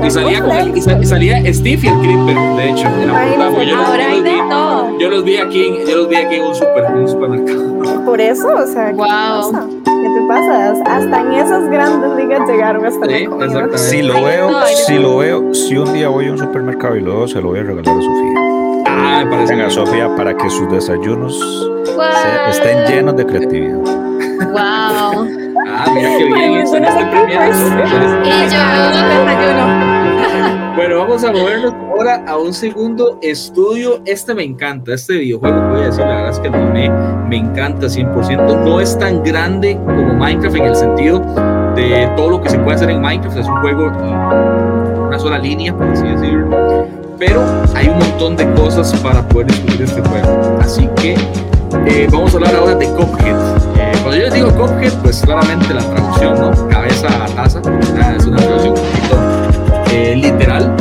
Y 0.06 0.10
salía, 0.10 0.40
con 0.40 0.52
el- 0.56 0.76
y 0.76 0.80
sa- 0.80 0.98
y 1.00 1.04
salía 1.04 1.38
Steve 1.52 1.80
y 1.82 1.88
el 1.88 1.98
Creeper, 1.98 2.36
de 2.56 2.70
hecho, 2.70 2.86
en 2.86 3.06
la 3.08 3.12
portada, 3.12 3.50
porque 3.50 3.66
yo, 3.66 3.76
los- 3.76 3.86
Ahora 3.88 4.06
hay 4.10 4.20
de 4.22 4.36
todo. 4.48 4.65
Yo 4.98 5.10
los 5.10 5.24
vi 5.24 5.36
aquí, 5.36 5.66
en, 5.66 5.86
yo 5.86 5.96
los 5.96 6.08
vi 6.08 6.16
aquí 6.16 6.36
en 6.36 6.44
un, 6.44 6.54
super, 6.54 6.84
en 6.84 6.94
un 6.96 7.08
supermercado. 7.08 8.04
Por 8.04 8.20
eso, 8.20 8.48
o 8.48 8.66
sea, 8.66 8.88
¿qué 8.88 8.94
Wow. 8.94 9.06
pasa? 9.06 9.66
¿Qué 9.84 10.08
te 10.08 10.26
pasa? 10.28 10.72
Hasta 10.86 11.20
en 11.20 11.32
esas 11.32 11.68
grandes 11.70 12.10
ligas 12.16 12.48
llegaron 12.48 12.84
hasta 12.86 13.06
Sí, 13.06 13.26
la. 13.26 13.78
Si 13.78 14.02
lo 14.02 14.22
veo, 14.24 14.50
no, 14.50 14.66
si 14.66 14.94
no. 14.94 15.00
lo 15.00 15.16
veo, 15.18 15.54
si 15.54 15.76
un 15.76 15.92
día 15.92 16.08
voy 16.08 16.28
a 16.28 16.32
un 16.32 16.38
supermercado 16.38 16.96
y 16.96 17.00
lo 17.00 17.18
veo, 17.18 17.28
se 17.28 17.40
lo 17.40 17.48
voy 17.48 17.58
a 17.60 17.62
regalar 17.62 17.88
a 17.88 18.00
Sofía. 18.02 18.82
Ah, 18.88 19.22
me 19.24 19.30
parece 19.30 19.54
Venga, 19.54 19.70
Sofía, 19.70 20.14
para 20.16 20.36
que 20.36 20.48
sus 20.48 20.70
desayunos 20.70 21.38
se- 21.84 22.50
estén 22.50 22.84
llenos 22.86 23.16
de 23.16 23.26
creatividad. 23.26 23.76
Wow. 23.78 25.26
Ah, 25.68 25.86
mira 25.92 26.10
qué 26.16 26.24
bien, 26.24 26.36
Ay, 26.36 26.56
eso 26.62 26.74
yo 26.74 26.80
no 26.80 26.86
está 26.88 27.00
sé 27.00 27.04
qué 27.04 27.10
premiado. 27.10 27.52
Y 27.52 28.28
yo. 28.30 28.36
Desayuno. 28.46 29.95
Bueno, 30.76 30.98
vamos 30.98 31.24
a 31.24 31.32
movernos 31.32 31.72
ahora 31.72 32.22
a 32.26 32.36
un 32.36 32.52
segundo 32.52 33.18
estudio. 33.22 34.02
Este 34.04 34.34
me 34.34 34.44
encanta, 34.44 34.92
este 34.92 35.14
videojuego, 35.14 35.70
voy 35.70 35.80
a 35.80 35.86
decir, 35.86 36.04
la 36.04 36.16
verdad 36.16 36.30
es 36.32 36.38
que 36.38 36.50
me, 36.50 36.90
me 37.30 37.36
encanta 37.36 37.86
100%. 37.86 38.62
No 38.62 38.78
es 38.78 38.98
tan 38.98 39.22
grande 39.22 39.78
como 39.86 40.12
Minecraft 40.12 40.56
en 40.56 40.64
el 40.66 40.76
sentido 40.76 41.20
de 41.74 42.12
todo 42.14 42.28
lo 42.28 42.42
que 42.42 42.50
se 42.50 42.58
puede 42.58 42.76
hacer 42.76 42.90
en 42.90 43.00
Minecraft. 43.00 43.38
Es 43.38 43.46
un 43.46 43.56
juego 43.62 43.86
una 43.86 45.18
sola 45.18 45.38
línea, 45.38 45.74
por 45.74 45.86
así 45.88 46.06
decirlo. 46.06 46.86
Pero 47.18 47.42
hay 47.74 47.88
un 47.88 47.98
montón 47.98 48.36
de 48.36 48.44
cosas 48.52 48.92
para 49.00 49.26
poder 49.26 49.46
descubrir 49.46 49.82
este 49.82 50.02
juego. 50.02 50.58
Así 50.60 50.86
que 50.96 51.14
eh, 51.86 52.06
vamos 52.12 52.34
a 52.34 52.36
hablar 52.36 52.54
ahora 52.54 52.74
de 52.74 52.86
Cuphead. 52.86 53.36
Eh, 53.76 53.92
cuando 54.02 54.16
yo 54.16 54.24
les 54.24 54.34
digo 54.34 54.50
Cuphead, 54.54 54.92
pues 55.02 55.22
claramente 55.22 55.72
la 55.72 55.80
traducción, 55.80 56.38
¿no? 56.38 56.68
Cabeza 56.68 57.08
a 57.24 57.28
taza. 57.28 57.60
Es 58.18 58.26
una 58.26 58.36
traducción 58.36 58.74
eh, 59.96 60.14
literal. 60.14 60.76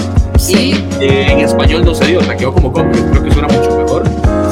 Y 0.50 0.76
eh, 1.00 1.32
en 1.32 1.40
español 1.40 1.86
no 1.86 1.96
se 1.96 2.06
dio, 2.06 2.22
sea, 2.22 2.36
quedó 2.36 2.54
como 2.54 2.72
Cuphead. 2.72 3.12
Creo 3.12 3.24
que 3.24 3.32
suena 3.32 3.48
mucho 3.48 3.78
mejor. 3.78 4.04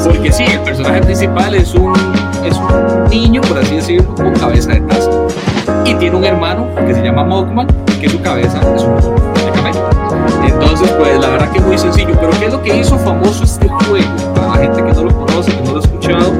Porque 0.04 0.32
sí, 0.32 0.44
el 0.44 0.60
personaje 0.60 1.02
principal 1.02 1.54
es 1.54 1.74
un, 1.74 1.92
es 2.44 2.56
un 2.56 3.10
niño, 3.10 3.42
por 3.42 3.58
así 3.58 3.76
decirlo, 3.76 4.14
con 4.14 4.32
cabeza 4.32 4.72
de 4.72 4.80
taza. 4.80 5.10
Y 5.84 5.94
tiene 5.94 6.16
un 6.16 6.24
hermano 6.24 6.66
que 6.86 6.94
se 6.94 7.02
llama 7.02 7.24
Mogman, 7.24 7.66
que 8.00 8.08
su 8.08 8.20
cabeza 8.22 8.58
es 8.74 8.82
un. 8.82 8.94
Entonces, 10.46 10.90
pues 10.98 11.18
la 11.20 11.28
verdad 11.28 11.50
que 11.52 11.58
es 11.58 11.64
muy 11.64 11.78
sencillo. 11.78 12.14
Pero 12.18 12.32
¿qué 12.38 12.46
es 12.46 12.52
lo 12.52 12.62
que 12.62 12.78
hizo 12.78 12.98
famoso 12.98 13.44
este 13.44 13.68
juego? 13.68 14.34
Para 14.34 14.48
la 14.48 14.56
gente 14.56 14.82
que 14.82 14.92
no 14.92 15.04
lo 15.04 15.26
conoce, 15.26 15.52
que 15.52 15.62
no 15.62 15.72
lo 15.72 15.76
ha 15.76 15.80
escuchado, 15.80 16.32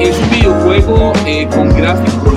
es 0.00 0.16
un 0.18 0.30
videojuego 0.30 1.12
eh, 1.24 1.48
con 1.54 1.68
gráficos 1.68 2.34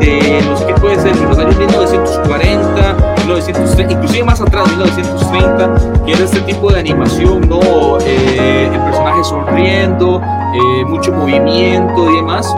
de 0.00 0.42
los 0.48 0.62
que 0.62 0.74
puede 0.74 1.00
ser 1.00 1.16
de 1.16 1.26
los 1.26 1.38
años 1.38 1.56
1940, 1.56 2.93
1930, 3.34 3.92
inclusive 3.92 4.24
más 4.24 4.40
atrás, 4.40 4.68
1930, 4.68 6.04
que 6.04 6.12
era 6.12 6.24
este 6.24 6.40
tipo 6.42 6.70
de 6.70 6.80
animación, 6.80 7.48
¿no? 7.48 7.60
Eh, 8.00 8.70
el 8.72 8.80
personaje 8.80 9.24
sonriendo, 9.24 10.20
eh, 10.22 10.84
mucho 10.86 11.12
movimiento 11.12 12.10
y 12.10 12.16
demás. 12.16 12.54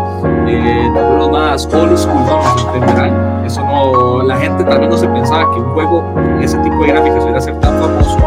Eh, 0.47 0.91
los 1.19 1.31
más 1.31 1.67
old 1.73 1.97
school 1.97 2.21
no. 2.27 3.45
Eso 3.47 3.63
no, 3.63 4.23
la 4.23 4.37
gente 4.37 4.65
tal 4.65 4.89
no 4.89 4.97
se 4.97 5.09
pensaba 5.09 5.51
que 5.55 5.61
un 5.61 5.73
juego 5.73 6.13
con 6.13 6.43
ese 6.43 6.59
tipo 6.59 6.77
de 6.83 6.89
gráficos 6.89 7.25
iba 7.27 7.39
a 7.39 7.41
ser 7.41 7.59
tan 7.61 7.79
famoso. 7.81 8.19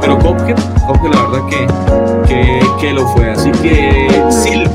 Pero 0.00 0.18
Cuphead 0.18 0.58
la 1.10 1.22
verdad 1.22 1.46
que, 1.48 1.66
que, 2.28 2.60
que 2.80 2.92
lo 2.92 3.06
fue. 3.08 3.30
Así 3.30 3.50
que, 3.62 4.08
Sil, 4.28 4.68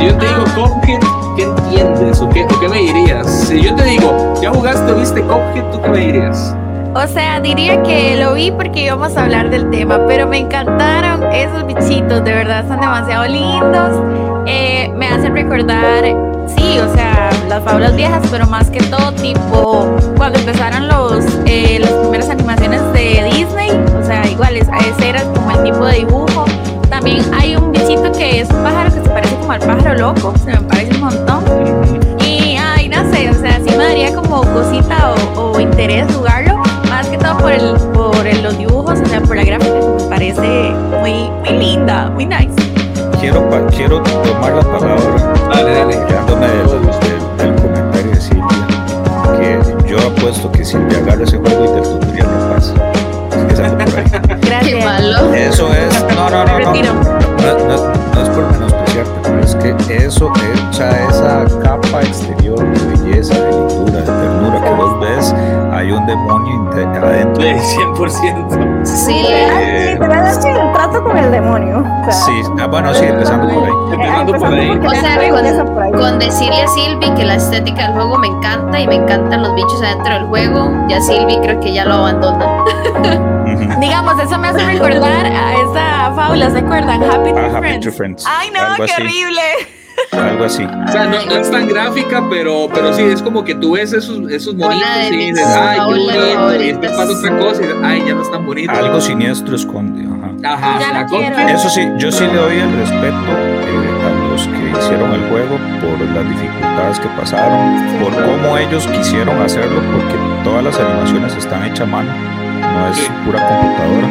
si 0.00 0.06
yo 0.06 0.16
te 0.16 0.26
digo 0.26 0.44
Cuphead, 0.54 1.00
¿qué 1.36 1.42
entiendes? 1.42 2.20
¿O 2.22 2.28
qué, 2.30 2.44
o 2.44 2.60
qué 2.60 2.68
me 2.68 2.78
dirías? 2.78 3.30
Si 3.46 3.60
yo 3.60 3.74
te 3.74 3.84
digo, 3.84 4.34
¿ya 4.40 4.50
jugaste 4.50 4.90
o 4.90 4.96
viste 4.96 5.20
Cuphead? 5.20 5.70
¿Tú 5.70 5.82
qué 5.82 5.88
me 5.90 5.98
dirías? 5.98 6.56
O 6.94 7.06
sea, 7.06 7.38
diría 7.40 7.82
que 7.82 8.16
lo 8.16 8.32
vi 8.32 8.50
porque 8.50 8.84
íbamos 8.84 9.14
a 9.16 9.24
hablar 9.24 9.50
del 9.50 9.68
tema, 9.68 10.00
pero 10.08 10.26
me 10.26 10.38
encantaron 10.38 11.22
esos 11.32 11.66
bichitos, 11.66 12.24
de 12.24 12.32
verdad, 12.32 12.66
son 12.66 12.80
demasiado 12.80 13.26
lindos. 13.26 14.02
Eh, 14.46 14.90
me 14.96 15.06
hacen 15.06 15.34
recordar, 15.34 16.04
sí, 16.46 16.78
o 16.78 16.94
sea, 16.94 17.28
las 17.48 17.62
fábulas 17.62 17.94
viejas, 17.94 18.26
pero 18.30 18.46
más 18.46 18.70
que 18.70 18.80
todo, 18.84 19.12
tipo, 19.12 19.86
cuando 20.16 20.38
empezaron 20.38 20.88
los, 20.88 21.26
eh, 21.44 21.78
las 21.78 21.92
primeras 21.92 22.30
animaciones 22.30 22.80
de 22.94 23.22
Disney, 23.34 23.70
o 24.00 24.04
sea, 24.04 24.26
iguales, 24.26 24.66
ese 24.96 25.10
era 25.10 25.22
como 25.24 25.50
el 25.50 25.62
tipo 25.62 25.84
de 25.84 25.96
dibujo. 25.98 26.46
También 26.88 27.22
hay 27.38 27.54
un 27.54 27.70
bichito 27.70 28.10
que 28.10 28.40
es 28.40 28.50
un 28.50 28.64
pájaro 28.64 28.79
como 29.50 29.62
al 29.64 29.76
pájaro 29.76 29.98
loco, 29.98 30.32
se 30.44 30.52
me 30.52 30.60
parece 30.60 30.94
un 30.94 31.00
montón. 31.00 31.42
Y, 32.24 32.56
ay, 32.56 32.88
no 32.88 32.98
sé, 33.12 33.30
o 33.30 33.34
sea, 33.34 33.56
sí 33.56 33.74
me 33.76 33.84
daría 33.84 34.14
como 34.14 34.42
cosita 34.42 35.12
o, 35.34 35.54
o 35.54 35.60
interés 35.60 36.06
jugarlo, 36.14 36.58
más 36.88 37.08
que 37.08 37.18
todo 37.18 37.36
por, 37.38 37.50
el, 37.50 37.74
por 37.92 38.26
el- 38.26 38.42
los 38.44 38.56
dibujos, 38.56 39.00
o 39.00 39.06
sea, 39.06 39.20
por 39.20 39.34
la 39.34 39.42
gráfica 39.42 39.74
me 39.74 40.04
parece 40.08 40.72
muy, 41.00 41.30
muy 41.30 41.58
linda, 41.58 42.10
muy 42.10 42.26
nice. 42.26 42.54
Quiero, 43.20 43.48
quiero 43.74 44.00
tomar 44.02 44.52
la 44.52 44.62
palabra. 44.62 45.34
Dale, 45.52 45.74
dale. 45.74 46.06
Quedándome 46.06 46.46
del, 46.46 46.68
del, 47.38 47.54
comentario 47.60 48.10
de 48.12 48.20
Silvia. 48.20 48.46
Que 49.36 49.88
yo 49.90 49.98
apuesto 49.98 50.50
que 50.52 50.64
Silvia 50.64 50.98
agarra 50.98 51.24
ese 51.24 51.38
juego 51.38 51.64
y 51.64 51.68
del 51.74 51.82
tutorial 51.82 52.28
no 52.30 52.54
pasa. 52.54 52.74
Gracias. 54.46 54.84
malo. 54.84 55.34
Eso 55.34 55.72
es. 55.72 56.04
No, 56.14 56.30
no, 56.30 56.44
no. 56.46 56.58
No, 56.60 56.72
no, 56.72 57.09
eso, 60.10 60.32
echa 60.70 60.90
esa 61.08 61.46
capa 61.62 62.02
exterior 62.02 62.58
de 62.58 62.96
belleza, 62.96 63.32
de 63.32 63.50
lindura, 63.52 64.00
de 64.00 64.02
ternura 64.02 64.60
que 64.60 64.70
vos 64.70 65.00
ves, 65.00 65.34
hay 65.72 65.92
un 65.92 66.04
demonio 66.04 66.68
adentro. 66.72 67.44
100%. 67.94 68.84
Sí. 68.84 69.24
Eh, 69.28 69.92
es 69.92 70.44
el 70.44 70.72
trato 70.72 71.04
con 71.04 71.16
el 71.16 71.30
demonio. 71.30 71.84
sí, 72.10 72.42
ah, 72.60 72.66
bueno, 72.66 72.92
sí, 72.92 73.04
empezando 73.04 73.48
por 73.54 73.64
ahí. 73.64 73.72
Empezando 73.92 74.38
por 74.38 74.48
ahí. 74.52 74.70
O 74.70 74.90
sea, 74.90 75.92
con, 75.92 76.18
decirle 76.18 76.62
a 76.62 76.68
Silvi 76.68 77.14
que 77.14 77.24
la 77.24 77.36
estética 77.36 77.82
del 77.84 77.92
juego 77.92 78.18
me 78.18 78.26
encanta 78.26 78.80
y 78.80 78.88
me 78.88 78.96
encantan 78.96 79.42
los 79.42 79.54
bichos 79.54 79.80
adentro 79.80 80.14
del 80.14 80.24
juego, 80.26 80.72
ya 80.88 81.00
Silvi 81.00 81.38
creo 81.40 81.60
que 81.60 81.72
ya 81.72 81.84
lo 81.84 81.94
abandona. 81.94 82.64
Digamos, 83.80 84.20
eso 84.20 84.38
me 84.38 84.48
hace 84.48 84.64
recordar 84.64 85.26
a 85.26 85.52
esa 85.54 86.12
fábula, 86.16 86.50
¿se 86.50 86.58
acuerdan? 86.58 87.02
Happy, 87.04 87.32
to, 87.32 87.38
ah, 87.38 87.58
friends. 87.60 87.96
friends. 87.96 88.24
Ay, 88.26 88.50
no, 88.50 88.84
qué 88.84 88.92
horrible. 88.92 89.79
Algo 90.12 90.44
así. 90.44 90.64
O 90.64 90.92
sea, 90.92 91.06
no, 91.06 91.16
es 91.16 91.50
tan 91.50 91.68
gráfica, 91.68 92.26
pero, 92.28 92.68
pero 92.72 92.92
sí, 92.92 93.02
es 93.02 93.22
como 93.22 93.44
que 93.44 93.54
tú 93.54 93.72
ves 93.72 93.92
esos, 93.92 94.18
esos 94.30 94.54
monitos 94.54 94.88
y 95.10 95.16
dices, 95.16 95.46
ay, 95.46 95.78
qué 95.78 95.84
bonito, 95.84 96.54
y 96.54 96.66
después 96.68 96.90
pasa 96.92 97.12
otra 97.12 97.38
cosa 97.38 97.56
y 97.62 97.66
dices, 97.66 97.76
ay, 97.82 98.04
ya 98.06 98.14
no 98.14 98.22
es 98.22 98.30
tan 98.30 98.44
bonito. 98.44 98.72
Algo 98.72 99.00
siniestro 99.00 99.54
esconde, 99.54 100.04
ajá. 100.04 100.20
Ajá, 100.42 101.06
Eso 101.52 101.68
sí, 101.68 101.82
yo 101.98 102.10
sí 102.10 102.24
le 102.24 102.34
doy 102.34 102.58
el 102.58 102.72
respeto 102.72 103.14
eh, 103.14 104.06
a 104.06 104.30
los 104.30 104.48
que 104.48 104.78
hicieron 104.78 105.12
el 105.12 105.28
juego 105.28 105.58
por 105.80 106.00
las 106.14 106.28
dificultades 106.28 106.98
que 106.98 107.08
pasaron, 107.08 108.00
por 108.00 108.12
cómo 108.14 108.56
ellos 108.56 108.86
quisieron 108.86 109.40
hacerlo, 109.42 109.80
porque 109.92 110.14
todas 110.42 110.64
las 110.64 110.78
animaciones 110.78 111.36
están 111.36 111.64
hechas 111.64 111.80
a 111.80 111.86
mano, 111.86 112.10
no 112.12 112.88
es 112.88 112.98
pura 113.24 113.46
computadora. 113.46 114.08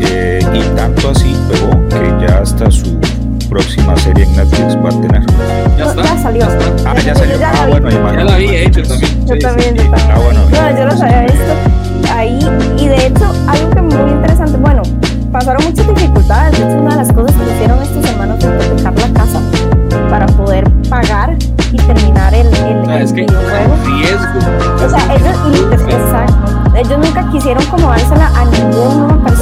Eh, 0.00 0.40
y 0.52 0.76
tanto 0.76 1.10
así 1.10 1.34
pegó 1.50 1.70
que 1.88 2.26
ya 2.26 2.40
hasta 2.40 2.70
su 2.70 2.98
próxima 3.56 3.96
serie 3.96 4.24
en 4.24 4.36
Netflix 4.36 4.76
va 4.84 4.90
a 4.90 5.00
tener. 5.00 5.22
Ya, 5.78 5.84
está. 5.86 6.02
ya 6.02 6.18
salió. 6.18 6.46
Ah, 6.84 6.94
ya 7.00 7.14
salió. 7.14 7.38
Ya 7.38 7.50
ah, 7.54 7.66
bueno, 7.70 7.88
ya 7.88 8.24
la 8.24 8.36
vi 8.36 8.54
hecho 8.54 8.82
también. 8.82 9.26
Yo 9.26 9.38
también, 9.38 9.74
yo 9.74 9.82
también. 9.84 10.10
Ah, 10.10 10.18
bueno. 10.22 10.40
No, 10.50 10.78
yo 10.78 10.84
los 10.84 11.00
había 11.00 11.22
visto 11.22 11.54
ahí. 12.12 12.38
Y 12.78 12.88
de 12.88 13.06
hecho, 13.06 13.24
algo 13.48 13.70
que 13.70 13.80
muy 13.80 14.10
interesante, 14.10 14.58
bueno, 14.58 14.82
pasaron 15.32 15.64
muchas 15.64 15.88
dificultades. 15.88 16.58
De 16.58 16.66
hecho, 16.66 16.82
una 16.82 16.90
de 16.90 16.96
las 16.96 17.12
cosas 17.12 17.34
que 17.34 17.54
hicieron 17.54 17.82
estos 17.82 18.04
hermanos 18.04 18.44
fue 18.44 18.50
hipotecar 18.50 18.94
la 18.98 19.20
casa 19.20 19.40
para 20.10 20.26
poder 20.26 20.70
pagar 20.90 21.36
y 21.72 21.76
terminar 21.78 22.34
el, 22.34 22.46
el, 22.48 22.90
ah, 22.90 23.00
es 23.00 23.12
que 23.12 23.26
riesgo. 23.26 24.84
O 24.84 24.88
sea, 24.90 25.14
ellos, 25.14 25.80
exacto. 25.88 26.76
Ellos 26.76 26.98
nunca 26.98 27.26
quisieron 27.30 27.64
como 27.66 27.88
dársela 27.88 28.30
a 28.36 28.44
ninguna 28.44 29.35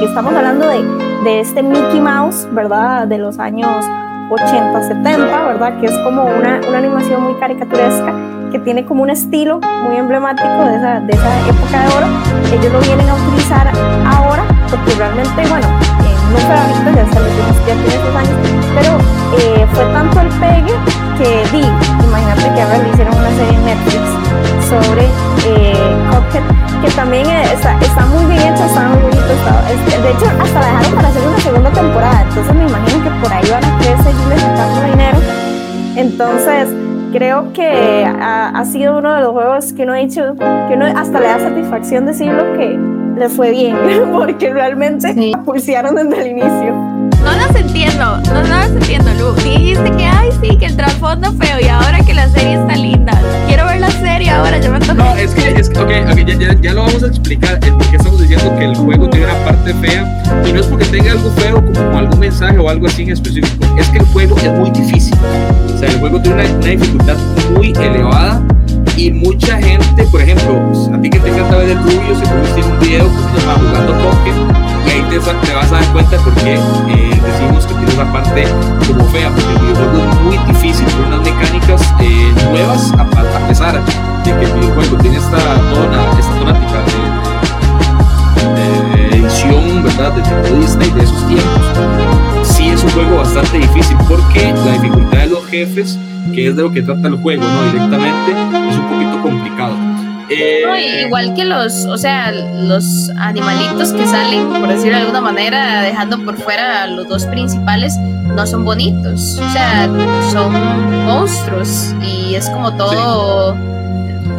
Disney, 0.00 0.06
de 0.06 0.06
que 0.06 0.06
estamos 0.06 0.34
hablando 0.34 0.66
de, 0.66 0.82
de 1.24 1.40
este 1.40 1.62
Mickey 1.62 2.00
Mouse, 2.00 2.48
¿verdad? 2.52 3.06
De 3.06 3.18
los 3.18 3.38
años 3.38 3.68
80, 4.30 4.82
70, 4.82 5.26
¿verdad? 5.26 5.80
Que 5.80 5.86
es 5.86 5.98
como 5.98 6.24
una, 6.24 6.60
una 6.68 6.78
animación 6.78 7.22
muy 7.22 7.34
caricaturesca 7.34 8.14
que 8.50 8.58
tiene 8.58 8.84
como 8.84 9.02
un 9.02 9.10
estilo 9.10 9.60
muy 9.84 9.96
emblemático 9.96 10.64
de 10.64 10.76
esa, 10.76 11.00
de 11.00 11.12
esa 11.12 11.48
época 11.48 11.82
de 11.82 11.88
oro. 11.96 12.06
Ellos 12.52 12.72
lo 12.72 12.80
vienen 12.80 13.08
a 13.08 13.14
utilizar 13.14 13.72
ahora 14.06 14.44
porque 14.70 14.94
realmente, 14.94 15.46
bueno, 15.48 15.66
eh, 15.66 16.16
no 16.32 16.38
fue 16.38 16.54
ahorita, 16.54 16.90
ya, 16.90 17.04
ya 17.04 17.74
tiene 17.74 17.94
esos 17.94 18.16
años, 18.16 18.38
pero 18.74 18.98
eh, 19.38 19.66
fue 19.72 19.84
tanto 19.92 20.20
el 20.20 20.28
pegue 20.28 20.74
que 21.18 21.56
di, 21.56 21.64
imagínate 22.04 22.54
que 22.54 22.62
ahora 22.62 22.78
le 22.78 22.88
hicieron 22.90 23.14
una 23.16 23.30
serie 23.30 23.54
en 23.54 23.64
Netflix 23.64 24.02
sobre 24.68 25.04
eh, 25.46 25.80
que 26.82 26.90
también 26.92 27.26
está, 27.26 27.78
está, 27.80 28.06
muy 28.06 28.24
bien 28.26 28.40
hecha, 28.40 28.66
está 28.66 28.88
muy 28.88 29.02
bonito, 29.02 29.20
está, 29.20 30.02
de 30.02 30.10
hecho 30.10 30.26
hasta 30.42 30.60
la 30.60 30.66
dejaron 30.66 30.94
para 30.94 31.08
hacer 31.08 31.28
una 31.28 31.38
segunda 31.38 31.70
temporada, 31.70 32.22
entonces 32.22 32.54
me 32.54 32.66
imagino 32.66 33.04
que 33.04 33.10
por 33.22 33.32
ahí 33.32 33.50
van 33.50 33.64
a 33.64 33.78
querer 33.78 33.98
seguirle 34.02 34.38
sacando 34.38 34.82
dinero, 34.90 35.18
entonces 35.96 36.68
creo 37.12 37.52
que 37.52 38.04
ha, 38.04 38.48
ha, 38.48 38.64
sido 38.64 38.98
uno 38.98 39.14
de 39.14 39.20
los 39.20 39.32
juegos 39.32 39.72
que 39.72 39.84
no 39.84 39.94
he 39.94 40.02
hecho, 40.02 40.34
que 40.36 40.74
uno 40.74 40.86
hasta 40.86 41.20
le 41.20 41.26
da 41.26 41.40
satisfacción 41.40 42.06
decirlo 42.06 42.44
que 42.56 42.78
le 43.16 43.28
fue 43.28 43.50
bien, 43.50 43.76
porque 44.12 44.52
realmente 44.52 45.12
sí. 45.12 45.32
pulsearon 45.44 45.94
desde 45.94 46.22
el 46.22 46.26
inicio. 46.28 46.89
Entiendo, 47.70 48.20
no, 48.34 48.42
las 48.42 48.68
entiendo, 48.68 49.14
Lu. 49.14 49.32
Dijiste 49.44 49.92
que, 49.92 50.04
ay, 50.04 50.30
sí, 50.42 50.56
que 50.56 50.66
el 50.66 50.76
trasfondo 50.76 51.32
feo 51.34 51.60
y 51.60 51.68
ahora 51.68 52.00
que 52.04 52.12
la 52.12 52.28
serie 52.28 52.54
está 52.54 52.74
linda. 52.74 53.12
Quiero 53.46 53.64
ver 53.64 53.78
la 53.78 53.92
serie 53.92 54.28
ahora, 54.28 54.58
ya 54.58 54.70
me 54.70 54.80
toca. 54.80 54.94
No, 54.94 55.14
es 55.14 55.30
que, 55.30 55.50
es 55.50 55.70
que, 55.70 55.78
ok, 55.78 55.90
okay 56.10 56.24
ya, 56.26 56.34
ya, 56.34 56.60
ya, 56.60 56.72
lo 56.72 56.82
vamos 56.82 57.04
a 57.04 57.06
explicar. 57.06 57.60
El 57.62 57.74
por 57.74 57.86
qué 57.88 57.96
estamos 57.96 58.20
diciendo 58.20 58.56
que 58.58 58.64
el 58.64 58.74
juego 58.74 59.08
tiene 59.08 59.26
una 59.26 59.44
parte 59.44 59.72
fea. 59.74 60.22
Y 60.48 60.52
no 60.52 60.58
es 60.58 60.66
porque 60.66 60.84
tenga 60.86 61.12
algo 61.12 61.30
feo, 61.30 61.64
como 61.64 61.96
algún 61.96 62.18
mensaje 62.18 62.58
o 62.58 62.68
algo 62.68 62.88
así 62.88 63.04
en 63.04 63.12
específico. 63.12 63.64
Es 63.78 63.88
que 63.90 63.98
el 63.98 64.06
juego 64.06 64.36
es 64.38 64.50
muy 64.50 64.70
difícil. 64.72 65.16
O 65.72 65.78
sea, 65.78 65.88
el 65.90 66.00
juego 66.00 66.20
tiene 66.20 66.42
una, 66.42 66.52
una 66.52 66.66
dificultad 66.66 67.16
muy 67.54 67.72
elevada 67.80 68.42
y 68.96 69.12
mucha 69.12 69.58
gente, 69.58 70.02
por 70.10 70.20
ejemplo, 70.20 70.60
a 70.92 71.00
ti 71.00 71.08
que 71.08 71.20
te 71.20 71.28
encanta 71.28 71.56
ver 71.56 71.70
el 71.70 71.78
rubio, 71.78 72.18
se 72.18 72.26
pusiste 72.26 72.62
un 72.62 72.80
video 72.80 73.04
que 73.04 73.40
se 73.40 73.46
llama 73.46 73.54
Jugando 73.60 73.92
Pokémon 73.92 74.70
y 74.86 74.90
ahí 74.90 75.02
te, 75.10 75.18
te, 75.18 75.54
vas 75.54 75.72
a 75.72 75.74
dar 75.76 75.92
cuenta 75.92 76.16
porque 76.18 76.54
eh, 76.54 77.09
decimos 77.22 77.66
que 77.66 77.74
tiene 77.74 77.94
una 77.94 78.12
parte 78.12 78.44
como 78.86 79.04
fea, 79.06 79.30
porque 79.30 79.52
el 79.52 79.58
videojuego 79.58 80.10
es 80.10 80.20
muy 80.20 80.38
difícil, 80.52 80.86
tiene 80.86 81.06
unas 81.06 81.20
mecánicas 81.20 81.94
eh, 82.00 82.32
nuevas, 82.50 82.92
a, 82.92 83.02
a, 83.02 83.48
pesar 83.48 83.80
de 84.24 84.30
que 84.30 84.44
el 84.44 84.52
videojuego 84.52 84.96
tiene 84.98 85.16
esta, 85.16 85.38
tona, 85.72 86.18
esta 86.18 86.34
tonática 86.38 86.84
de, 88.44 89.10
de, 89.10 89.16
edición, 89.16 89.82
¿verdad? 89.82 90.12
De 90.12 90.22
tipo 90.22 90.60
Disney 90.60 90.90
de 90.90 91.02
esos 91.02 91.26
tiempos. 91.26 91.62
Sí 92.42 92.68
es 92.68 92.82
un 92.82 92.90
juego 92.90 93.18
bastante 93.18 93.58
difícil 93.58 93.96
porque 94.08 94.52
la 94.52 94.72
dificultad 94.72 95.18
de 95.18 95.26
los 95.26 95.46
jefes 95.46 95.98
que 96.34 96.48
es 96.48 96.56
de 96.56 96.62
lo 96.62 96.70
que 96.70 96.82
trata 96.82 97.08
el 97.08 97.16
juego, 97.16 97.42
¿no? 97.42 97.72
Directamente 97.72 98.59
igual 100.80 101.34
que 101.34 101.44
los, 101.44 101.84
o 101.86 101.96
sea, 101.96 102.32
los 102.32 103.10
animalitos 103.16 103.92
que 103.92 104.06
salen, 104.06 104.48
por 104.48 104.68
decirlo 104.68 104.96
de 104.96 105.02
alguna 105.02 105.20
manera, 105.20 105.82
dejando 105.82 106.24
por 106.24 106.36
fuera 106.36 106.84
a 106.84 106.86
los 106.86 107.08
dos 107.08 107.26
principales, 107.26 107.96
no 107.98 108.46
son 108.46 108.64
bonitos. 108.64 109.38
O 109.38 109.50
sea, 109.50 109.88
son 110.32 111.04
monstruos 111.06 111.94
y 112.02 112.34
es 112.34 112.48
como 112.50 112.74
todo 112.74 113.56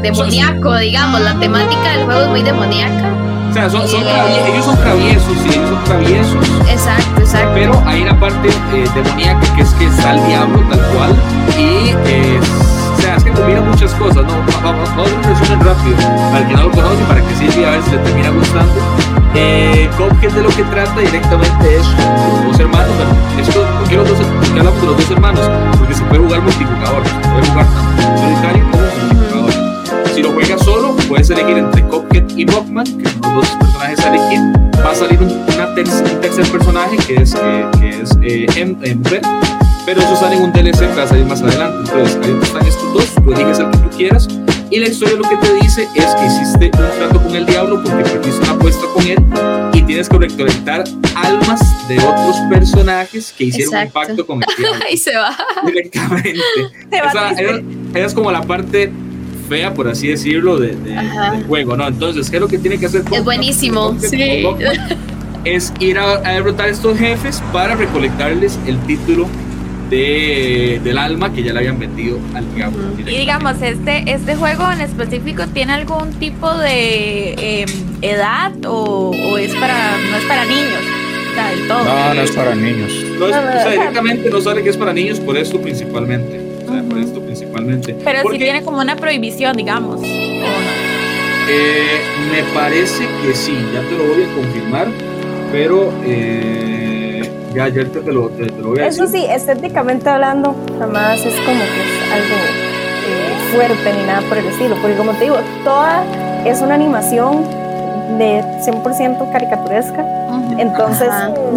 demoníaco, 0.01 0.75
digamos. 0.77 1.21
La 1.21 1.39
temática 1.39 1.91
del 1.91 2.05
juego 2.05 2.21
es 2.21 2.29
muy 2.29 2.43
demoníaca. 2.43 3.13
O 3.49 3.53
sea, 3.53 3.69
son, 3.69 3.85
son 3.85 4.01
ellos 4.01 4.63
son 4.63 4.77
traviesos, 4.77 5.37
sí, 5.43 5.49
ellos 5.49 5.69
son 5.69 5.83
traviesos. 5.83 6.47
Exacto, 6.69 7.19
exacto. 7.19 7.51
Pero 7.53 7.83
hay 7.85 8.01
una 8.01 8.17
parte 8.17 8.47
eh, 8.47 8.85
demoníaca 8.95 9.55
que 9.55 9.61
es 9.61 9.73
que 9.73 9.85
está 9.87 10.13
el 10.13 10.25
diablo 10.25 10.59
tal 10.69 10.79
cual. 10.93 11.15
Y 11.57 11.89
eh, 12.05 12.39
es 12.39 12.70
que 13.31 13.39
combina 13.39 13.61
muchas 13.61 13.93
cosas, 13.95 14.23
¿no? 14.23 14.33
Vamos, 14.63 14.89
a 14.89 15.01
un 15.01 15.23
resumen 15.23 15.59
rápido. 15.59 15.97
Para 16.31 16.47
que 16.47 16.53
no 16.53 16.63
lo 16.63 16.71
conoce, 16.71 17.03
para 17.07 17.21
que 17.21 17.35
Silvia 17.35 17.67
a 17.67 17.71
ver 17.71 17.83
si 17.83 17.91
le 17.91 17.97
termina 17.97 18.29
gustando. 18.29 18.73
Eh, 19.35 19.89
de 20.21 20.41
lo 20.43 20.49
que 20.49 20.63
trata 20.63 20.99
directamente 20.99 21.77
es 21.77 21.85
los 21.85 22.45
dos 22.45 22.59
hermanos. 22.59 22.89
Bueno, 22.95 23.41
esto, 23.41 23.65
¿por, 23.79 23.89
qué 23.89 23.95
los 23.95 24.07
dos, 24.07 24.17
¿por 24.17 24.53
qué 24.53 24.59
hablamos 24.59 24.81
de 24.81 24.87
los 24.87 24.97
dos 24.97 25.11
hermanos? 25.11 25.49
Porque 25.77 25.93
se 25.95 26.03
puede 26.03 26.23
jugar 26.23 26.41
multijugador, 26.41 27.03
se 27.05 27.29
puede 27.29 27.47
jugar 27.47 27.65
solitario 28.19 28.63
como 28.71 28.83
multijugador. 28.83 30.13
Si 30.13 30.21
lo 30.21 30.31
juegas 30.31 30.61
solo, 30.63 30.95
puedes 31.07 31.29
elegir 31.29 31.57
entre 31.57 31.83
Cuphead 31.83 32.29
y 32.35 32.45
Mockman, 32.45 32.85
que 32.85 33.09
son 33.09 33.21
los 33.21 33.33
dos 33.35 33.49
personajes 33.57 33.99
a 33.99 34.09
elegir. 34.09 34.39
Va 34.85 34.91
a 34.91 34.95
salir 34.95 35.19
un, 35.21 35.29
una 35.29 35.67
un 35.67 36.21
tercer 36.21 36.51
personaje 36.51 36.97
que 36.97 37.15
es, 37.15 37.35
eh, 37.35 37.65
que 37.79 37.89
es 38.01 38.17
eh, 38.21 38.45
en, 38.55 38.77
en 38.83 38.99
mujer, 38.99 39.21
pero 39.85 40.01
eso 40.01 40.15
sale 40.15 40.35
en 40.35 40.43
un 40.43 40.51
DLC 40.51 40.79
que 40.79 40.95
va 40.95 41.03
a 41.03 41.07
salir 41.07 41.25
más 41.25 41.41
adelante. 41.41 41.89
Entonces, 41.91 42.19
ahí 42.23 42.37
están 42.41 42.65
estos 42.65 42.93
dos, 42.93 43.15
tú 43.23 43.33
eliges 43.33 43.59
el 43.59 43.69
que 43.71 43.77
tú 43.77 43.89
quieras. 43.97 44.27
Y 44.69 44.79
la 44.79 44.87
historia 44.87 45.15
lo 45.17 45.27
que 45.27 45.35
te 45.35 45.53
dice 45.55 45.87
es 45.95 46.05
que 46.15 46.25
hiciste 46.25 46.65
un 46.65 46.97
trato 46.97 47.21
con 47.21 47.35
el 47.35 47.45
diablo 47.45 47.83
porque 47.83 48.03
perdiste 48.03 48.39
una 48.41 48.51
apuesta 48.53 48.85
con 48.93 49.05
él 49.05 49.17
y 49.73 49.81
tienes 49.81 50.07
que 50.07 50.17
recolectar 50.17 50.85
almas 51.13 51.59
de 51.89 51.97
otros 51.97 52.37
personajes 52.49 53.33
que 53.37 53.45
hicieron 53.45 53.73
Exacto. 53.73 53.99
un 53.99 54.07
pacto 54.07 54.25
con 54.25 54.41
el 54.41 54.47
diablo. 54.57 54.85
Ahí 54.87 54.95
se 54.95 55.15
va. 55.15 55.37
Directamente. 55.65 56.35
Se 57.93 58.01
va 58.01 58.13
como 58.13 58.31
la 58.31 58.41
parte 58.43 58.89
fea, 59.49 59.73
por 59.73 59.89
así 59.89 60.07
decirlo, 60.07 60.57
de, 60.57 60.75
de, 60.77 60.91
del 60.91 61.43
juego, 61.45 61.75
¿no? 61.75 61.85
Entonces, 61.85 62.29
¿qué 62.29 62.37
es 62.37 62.41
lo 62.41 62.47
que 62.47 62.57
tiene 62.57 62.79
que 62.79 62.85
hacer? 62.85 63.03
Es 63.11 63.23
buenísimo. 63.25 63.97
Sí. 63.99 64.45
Es 65.43 65.73
ir 65.79 65.97
a, 65.99 66.13
a 66.13 66.31
derrotar 66.33 66.67
a 66.67 66.69
estos 66.69 66.97
jefes 66.97 67.43
para 67.51 67.75
recolectarles 67.75 68.57
el 68.65 68.79
título 68.85 69.27
de, 69.91 70.79
del 70.83 70.97
alma 70.97 71.33
que 71.33 71.43
ya 71.43 71.51
le 71.51 71.59
habían 71.59 71.77
vendido 71.77 72.17
al 72.33 72.55
diablo. 72.55 72.79
Y 72.97 73.03
digamos, 73.03 73.61
este, 73.61 74.03
este 74.07 74.35
juego 74.35 74.71
en 74.71 74.81
específico 74.81 75.43
tiene 75.47 75.73
algún 75.73 76.13
tipo 76.13 76.51
de 76.57 77.61
em, 77.61 77.69
edad 78.01 78.53
o, 78.65 79.11
o, 79.11 79.37
es 79.37 79.53
para 79.55 79.97
no 79.97 80.17
es 80.17 80.23
para 80.23 80.45
niños. 80.45 80.81
todo. 81.67 81.83
No, 81.83 82.13
no 82.13 82.21
es 82.21 82.31
para 82.31 82.55
niños. 82.55 82.93
No 83.19 83.27
es, 83.27 83.35
o 83.35 83.41
sea, 83.41 83.69
directamente 83.69 84.29
no 84.29 84.41
sale 84.41 84.63
que 84.63 84.69
es 84.69 84.77
para 84.77 84.93
niños 84.93 85.19
por 85.19 85.35
esto 85.35 85.61
principalmente. 85.61 86.39
O 86.65 86.71
sea, 86.71 86.83
por 86.83 86.97
esto 86.97 87.21
principalmente. 87.21 87.95
Pero 88.01 88.31
si 88.31 88.37
tiene 88.37 88.63
como 88.63 88.79
una 88.79 88.95
prohibición, 88.95 89.57
digamos. 89.57 89.99
Eh, 90.03 91.99
me 92.31 92.43
parece 92.53 93.05
que 93.21 93.35
sí, 93.35 93.57
ya 93.73 93.81
te 93.81 93.97
lo 93.97 94.05
voy 94.05 94.23
a 94.23 94.35
confirmar, 94.35 94.87
pero 95.51 95.91
eh, 96.05 97.00
ya 97.53 97.65
ayer 97.65 97.89
te, 97.91 98.01
lo, 98.11 98.29
te, 98.29 98.45
lo 98.45 98.69
voy 98.69 98.79
a 98.79 98.85
decir. 98.85 99.03
Eso 99.03 99.11
sí, 99.11 99.25
estéticamente 99.25 100.09
hablando, 100.09 100.55
jamás 100.79 101.19
es 101.19 101.35
como 101.41 101.59
que 101.59 101.81
es 101.81 102.11
algo 102.11 102.35
eh, 103.07 103.51
fuerte 103.51 103.93
ni 103.93 104.07
nada 104.07 104.21
por 104.27 104.37
el 104.37 104.47
estilo, 104.47 104.75
porque 104.81 104.95
como 104.95 105.11
te 105.13 105.25
digo, 105.25 105.37
toda 105.63 106.03
es 106.45 106.61
una 106.61 106.75
animación 106.75 107.43
de 108.17 108.43
100% 108.65 109.31
caricaturesca, 109.31 110.05
entonces 110.57 111.09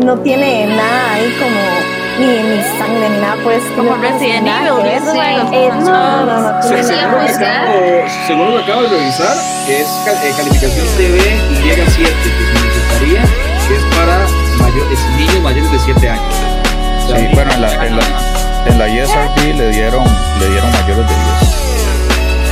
no 0.05 0.19
tiene 0.19 0.67
nada 0.67 1.15
ahí 1.15 1.35
como 1.39 1.61
ni, 2.19 2.27
ni 2.27 2.63
sangre 2.79 3.11
ni 3.11 3.19
nada 3.19 3.37
pues 3.43 3.63
como 3.77 3.97
Resident 3.97 4.47
Evil 4.47 4.87
eh, 5.53 5.69
no, 5.81 6.25
no, 6.25 6.41
no, 6.41 6.63
según, 6.63 8.55
lo 8.55 8.57
que 8.57 8.63
acabo, 8.63 8.83
de 8.83 8.89
revisar 8.89 9.37
es 9.69 9.89
eh, 10.07 10.33
calificación 10.37 10.87
TV 10.97 11.19
y 11.51 11.69
llega 11.69 11.85
a 11.85 11.91
7 11.91 12.84
niños 15.17 15.41
mayores 15.43 15.73
de 15.73 15.79
7 15.79 16.09
años 16.09 16.35
sí, 17.07 17.29
bueno 17.35 17.53
en 17.53 17.63
la, 17.63 17.87
en 17.87 17.97
la, 17.97 18.05
en 18.67 18.79
la 18.79 18.89
ESRB 18.89 19.55
le 19.57 19.71
dieron, 19.71 20.05
le 20.41 20.51
dieron 20.51 20.71
mayores 20.73 21.09
de 21.09 21.15
10 21.15 21.65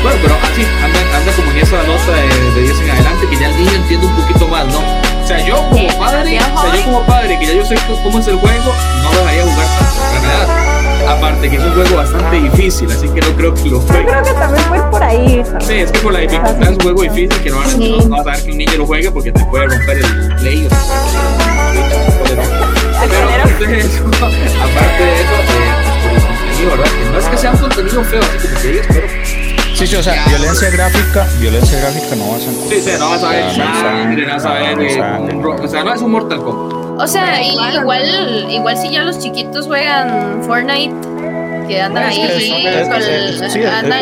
bueno, 0.02 0.18
pero 0.20 0.34
así, 0.34 0.66
anda, 0.82 0.98
anda 1.16 1.32
como 1.36 1.50
en 1.52 1.58
esa 1.58 1.76
nota 1.84 2.12
de, 2.12 2.50
de 2.54 2.62
10 2.62 2.80
en 2.80 2.90
adelante, 2.90 3.26
que 3.30 3.36
ya 3.36 3.48
el 3.50 3.56
niño 3.56 3.70
entiende 3.70 4.06
un 4.08 4.16
poquito 4.16 4.48
más, 4.48 4.66
¿no? 4.66 4.80
O 5.22 5.26
sea, 5.28 5.38
yo 5.46 5.56
como 5.68 5.86
padre, 5.96 6.40
o 6.40 6.60
sea, 6.60 6.74
yo 6.74 6.84
como 6.84 7.06
padre, 7.06 7.38
que 7.38 7.46
ya 7.46 7.52
yo 7.52 7.64
sé 7.64 7.76
cómo 8.02 8.18
es 8.18 8.26
el 8.26 8.36
juego, 8.36 8.72
no 9.04 9.10
dejaría 9.12 9.42
jugar 9.44 9.66
tanto, 9.78 10.26
la. 10.26 10.72
Aparte 11.12 11.50
que 11.50 11.56
es 11.56 11.62
un 11.62 11.72
juego 11.74 11.96
bastante 11.96 12.40
difícil, 12.40 12.90
así 12.90 13.08
que 13.08 13.20
no 13.20 13.36
creo 13.36 13.54
que 13.54 13.68
lo 13.68 13.80
juegue. 13.80 14.02
Yo 14.02 14.08
creo 14.08 14.22
que 14.24 14.32
también 14.32 14.64
fue 14.64 14.90
por 14.90 15.02
ahí. 15.02 15.42
Sí, 15.60 15.74
es 15.74 15.92
que 15.92 15.98
por 16.00 16.12
la 16.12 16.20
dificultad 16.20 16.62
es 16.62 16.68
un 16.68 16.80
juego 16.80 17.02
difícil 17.02 17.42
que 17.42 17.50
no, 17.50 17.64
sí. 17.68 17.96
no, 17.98 18.08
no 18.08 18.20
a 18.20 18.24
dar 18.24 18.42
que 18.42 18.50
un 18.50 18.58
niño 18.58 18.72
lo 18.78 18.86
juegue 18.86 19.10
porque 19.10 19.30
te 19.30 19.44
puede 19.44 19.66
romper 19.66 19.98
el 19.98 20.34
play. 20.36 20.66
O 20.66 20.68
sea, 20.68 21.51
aparte 22.98 23.66
de 23.66 23.78
eso, 23.78 24.04
aparte 24.06 24.36
de 24.36 24.46
eso, 24.46 25.34
eh, 25.34 25.70
por 26.02 26.12
el 26.12 26.20
contenido, 26.22 26.70
¿verdad? 26.70 26.86
Que 26.92 27.10
no 27.10 27.18
es 27.18 27.26
que 27.26 27.36
sea 27.36 27.50
un 27.52 27.58
contenido 27.58 28.04
feo, 28.04 28.20
así 28.20 28.48
como 28.48 28.60
que 28.60 28.70
ellos, 28.70 28.86
pero 28.88 29.06
Sí, 29.74 29.86
sí, 29.88 29.96
o 29.96 30.02
sea, 30.02 30.26
violencia 30.28 30.70
gráfica, 30.70 31.26
violencia 31.40 31.80
gráfica 31.80 32.14
no 32.14 32.30
vas 32.30 32.42
a 32.46 32.50
encontrar. 32.50 32.78
Sí, 32.78 32.80
sí, 32.82 32.90
no 33.00 33.10
vas 33.10 33.22
a 33.24 33.30
ver 33.30 33.50
sangre, 33.52 34.26
no 34.26 34.32
vas 34.34 34.44
a 34.44 34.52
ver, 34.52 34.78
o 34.78 35.68
sea, 35.68 35.82
no 35.82 35.94
es 35.94 36.02
un 36.02 36.10
Mortal 36.12 36.38
Kombat. 36.42 37.00
O 37.00 37.06
sea, 37.08 37.42
igual, 37.42 38.46
igual 38.48 38.76
si 38.76 38.90
ya 38.90 39.02
los 39.02 39.18
chiquitos 39.18 39.66
juegan 39.66 40.42
Fortnite, 40.44 40.94
que 41.66 41.80
andan 41.80 42.04
ahí. 42.04 42.22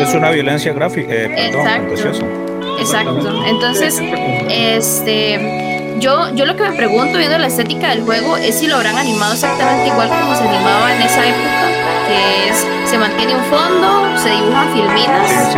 Es 0.01 0.13
una 0.13 0.29
violencia 0.29 0.73
gráfica, 0.73 1.13
eh, 1.13 1.51
perdón, 1.51 1.67
Exacto. 1.89 2.31
Exacto. 2.79 3.43
Entonces, 3.47 4.01
este, 4.49 5.70
yo, 5.99 6.33
yo 6.33 6.45
lo 6.45 6.55
que 6.55 6.63
me 6.63 6.75
pregunto 6.75 7.17
viendo 7.17 7.37
la 7.37 7.47
estética 7.47 7.89
del 7.89 8.03
juego 8.03 8.37
es 8.37 8.59
si 8.59 8.67
lo 8.67 8.75
habrán 8.75 8.97
animado 8.97 9.33
exactamente 9.33 9.87
igual 9.89 10.09
como 10.09 10.35
se 10.35 10.43
animaba 10.43 10.93
en 10.95 11.01
esa 11.01 11.25
época 11.25 11.71
que 12.07 12.49
es, 12.49 12.65
se 12.89 12.97
mantiene 12.97 13.35
un 13.35 13.45
fondo, 13.45 14.17
se 14.17 14.29
dibujan 14.29 14.73
filminas 14.73 15.55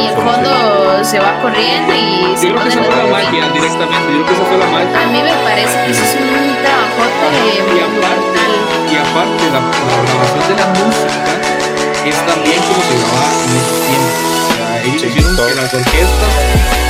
y 0.00 0.06
el 0.06 0.14
fondo 0.14 1.04
se 1.04 1.18
va 1.18 1.40
corriendo 1.40 1.94
y 1.94 2.36
se 2.36 2.50
pone 2.50 2.74
la 2.74 3.06
magia 3.10 3.48
directamente, 3.52 4.12
yo 4.12 4.24
creo 4.24 4.26
que 4.26 4.34
esa 4.34 4.44
fue 4.44 4.58
la 4.58 4.66
magia. 4.66 5.00
A 5.00 5.06
mí 5.06 5.22
me 5.22 5.32
parece 5.44 5.74
que 5.84 5.90
eso 5.92 6.04
es 6.04 6.14
un 6.16 6.56
trabajote 6.60 7.28
y 7.56 7.80
aparte, 7.80 8.42
y 8.90 8.96
aparte 8.96 9.44
la, 9.54 9.60
la 9.60 9.96
grabación 10.04 10.44
de 10.48 10.54
la 10.60 10.66
música 10.76 11.32
es 12.04 12.16
también 12.26 12.60
como 12.68 12.80
se 12.84 12.94
grababa 13.00 13.32
en 13.44 13.56
ese 13.56 13.76
tiempo. 13.88 14.12
O 14.34 14.52
sea, 14.52 14.82
ellos 14.84 15.02
hicieron 15.04 15.36
que 15.36 15.54
las 15.54 15.72
orquestas 15.72 16.32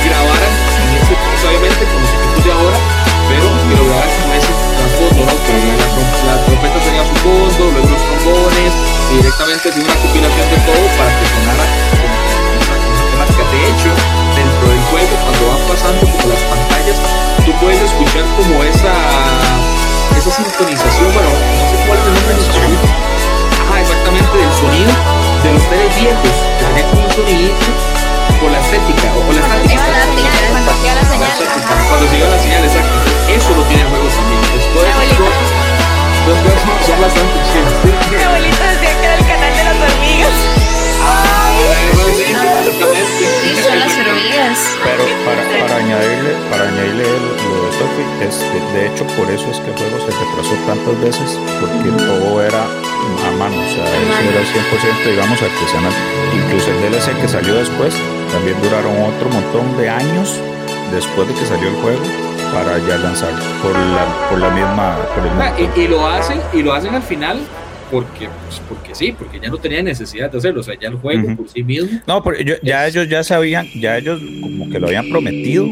grabaran 0.03 0.53
en 0.75 0.89
ese, 0.99 1.15
obviamente 1.47 1.83
equipos 1.85 2.14
de 2.45 2.51
ahora, 2.53 2.77
pero 3.25 3.49
que 3.65 3.73
lo 3.73 3.85
grabaran 3.89 4.21
con 4.21 4.29
ese 4.37 4.53
trasfondo, 4.53 5.21
¿no? 5.25 5.33
Que 5.49 5.57
la, 5.65 5.85
la 6.29 6.45
trompeta 6.45 6.77
tenía 6.77 7.01
su 7.01 7.15
fondo, 7.25 7.73
luego 7.73 7.89
los 7.89 8.03
trombones, 8.05 8.71
directamente 9.09 9.65
de 9.73 9.79
una 9.81 9.95
compilación 9.97 10.45
de 10.53 10.59
todo 10.61 10.85
para 10.93 11.09
que 11.09 11.25
sonara 11.25 11.65
con 11.65 13.29
que 13.33 13.43
De 13.49 13.61
hecho, 13.65 13.89
dentro 14.37 14.65
del 14.69 14.81
juego, 14.93 15.13
cuando 15.25 15.41
van 15.57 15.63
pasando 15.65 16.01
como 16.05 16.25
las 16.29 16.43
pantallas, 16.45 16.97
tú 17.41 17.51
puedes 17.57 17.81
escuchar 17.81 18.21
como 18.37 18.61
esa 18.61 18.93
esa 20.13 20.29
sintonización, 20.29 21.09
bueno, 21.17 21.29
no 21.33 21.65
sé 21.65 21.75
cuál 21.81 21.97
es 21.97 22.05
el 22.05 22.13
nombre 22.13 22.33
del 22.37 22.45
sonido. 22.45 22.85
Ajá, 23.57 23.81
exactamente, 23.81 24.33
del 24.37 24.53
sonido 24.53 24.93
de 25.41 25.49
los 25.49 25.63
teles 25.65 25.91
viejos, 25.97 26.35
que 26.61 26.81
como 26.93 27.05
un 27.05 27.11
sonidito 27.11 27.94
por 28.39 28.51
la 28.51 28.59
estética 28.59 29.07
o 29.15 29.21
por 29.21 29.35
la 29.35 29.41
estética. 29.41 29.81
Cuando 29.81 30.73
siga 30.79 30.95
la 30.95 31.05
señal. 31.05 31.33
Cuando 31.89 32.07
siga 32.09 32.29
la 32.29 32.39
señal, 32.39 32.63
exacto. 32.63 32.95
Eso 33.29 33.55
lo 33.55 33.63
tiene 33.63 33.83
el 33.83 33.89
juego 33.89 34.07
también. 34.07 34.41
Después, 34.55 34.89
los 36.25 36.37
dos 36.43 36.57
son 36.85 37.01
bastante 37.01 37.37
chidos. 37.51 37.73
Mi 38.09 38.23
abuelito 38.23 38.63
decía 38.63 38.93
que 38.99 39.05
era 39.05 39.15
el 39.15 39.25
canal 39.25 39.53
de 39.55 39.63
las 39.63 39.77
hormigas. 39.77 40.35
Sí, 42.25 43.55
son 43.61 43.79
las 43.79 43.93
hormigas. 43.93 44.59
Pero 44.83 45.03
para, 45.25 45.43
para 45.59 45.75
añadirle, 45.77 46.31
para 46.49 46.67
añadirle 46.67 47.03
lo 47.03 47.65
de 47.65 47.71
Sophie, 47.77 48.27
es 48.27 48.35
que 48.37 48.59
de 48.77 48.87
hecho 48.87 49.05
por 49.15 49.29
eso 49.29 49.49
es 49.51 49.59
que 49.59 49.69
el 49.69 49.77
juego 49.77 49.97
se 49.99 50.11
retrasó 50.11 50.53
tantas 50.65 50.99
veces, 51.01 51.39
porque 51.59 51.89
todo 52.03 52.41
era 52.41 52.63
a 52.63 53.31
mano, 53.37 53.57
o 53.57 53.69
sea, 53.69 53.85
eso 53.85 54.21
era 54.29 54.41
100% 54.41 55.09
digamos 55.09 55.41
artesanal. 55.41 55.93
Incluso 56.33 56.71
el 56.71 56.81
DLC 56.81 57.21
que 57.21 57.27
salió 57.27 57.55
después, 57.55 57.93
también 58.35 58.61
duraron 58.61 58.91
otro 59.01 59.29
montón 59.29 59.77
de 59.77 59.87
años 59.87 60.41
después 60.91 61.25
de 61.25 61.33
que 61.35 61.45
salió 61.45 61.69
el 61.69 61.75
juego 61.75 62.01
para 62.53 62.77
ya 62.79 62.97
lanzar 62.97 63.31
por 63.61 63.71
la, 63.71 64.29
por 64.29 64.39
la 64.39 64.49
misma. 64.49 64.97
Por 65.15 65.25
el 65.25 65.77
y, 65.77 65.81
y, 65.85 65.87
lo 65.87 66.05
hacen, 66.05 66.41
y 66.51 66.61
lo 66.61 66.73
hacen 66.73 66.93
al 66.95 67.01
final 67.01 67.39
porque, 67.89 68.27
pues, 68.27 68.61
porque 68.67 68.93
sí, 68.93 69.15
porque 69.17 69.39
ya 69.39 69.49
no 69.49 69.57
tenía 69.57 69.81
necesidad 69.81 70.29
de 70.29 70.37
hacerlo, 70.37 70.59
o 70.59 70.63
sea, 70.63 70.77
ya 70.77 70.89
el 70.89 70.95
juego 70.95 71.27
uh 71.27 71.31
-huh. 71.31 71.37
por 71.37 71.47
sí 71.47 71.63
mismo. 71.63 71.97
No, 72.05 72.21
porque 72.21 72.59
ya 72.61 72.85
ellos 72.85 73.07
ya 73.07 73.23
sabían, 73.23 73.67
ya 73.73 73.97
ellos 73.97 74.19
como 74.41 74.69
que 74.69 74.79
lo 74.79 74.87
habían 74.87 75.09
prometido. 75.09 75.65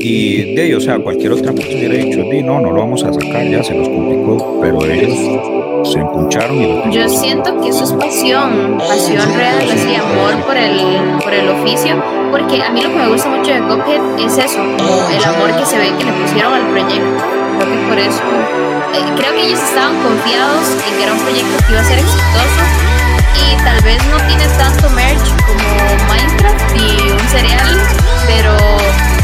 Y 0.00 0.54
de 0.54 0.66
ellos, 0.66 0.84
o 0.84 0.86
sea, 0.86 0.98
cualquier 1.00 1.32
otra 1.32 1.52
persona 1.52 1.76
hubiera 1.76 1.94
dicho, 1.94 2.22
no, 2.44 2.60
no 2.60 2.70
lo 2.70 2.80
vamos 2.80 3.02
a 3.02 3.12
sacar, 3.12 3.44
ya 3.48 3.64
se 3.64 3.74
nos 3.74 3.88
complicó, 3.88 4.60
pero 4.60 4.84
ellos 4.84 5.18
se 5.82 5.98
empucharon 5.98 6.56
y 6.56 6.66
lo 6.66 6.90
Yo 6.90 7.08
siento 7.08 7.60
que 7.60 7.68
eso 7.68 7.82
es 7.82 7.92
pasión, 7.94 8.78
pasión 8.78 9.26
real, 9.34 9.58
así 9.58 9.96
amor 9.96 10.44
por 10.46 10.56
el, 10.56 11.18
por 11.22 11.34
el 11.34 11.48
oficio, 11.48 12.00
porque 12.30 12.62
a 12.62 12.70
mí 12.70 12.80
lo 12.80 12.90
que 12.90 12.96
me 12.96 13.08
gusta 13.08 13.28
mucho 13.28 13.52
de 13.52 13.60
Cuphead 13.60 14.00
es 14.24 14.38
eso, 14.38 14.62
el 14.62 15.24
amor 15.24 15.56
que 15.58 15.66
se 15.66 15.78
ve 15.78 15.92
que 15.98 16.04
le 16.04 16.12
pusieron 16.12 16.54
al 16.54 16.68
proyecto. 16.68 17.24
Creo 17.58 17.70
que 17.72 17.88
por 17.88 17.98
eso, 17.98 18.22
eh, 18.94 19.02
creo 19.16 19.34
que 19.34 19.46
ellos 19.46 19.58
estaban 19.58 20.00
confiados 20.00 20.78
en 20.86 20.96
que 20.96 21.02
era 21.02 21.12
un 21.12 21.20
proyecto 21.20 21.58
que 21.66 21.72
iba 21.72 21.80
a 21.80 21.84
ser 21.84 21.98
exitoso 21.98 22.62
y 23.34 23.56
tal 23.64 23.82
vez 23.82 23.98
no 24.10 24.16
tiene 24.28 24.46
tanto 24.58 24.88
merch 24.90 25.26
como 25.42 25.66
Minecraft 26.06 26.76
y 26.76 27.10
un 27.10 27.28
cereal, 27.28 27.76
pero 28.28 28.56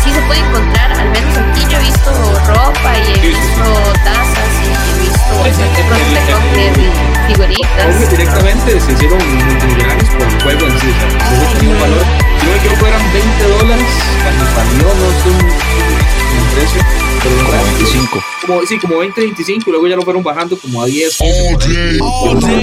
sí 0.05 0.12
se 0.12 0.20
puede 0.22 0.40
encontrar, 0.40 0.92
al 0.92 1.11
menos 1.11 1.36
aquí 1.36 1.62
yo 1.70 1.78
he 1.78 1.80
visto 1.80 2.11
ropa 2.46 2.98
y 2.98 3.18
he 3.18 3.28
visto 3.28 3.64
tazas 4.05 4.52
y 4.62 4.68
he 4.68 5.00
visto 5.00 5.32
cosas 5.38 6.42
de 6.52 6.82
y 6.82 7.32
figuritas. 7.32 8.11
directamente 8.11 8.80
se 8.80 8.92
hicieron 8.92 9.18
multimillonarios 9.18 10.09
por 10.11 10.28
el 10.28 10.42
juego 10.42 10.66
en 10.66 10.80
sí, 10.80 10.86
sea, 10.90 11.52
tenía 11.55 11.74
un 11.74 11.80
valor, 11.80 12.05
si 12.38 12.46
no 12.46 12.52
me 12.52 12.59
equivoco 12.59 12.86
eran 12.86 13.12
20 13.12 13.48
dólares 13.48 13.86
cuando 14.22 14.44
salió, 14.55 14.86
no 14.94 15.11
sé 15.22 15.28
un 15.30 16.46
precio 16.55 16.82
pero 17.24 17.36
como 17.36 17.64
25. 17.64 18.24
Como, 18.46 18.66
sí, 18.66 18.78
como 18.78 18.98
20, 18.98 19.20
25, 19.22 19.64
y 19.66 19.70
luego 19.72 19.88
ya 19.88 19.96
lo 19.96 20.02
fueron 20.02 20.22
bajando 20.22 20.59
como 20.59 20.82
a 20.82 20.86
10, 20.86 21.16
15. 21.16 21.55
Okay. 21.55 21.98
Okay. 21.98 22.57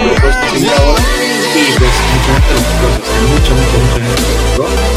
Y 1.56 1.74
pues 1.80 1.92
mucha 2.14 2.34
gente 2.34 2.54
lo 2.54 2.62
mucha, 3.28 3.54
mucha, 3.54 3.82
mucha 3.82 4.06
gente 4.06 4.22
lo 4.22 4.68
compró. 4.68 4.91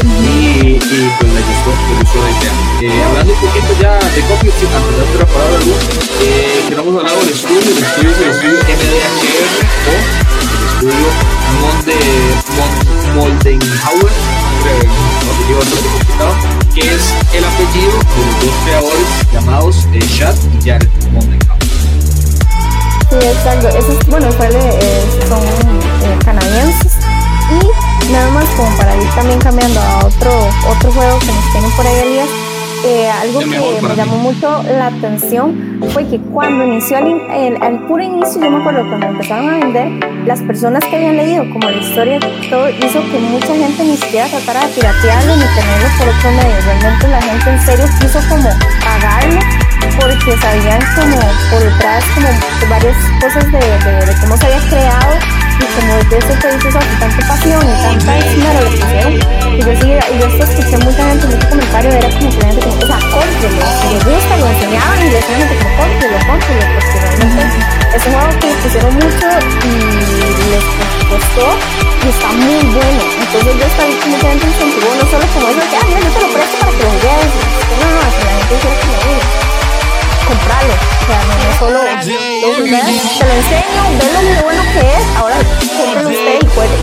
Y, 0.45 0.77
pues 0.77 1.33
le 1.33 1.41
gustó, 1.41 1.71
le 1.89 1.95
gustó 2.01 2.17
la 2.21 2.29
idea. 2.29 2.53
Eh, 2.81 3.03
hablando 3.03 3.33
un 3.33 3.39
poquito 3.39 3.73
ya 3.81 3.97
de 3.97 4.21
copy, 4.21 4.47
sí, 4.59 4.65
antes 4.69 4.95
de 4.95 5.01
otra 5.01 5.25
palabra 5.25 5.57
luz, 5.65 5.81
eh, 6.21 6.65
que 6.69 6.75
no 6.75 6.81
hemos 6.83 6.95
hablado 6.97 7.19
del 7.21 7.29
estudio, 7.29 7.71
el 7.71 7.83
estudio 7.83 8.11
es 8.11 8.19
el 8.21 8.29
estudio 8.29 8.57
MDHR 8.61 9.53
o 9.85 9.93
el 9.95 10.65
estudio 10.69 11.07
Monde, 11.61 11.97
Moldenhauer, 13.15 14.11
que 16.73 16.81
es 16.81 17.13
el 17.33 17.43
apellido 17.45 17.91
de 17.91 18.25
los 18.25 18.35
dos 18.41 18.53
creadores 18.65 19.07
llamados 19.31 19.87
eh, 19.93 19.99
Chad 20.17 20.35
y 20.53 20.69
Jared 20.69 20.89
Moldenhauer. 21.11 21.65
Sí, 23.09 23.15
exacto. 23.15 23.67
Esos, 23.69 24.05
bueno, 24.07 24.27
eh, 24.27 25.03
son 25.27 25.43
eh, 25.43 26.19
canadienses. 26.23 26.93
Y 27.51 27.84
nada 28.11 28.29
más 28.31 28.45
como 28.55 28.75
para 28.77 28.95
ir 28.95 29.09
también 29.15 29.39
cambiando 29.39 29.79
a 29.79 30.05
otro, 30.05 30.31
otro 30.69 30.91
juego 30.91 31.19
que 31.19 31.27
nos 31.27 31.51
tienen 31.51 31.71
por 31.71 31.87
ahí 31.87 31.95
Elías 32.05 32.29
eh, 32.85 33.09
algo 33.09 33.39
que 33.39 33.81
me 33.81 33.95
llamó 33.95 34.17
mucho 34.17 34.61
la 34.63 34.87
atención 34.87 35.79
fue 35.91 36.05
que 36.07 36.19
cuando 36.19 36.65
inició 36.65 36.99
el, 36.99 37.57
el, 37.59 37.79
puro 37.87 38.03
inicio, 38.03 38.39
yo 38.39 38.51
me 38.51 38.57
acuerdo 38.57 38.87
cuando 38.87 39.07
empezaron 39.07 39.49
a 39.49 39.57
vender, 39.57 39.87
las 40.27 40.39
personas 40.41 40.83
que 40.85 40.95
habían 40.95 41.17
leído 41.17 41.49
como 41.51 41.67
la 41.67 41.77
historia, 41.77 42.19
todo 42.47 42.69
hizo 42.69 43.01
que 43.09 43.17
mucha 43.17 43.55
gente 43.55 43.83
ni 43.83 43.97
siquiera 43.97 44.27
tratara 44.27 44.67
de 44.67 44.73
piratearlo 44.73 45.35
ni 45.35 45.45
tenerlo 45.45 45.87
por 45.97 46.07
otro 46.09 46.31
medio. 46.31 46.61
Realmente 46.63 47.07
la 47.07 47.21
gente 47.23 47.49
en 47.49 47.65
serio 47.65 47.85
quiso 47.99 48.19
como 48.29 48.49
pagarlo 48.83 49.39
porque 49.99 50.37
sabían 50.37 50.81
como 50.93 51.17
por 51.49 51.63
detrás 51.63 52.03
como 52.13 52.27
varias 52.69 52.97
cosas 53.19 53.51
de, 53.51 53.59
de, 53.59 54.05
de 54.05 54.21
cómo 54.21 54.37
se 54.37 54.45
había 54.45 54.69
creado 54.69 55.44
y 55.59 55.65
como 55.79 55.95
desde 55.95 56.17
ese 56.17 56.33
proyecto 56.41 56.69
con 56.71 56.99
tanta 56.99 57.27
pasión 57.27 57.63
y 57.63 57.73
tanta 57.81 58.17
esmero 58.17 58.61
lo 58.61 58.73
hicieron 58.73 59.13
y 59.13 59.61
yo 59.61 59.71
sí 59.81 59.87
y 59.87 60.19
yo 60.19 60.43
escuché 60.43 60.77
mucha 60.77 61.03
gente 61.09 61.27
mucho 61.27 61.49
comentario 61.49 61.91
era 61.91 62.09
como 62.09 62.29
que 62.29 62.37
la 62.37 62.47
gente 62.47 62.61
como 62.61 62.75
o 62.75 62.87
sea 62.87 62.99
cómprelo 63.11 63.65
si 63.81 63.87
les 63.93 64.03
gusta 64.05 64.37
lo 64.37 64.47
enseñaban 64.47 64.99
y 65.01 65.09
decían 65.09 65.47
como 65.47 65.77
cómprelo 65.77 66.17
cómprelo 66.27 66.65
porque 66.75 66.99
realmente 66.99 67.57
es 67.95 68.05
un 68.05 68.13
juego 68.13 68.39
que 68.39 68.47
pusieron 68.63 68.93
mucho 68.95 69.27
y 69.63 70.49
les 70.51 70.65
costó 71.09 71.47
y 72.05 72.09
está 72.09 72.27
muy 72.27 72.61
bueno. 72.75 73.03
Entonces 73.19 73.55
yo 73.57 73.65
estaba 73.65 73.89
como 74.01 74.15
mucha 74.15 74.29
gente 74.29 74.45
incentivó 74.45 74.89
no 74.95 75.05
solo 75.09 75.25
como 75.33 75.47
eso 75.49 75.61
que 75.69 75.77
ah 75.77 75.85
mira 75.87 75.99
yo 76.01 76.11
te 76.11 76.21
lo 76.21 76.33
presto 76.33 76.57
para 76.59 76.71
que 76.71 76.83
lo 76.83 76.89
juegues 76.89 77.33
no 77.79 77.87
no 77.95 78.01
que 78.15 78.23
la 78.25 78.31
gente 78.35 78.55
hiciera 78.55 78.75
como 78.81 79.44
comprarlo. 80.25 80.73
O 80.73 81.05
sea, 81.05 81.19
no, 81.25 81.33
no 81.35 81.59
solo 81.59 81.77
lo 81.77 81.99
te 81.99 82.05
lo 83.25 83.33
enseño, 83.33 83.81
ve 83.99 84.33
lo 84.35 84.43
bueno 84.43 84.63
que 84.73 84.79
es, 84.79 85.05
ahora 85.17 85.35
cómpralo 85.77 86.09
usted 86.09 86.35
y 86.41 86.47
juegue. 86.53 86.77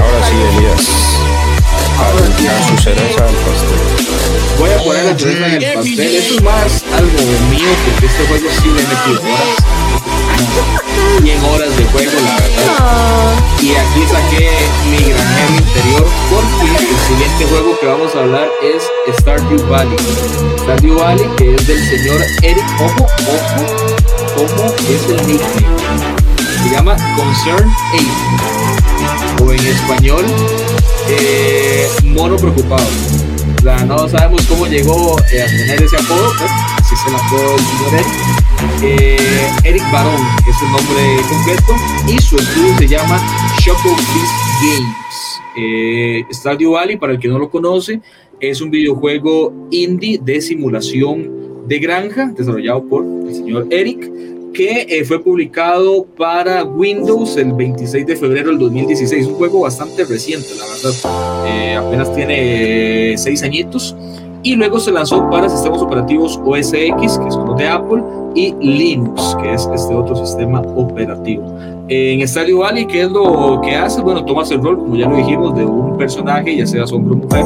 Ahora 0.00 0.26
sí, 0.26 0.34
Elías. 0.56 1.02
A 2.02 2.68
su 2.68 2.76
cereza 2.82 3.24
al 3.24 3.34
pastel. 3.34 3.78
Voy 4.58 4.70
a 4.70 4.78
poner 4.78 5.04
la 5.04 5.18
cereza 5.18 5.46
en 5.46 5.62
el 5.62 5.74
pastel. 5.74 6.16
Eso 6.16 6.34
es 6.34 6.42
más 6.42 6.84
algo 6.96 7.22
mío 7.50 7.68
porque 7.84 8.06
este 8.06 8.26
juego 8.26 8.48
sí 8.60 8.68
le 8.68 8.82
metido 8.82 9.20
horas. 9.22 9.81
100 11.22 11.44
horas 11.44 11.76
de 11.76 11.84
juego. 11.84 12.18
Y 13.60 13.70
aquí 13.76 14.02
saqué 14.10 14.50
mi 14.90 14.98
granero 14.98 15.52
interior 15.52 16.06
porque 16.30 16.70
el 16.70 16.98
siguiente 17.06 17.46
juego 17.46 17.78
que 17.78 17.86
vamos 17.86 18.14
a 18.14 18.20
hablar 18.20 18.48
es 18.62 18.82
Stardew 19.20 19.66
Valley. 19.68 19.96
Stardew 20.62 20.98
Valley, 20.98 21.26
que 21.36 21.54
es 21.54 21.66
del 21.66 21.78
señor 21.88 22.20
Eric 22.42 22.64
Ojo, 22.80 23.04
Ojo, 23.04 23.66
¿cómo 24.36 24.74
es 24.88 25.08
el 25.08 25.26
nickname? 25.28 26.12
Se 26.62 26.70
llama 26.70 26.96
Concern 27.16 27.70
8 29.38 29.44
o 29.44 29.52
en 29.52 29.66
español 29.66 30.24
eh, 31.08 31.88
Mono 32.04 32.36
Preocupado. 32.36 32.86
no 33.86 34.08
sabemos 34.08 34.42
cómo 34.46 34.66
llegó 34.66 35.18
eh, 35.30 35.42
a 35.42 35.46
tener 35.46 35.82
ese 35.82 35.96
apodo, 35.96 36.32
pero 36.38 36.81
así 36.92 37.08
se 37.08 37.14
el 37.14 37.60
señor 37.60 37.94
Eric 37.94 38.42
eh, 38.82 39.50
Eric 39.64 39.82
Barón, 39.92 40.20
que 40.44 40.50
es 40.50 40.56
su 40.56 40.66
nombre 40.66 41.16
completo, 41.28 41.74
y 42.08 42.20
su 42.20 42.36
estudio 42.36 42.78
se 42.78 42.88
llama 42.88 43.20
Choco 43.60 43.96
Games. 44.60 45.40
Eh, 45.56 46.24
Stardew 46.32 46.72
Valley, 46.72 46.96
para 46.96 47.12
el 47.12 47.18
que 47.18 47.28
no 47.28 47.38
lo 47.38 47.50
conoce, 47.50 48.00
es 48.40 48.60
un 48.60 48.70
videojuego 48.70 49.52
indie 49.70 50.18
de 50.22 50.40
simulación 50.40 51.66
de 51.66 51.78
granja, 51.78 52.32
desarrollado 52.36 52.84
por 52.84 53.04
el 53.04 53.34
señor 53.34 53.66
Eric, 53.70 54.10
que 54.52 54.86
eh, 54.88 55.04
fue 55.04 55.22
publicado 55.22 56.04
para 56.04 56.64
Windows 56.64 57.36
el 57.36 57.52
26 57.52 58.06
de 58.06 58.16
febrero 58.16 58.50
del 58.50 58.58
2016. 58.58 59.26
Un 59.26 59.34
juego 59.34 59.60
bastante 59.60 60.04
reciente, 60.04 60.48
la 60.58 60.66
verdad. 60.66 61.46
Eh, 61.46 61.74
apenas 61.74 62.14
tiene 62.14 63.14
seis 63.16 63.42
añitos. 63.42 63.96
Y 64.44 64.56
luego 64.56 64.80
se 64.80 64.90
lanzó 64.90 65.30
para 65.30 65.48
sistemas 65.48 65.80
operativos 65.80 66.40
OS 66.44 66.72
X, 66.72 67.18
que 67.18 67.30
son 67.30 67.46
los 67.46 67.56
de 67.56 67.68
Apple, 67.68 68.02
y 68.34 68.54
Linux, 68.60 69.36
que 69.40 69.54
es 69.54 69.68
este 69.72 69.94
otro 69.94 70.16
sistema 70.16 70.60
operativo. 70.60 71.44
En 71.88 72.26
Stardew 72.26 72.60
Valley, 72.60 72.86
¿qué 72.86 73.02
es 73.02 73.10
lo 73.10 73.60
que 73.62 73.76
hace? 73.76 74.00
Bueno, 74.00 74.24
tomas 74.24 74.50
el 74.50 74.62
rol, 74.62 74.78
como 74.78 74.96
ya 74.96 75.08
lo 75.08 75.16
dijimos, 75.16 75.54
de 75.54 75.64
un 75.64 75.96
personaje, 75.96 76.56
ya 76.56 76.66
sea 76.66 76.84
hombre 76.84 77.14
o 77.14 77.16
mujer, 77.16 77.44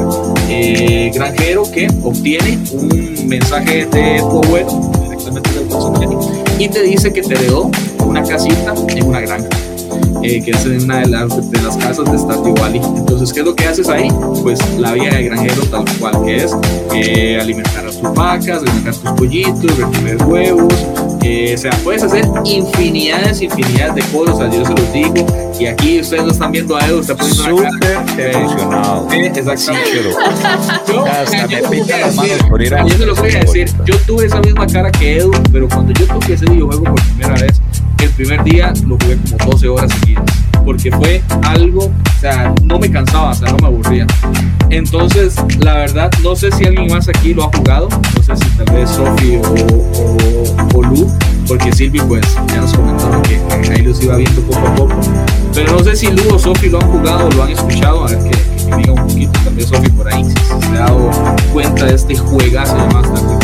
eh, 0.49 1.11
granjero 1.13 1.63
que 1.71 1.87
obtiene 2.03 2.57
un 2.73 3.27
mensaje 3.27 3.85
de 3.85 4.19
tu 4.19 4.43
abuelo, 4.43 4.91
directamente 5.03 5.51
del 5.51 5.67
personaje, 5.67 6.07
y 6.57 6.69
te 6.69 6.83
dice 6.83 7.11
que 7.11 7.21
te 7.21 7.33
heredó 7.33 7.69
una 8.05 8.23
casita 8.23 8.73
en 8.87 9.05
una 9.05 9.19
granja. 9.19 9.49
Eh, 10.23 10.41
que 10.43 10.51
es 10.51 10.65
en 10.65 10.83
una 10.83 10.99
de 10.99 11.07
las, 11.07 11.51
de 11.51 11.61
las 11.61 11.77
casas 11.77 12.11
de 12.11 12.17
Stardew 12.17 12.53
Valley. 12.55 12.81
Entonces, 12.83 13.31
¿qué 13.31 13.39
es 13.39 13.45
lo 13.45 13.55
que 13.55 13.65
haces 13.65 13.87
ahí? 13.87 14.09
Pues 14.43 14.59
la 14.77 14.93
vida 14.93 15.15
de 15.15 15.23
granjero 15.23 15.63
tal 15.65 15.85
cual 15.99 16.23
que 16.25 16.43
es, 16.43 16.55
eh, 16.93 17.37
alimentar 17.39 17.85
a 17.85 17.91
tus 17.91 18.13
vacas, 18.13 18.61
alimentar 18.61 18.95
tus 18.95 19.11
pollitos, 19.11 19.77
recoger 19.77 20.23
huevos, 20.25 20.73
eh, 21.23 21.55
o 21.55 21.57
sea, 21.57 21.71
puedes 21.83 22.03
hacer 22.03 22.25
infinidades, 22.45 23.41
infinidades 23.41 23.95
de 23.95 24.01
cosas, 24.11 24.53
yo 24.53 24.65
se 24.65 24.73
los 24.73 24.93
digo, 24.93 25.13
y 25.59 25.65
aquí 25.65 25.99
ustedes 25.99 26.23
no 26.23 26.31
están 26.31 26.51
viendo 26.51 26.77
a 26.77 26.85
Edu, 26.87 26.99
está 26.99 27.15
poniendo 27.15 27.43
Súper 27.43 28.35
emocionado. 28.35 29.07
Sí, 29.09 29.17
exactamente. 29.17 30.03
yo, 30.87 31.05
Hasta 31.05 31.47
me 31.47 31.57
pica 31.63 31.97
las 31.97 32.15
manos 32.15 32.43
por 32.49 32.61
ir 32.61 32.73
a 32.73 32.85
Yo 32.85 32.97
se 32.97 33.05
lo 33.05 33.15
voy 33.15 33.31
a 33.35 33.39
decir, 33.39 33.69
yo 33.85 33.97
tuve 34.05 34.25
esa 34.25 34.39
misma 34.39 34.67
cara 34.67 34.91
que 34.91 35.17
Edu, 35.17 35.31
pero 35.51 35.67
cuando 35.67 35.91
yo 35.93 36.07
toqué 36.07 36.33
ese 36.33 36.45
videojuego 36.45 36.83
por 36.83 37.01
primera 37.01 37.33
vez, 37.33 37.61
el 37.99 38.09
primer 38.11 38.43
día 38.43 38.73
lo 38.85 38.97
jugué 38.97 39.17
como 39.17 39.51
12 39.51 39.67
horas 39.69 39.91
seguidas, 39.99 40.25
porque 40.65 40.91
fue 40.91 41.21
algo, 41.43 41.85
o 41.85 42.19
sea, 42.19 42.53
no 42.63 42.79
me 42.79 42.89
cansaba, 42.91 43.31
o 43.31 43.35
sea, 43.35 43.51
no 43.51 43.57
me 43.57 43.67
aburría. 43.67 44.05
Entonces, 44.69 45.35
la 45.59 45.75
verdad, 45.75 46.11
no 46.23 46.35
sé 46.35 46.51
si 46.51 46.65
alguien 46.65 46.87
más 46.87 47.07
aquí 47.07 47.33
lo 47.33 47.45
ha 47.45 47.57
jugado, 47.57 47.89
no 47.89 48.23
sé 48.23 48.35
si 48.35 48.49
tal 48.57 48.75
vez 48.75 48.89
Sofi 48.89 49.37
o, 49.37 50.77
o, 50.77 50.83
Lu, 50.83 51.11
porque 51.47 51.71
Silvi 51.71 51.99
pues 52.01 52.21
ya 52.49 52.61
nos 52.61 52.73
comentaron 52.73 53.21
que 53.21 53.39
ahí 53.71 53.81
los 53.81 54.01
iba 54.03 54.17
viendo 54.17 54.41
poco 54.41 54.67
a 54.67 54.75
poco. 54.75 54.99
Pero 55.53 55.73
no 55.73 55.83
sé 55.83 55.95
si 55.95 56.07
Lu 56.07 56.35
o 56.35 56.39
Sofi 56.39 56.69
lo 56.69 56.81
han 56.81 56.91
jugado 56.91 57.27
o 57.27 57.31
lo 57.31 57.43
han 57.43 57.51
escuchado, 57.51 58.05
a 58.05 58.09
ver 58.09 58.19
que, 58.19 58.31
que 58.31 58.75
diga 58.75 58.93
un 58.93 59.07
poquito, 59.07 59.39
vez 59.55 59.67
Sofi 59.67 59.89
por 59.89 60.13
ahí, 60.13 60.23
si, 60.23 60.31
se 60.67 60.77
ha 60.77 60.79
dado 60.79 61.09
cuenta 61.53 61.85
de 61.85 61.95
este 61.95 62.15
juegazo 62.15 62.75
de 62.75 62.93
Master 62.93 63.36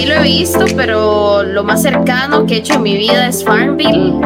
Sí 0.00 0.06
lo 0.06 0.14
he 0.14 0.22
visto, 0.22 0.64
pero 0.76 1.42
lo 1.42 1.62
más 1.62 1.82
cercano 1.82 2.46
que 2.46 2.54
he 2.54 2.58
hecho 2.60 2.76
en 2.76 2.82
mi 2.84 2.96
vida 2.96 3.28
es 3.28 3.44
Farmville. 3.44 4.18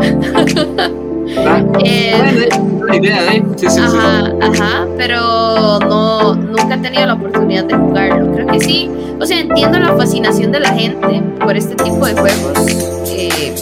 Ah, 1.39 1.62
eh, 1.85 2.49
idea, 2.93 3.35
¿eh? 3.35 3.43
Sí, 3.57 3.66
sí, 3.68 3.81
ajá, 3.81 4.33
ajá, 4.41 4.87
pero 4.97 5.79
no, 5.81 6.35
nunca 6.35 6.75
he 6.75 6.79
tenido 6.79 7.07
la 7.07 7.14
oportunidad 7.14 7.64
de 7.64 7.75
jugarlo. 7.75 8.33
Creo 8.33 8.47
que 8.47 8.61
sí. 8.61 8.91
O 9.20 9.27
sea, 9.27 9.41
entiendo 9.41 9.79
la 9.79 9.97
fascinación 9.97 10.53
de 10.53 10.61
la 10.61 10.70
gente 10.70 11.22
por 11.41 11.57
este 11.57 11.75
tipo 11.77 12.07
de 12.07 12.14
juegos 12.14 12.59
eh, 13.07 13.55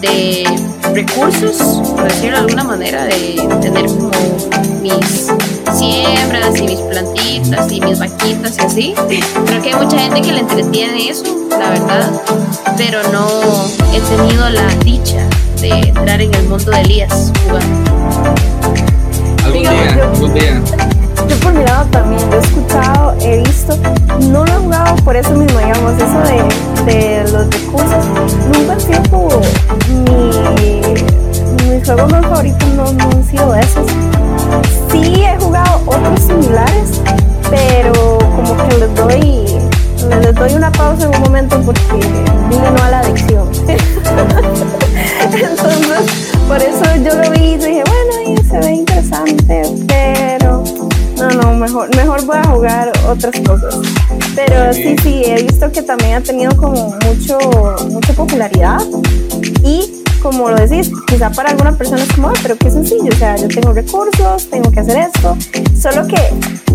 de 0.00 0.44
recursos, 0.94 1.56
por 1.90 2.04
decirlo 2.04 2.38
de 2.38 2.44
alguna 2.44 2.64
manera, 2.64 3.04
de 3.04 3.36
tener 3.60 3.86
como 3.86 4.10
mis 4.82 5.30
siembras 5.72 6.58
y 6.58 6.62
mis 6.62 6.80
plantitas 6.80 7.72
y 7.72 7.80
mis 7.80 7.98
vaquitas 7.98 8.56
y 8.58 8.60
así. 8.60 8.94
Creo 9.46 9.62
que 9.62 9.68
hay 9.70 9.76
mucha 9.76 9.98
gente 9.98 10.22
que 10.22 10.32
le 10.32 10.40
entretiene 10.40 11.10
eso, 11.10 11.48
la 11.50 11.70
verdad, 11.70 12.10
pero 12.76 13.00
no 13.12 13.26
he 13.92 14.00
tenido 14.00 14.48
la 14.48 14.66
dicha 14.84 15.28
de 15.60 15.70
entrar 15.70 16.20
en 16.20 16.32
el 16.34 16.48
mundo 16.48 16.70
de 16.70 16.80
Elías 16.80 17.32
jugando. 17.46 17.90
Algún 19.44 19.62
día, 19.62 20.08
algún 20.12 20.34
día. 20.34 20.62
Yo 21.28 21.36
por 21.40 21.52
mi 21.52 21.64
lado 21.64 21.84
también, 21.86 22.30
lo 22.30 22.36
he 22.36 22.40
escuchado, 22.40 23.14
he 23.20 23.38
visto, 23.42 23.76
no 24.30 24.44
lo 24.44 24.52
he 24.52 24.56
jugado 24.56 24.96
por 24.96 25.16
eso 25.16 25.30
mismo, 25.30 25.58
digamos, 25.58 25.94
eso 25.94 26.84
de, 26.84 26.92
de 26.92 27.32
los 27.32 27.46
recursos, 27.50 28.04
nunca 28.54 28.74
ha 28.74 28.80
sido 28.80 29.02
como 29.10 29.40
mi, 30.04 30.80
mis 31.68 31.84
juegos 31.84 32.12
más 32.12 32.22
favoritos 32.26 32.68
no, 32.76 32.92
no 32.92 33.10
han 33.10 33.24
sido 33.24 33.54
esos. 33.54 33.86
Sí 34.92 35.24
he 35.24 35.36
jugado 35.40 35.82
otros 35.86 36.20
similares, 36.20 37.02
pero 37.50 38.18
como 38.18 38.56
que 38.68 38.76
les 38.78 38.94
doy, 38.94 39.67
les 40.06 40.34
doy 40.34 40.52
una 40.54 40.70
pausa 40.72 41.04
en 41.04 41.14
un 41.14 41.22
momento 41.22 41.60
porque 41.64 41.82
vine 41.92 42.70
no 42.70 42.82
a 42.82 42.90
la 42.90 43.00
adicción. 43.00 43.48
Entonces, 45.32 46.32
por 46.46 46.62
eso 46.62 46.84
yo 47.04 47.14
lo 47.14 47.30
vi 47.30 47.52
y 47.52 47.56
dije, 47.56 47.82
bueno, 47.84 48.42
se 48.48 48.58
ve 48.58 48.72
interesante, 48.72 49.62
pero 49.86 50.64
no, 51.16 51.30
no, 51.30 51.54
mejor, 51.54 51.94
mejor 51.96 52.24
voy 52.24 52.36
a 52.36 52.44
jugar 52.44 52.92
otras 53.08 53.34
cosas. 53.40 53.76
Pero 54.34 54.72
sí, 54.72 54.96
sí, 55.02 55.22
he 55.26 55.42
visto 55.42 55.70
que 55.72 55.82
también 55.82 56.14
ha 56.14 56.20
tenido 56.20 56.56
como 56.56 56.96
mucho, 57.04 57.38
mucha 57.90 58.12
popularidad 58.12 58.80
y 59.64 59.97
como 60.20 60.50
lo 60.50 60.56
decís, 60.56 60.90
quizá 61.06 61.30
para 61.30 61.50
alguna 61.50 61.76
persona 61.76 62.02
es 62.02 62.12
como, 62.12 62.32
pero 62.42 62.56
qué 62.56 62.70
sencillo, 62.70 63.10
o 63.12 63.16
sea, 63.16 63.36
yo 63.36 63.48
tengo 63.48 63.72
recursos, 63.72 64.48
tengo 64.50 64.70
que 64.70 64.80
hacer 64.80 64.96
esto, 64.96 65.36
solo 65.80 66.06
que 66.06 66.18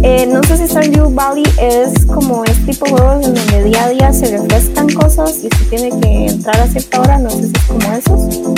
eh, 0.02 0.26
no 0.26 0.44
sé 0.44 0.58
si 0.58 0.68
Stardew 0.68 1.14
Valley 1.14 1.44
es 1.60 2.06
como 2.06 2.44
este 2.44 2.74
tipo 2.74 2.86
de 2.86 2.92
juegos 2.92 3.26
en 3.26 3.34
donde 3.34 3.64
día 3.64 3.86
a 3.86 3.90
día 3.90 4.14
se 4.14 4.38
refrescan 4.38 4.90
cosas 4.90 5.44
y 5.44 5.50
se 5.50 5.66
tiene 5.70 6.02
que 6.02 6.26
entrar 6.26 6.60
a 6.60 6.68
cierta 6.68 7.02
hora, 7.02 7.20
no 7.20 7.30
sé 7.30 7.44
si 7.44 7.52
es 7.54 7.64
como 7.64 7.94
esos. 7.94 8.56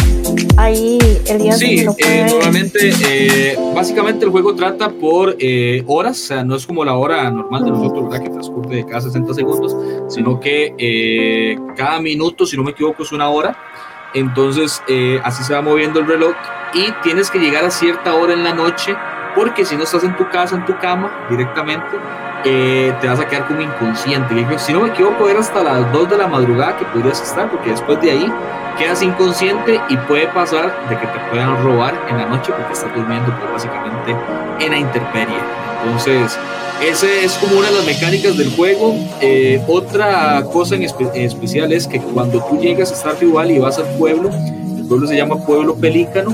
Ahí 0.58 0.98
el 1.28 1.42
día 1.42 1.54
Sí, 1.54 1.86
eh, 1.98 2.28
normalmente, 2.30 2.90
eh, 3.08 3.60
básicamente 3.76 4.26
el 4.26 4.32
juego 4.32 4.56
trata 4.56 4.90
por 4.90 5.38
horas, 5.86 6.20
o 6.20 6.26
sea, 6.26 6.44
no 6.44 6.56
es 6.56 6.66
como 6.66 6.84
la 6.84 6.96
hora 6.96 7.30
normal 7.30 7.64
de 7.64 7.72
nosotros, 7.72 8.10
¿verdad? 8.10 8.24
Que 8.24 8.30
transcurre 8.30 8.76
de 8.78 8.86
cada 8.86 9.02
60 9.02 9.34
segundos, 9.34 9.76
sino 10.10 10.40
que 10.40 11.56
cada 11.76 12.00
minuto, 12.00 12.46
si 12.46 12.58
no 12.58 12.64
me 12.64 12.72
equivoco, 12.72 13.04
es 13.04 13.12
una 13.12 13.30
hora. 13.30 13.56
Entonces, 14.16 14.82
así 15.24 15.44
se 15.44 15.54
va 15.54 15.62
moviendo 15.62 16.00
el 16.00 16.08
reloj 16.08 16.36
y 16.74 16.92
tienes 17.04 17.30
que 17.30 17.38
llegar 17.38 17.64
a 17.64 17.70
cierta 17.70 18.16
hora 18.16 18.34
en 18.34 18.44
la 18.44 18.54
noche 18.54 18.98
porque 19.36 19.66
si 19.66 19.76
no 19.76 19.84
estás 19.84 20.04
en 20.04 20.16
tu 20.16 20.28
casa, 20.30 20.56
en 20.56 20.66
tu 20.66 20.78
cama 20.80 21.28
directamente, 21.30 21.98
eh, 22.46 22.94
te 23.02 23.08
vas 23.08 23.20
a 23.20 23.28
quedar 23.28 23.48
como 23.48 23.62
inconsciente. 23.62 24.46
Si 24.58 24.72
no 24.72 24.82
me 24.82 24.90
equivoco, 24.90 25.28
era 25.28 25.40
hasta 25.40 25.64
las 25.64 25.92
2 25.92 26.10
de 26.10 26.18
la 26.18 26.28
madrugada 26.28 26.78
que 26.78 26.86
podrías 26.86 27.22
estar, 27.22 27.50
porque 27.50 27.72
después 27.72 28.00
de 28.02 28.12
ahí 28.12 28.34
quedas 28.78 29.02
inconsciente 29.02 29.80
y 29.90 29.98
puede 29.98 30.28
pasar 30.28 30.88
de 30.90 30.98
que 30.98 31.08
te 31.08 31.20
puedan 31.32 31.62
robar 31.64 32.00
en 32.10 32.18
la 32.18 32.26
noche 32.26 32.52
porque 32.56 32.74
estás 32.74 32.94
durmiendo 32.96 33.34
pues, 33.40 33.52
básicamente 33.54 34.16
en 34.60 34.72
la 34.72 34.78
intemperie. 34.78 35.38
Entonces, 35.84 36.38
esa 36.82 37.08
es 37.08 37.34
como 37.34 37.58
una 37.58 37.70
de 37.70 37.78
las 37.78 37.86
mecánicas 37.86 38.38
del 38.38 38.54
juego. 38.56 38.96
Eh, 39.22 39.62
otra 39.68 40.44
cosa 40.52 40.76
en, 40.76 40.84
especial 40.84 41.72
es 41.72 41.88
que 41.88 42.00
cuando 42.00 42.44
tú 42.46 42.60
llegas 42.60 42.92
a 42.92 42.96
estar 42.96 43.20
rival 43.20 43.52
y 43.52 43.60
vas 43.60 43.78
al 43.78 43.88
pueblo, 43.98 44.30
pueblo 44.88 45.08
se 45.08 45.16
llama 45.16 45.38
Pueblo 45.46 45.76
Pelícano, 45.76 46.34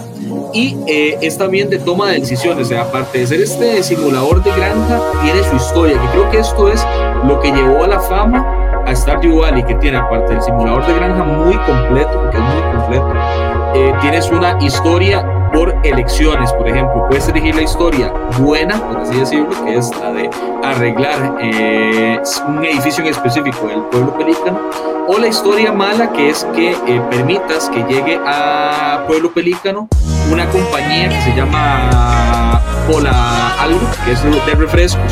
y 0.53 0.77
eh, 0.87 1.17
es 1.21 1.37
también 1.37 1.69
de 1.69 1.79
toma 1.79 2.11
de 2.11 2.19
decisiones. 2.19 2.67
O 2.67 2.69
sea, 2.69 2.83
aparte 2.83 3.19
de 3.19 3.27
ser 3.27 3.41
este 3.41 3.83
simulador 3.83 4.43
de 4.43 4.51
granja, 4.51 5.01
tiene 5.23 5.43
su 5.43 5.55
historia, 5.55 5.99
que 6.01 6.07
creo 6.09 6.29
que 6.31 6.39
esto 6.39 6.71
es 6.71 6.85
lo 7.27 7.39
que 7.39 7.51
llevó 7.51 7.83
a 7.83 7.87
la 7.87 7.99
fama 7.99 8.83
a 8.85 8.95
Stardew 8.95 9.39
Valley, 9.41 9.63
que 9.63 9.75
tiene 9.75 9.97
aparte 9.97 10.33
del 10.33 10.41
simulador 10.41 10.85
de 10.85 10.93
granja 10.93 11.23
muy 11.23 11.55
completo, 11.57 12.21
porque 12.21 12.37
es 12.37 12.43
muy 12.43 12.61
completo, 12.73 13.13
eh, 13.75 13.93
tienes 14.01 14.29
una 14.31 14.57
historia 14.61 15.40
por 15.53 15.75
elecciones, 15.83 16.51
por 16.53 16.67
ejemplo, 16.67 17.05
puedes 17.07 17.27
elegir 17.27 17.55
la 17.55 17.63
historia 17.63 18.13
buena, 18.39 18.77
por 18.79 18.97
así 18.97 19.19
decirlo, 19.19 19.49
que 19.65 19.77
es 19.77 19.89
la 19.97 20.11
de 20.11 20.29
arreglar 20.63 21.37
eh, 21.41 22.21
un 22.47 22.63
edificio 22.65 23.03
en 23.03 23.09
específico 23.09 23.67
del 23.67 23.81
pueblo 23.83 24.17
pelícano, 24.17 24.59
o 25.07 25.17
la 25.17 25.27
historia 25.27 25.71
mala, 25.71 26.11
que 26.13 26.29
es 26.29 26.45
que 26.55 26.71
eh, 26.71 27.01
permitas 27.09 27.69
que 27.69 27.83
llegue 27.83 28.19
a 28.25 29.03
pueblo 29.07 29.31
pelícano 29.31 29.87
una 30.31 30.47
compañía 30.49 31.09
que 31.09 31.21
se 31.21 31.35
llama 31.35 32.61
Pola 32.89 33.61
Algo, 33.61 33.79
que 34.05 34.13
es 34.13 34.23
de 34.23 34.55
refrescos, 34.55 35.11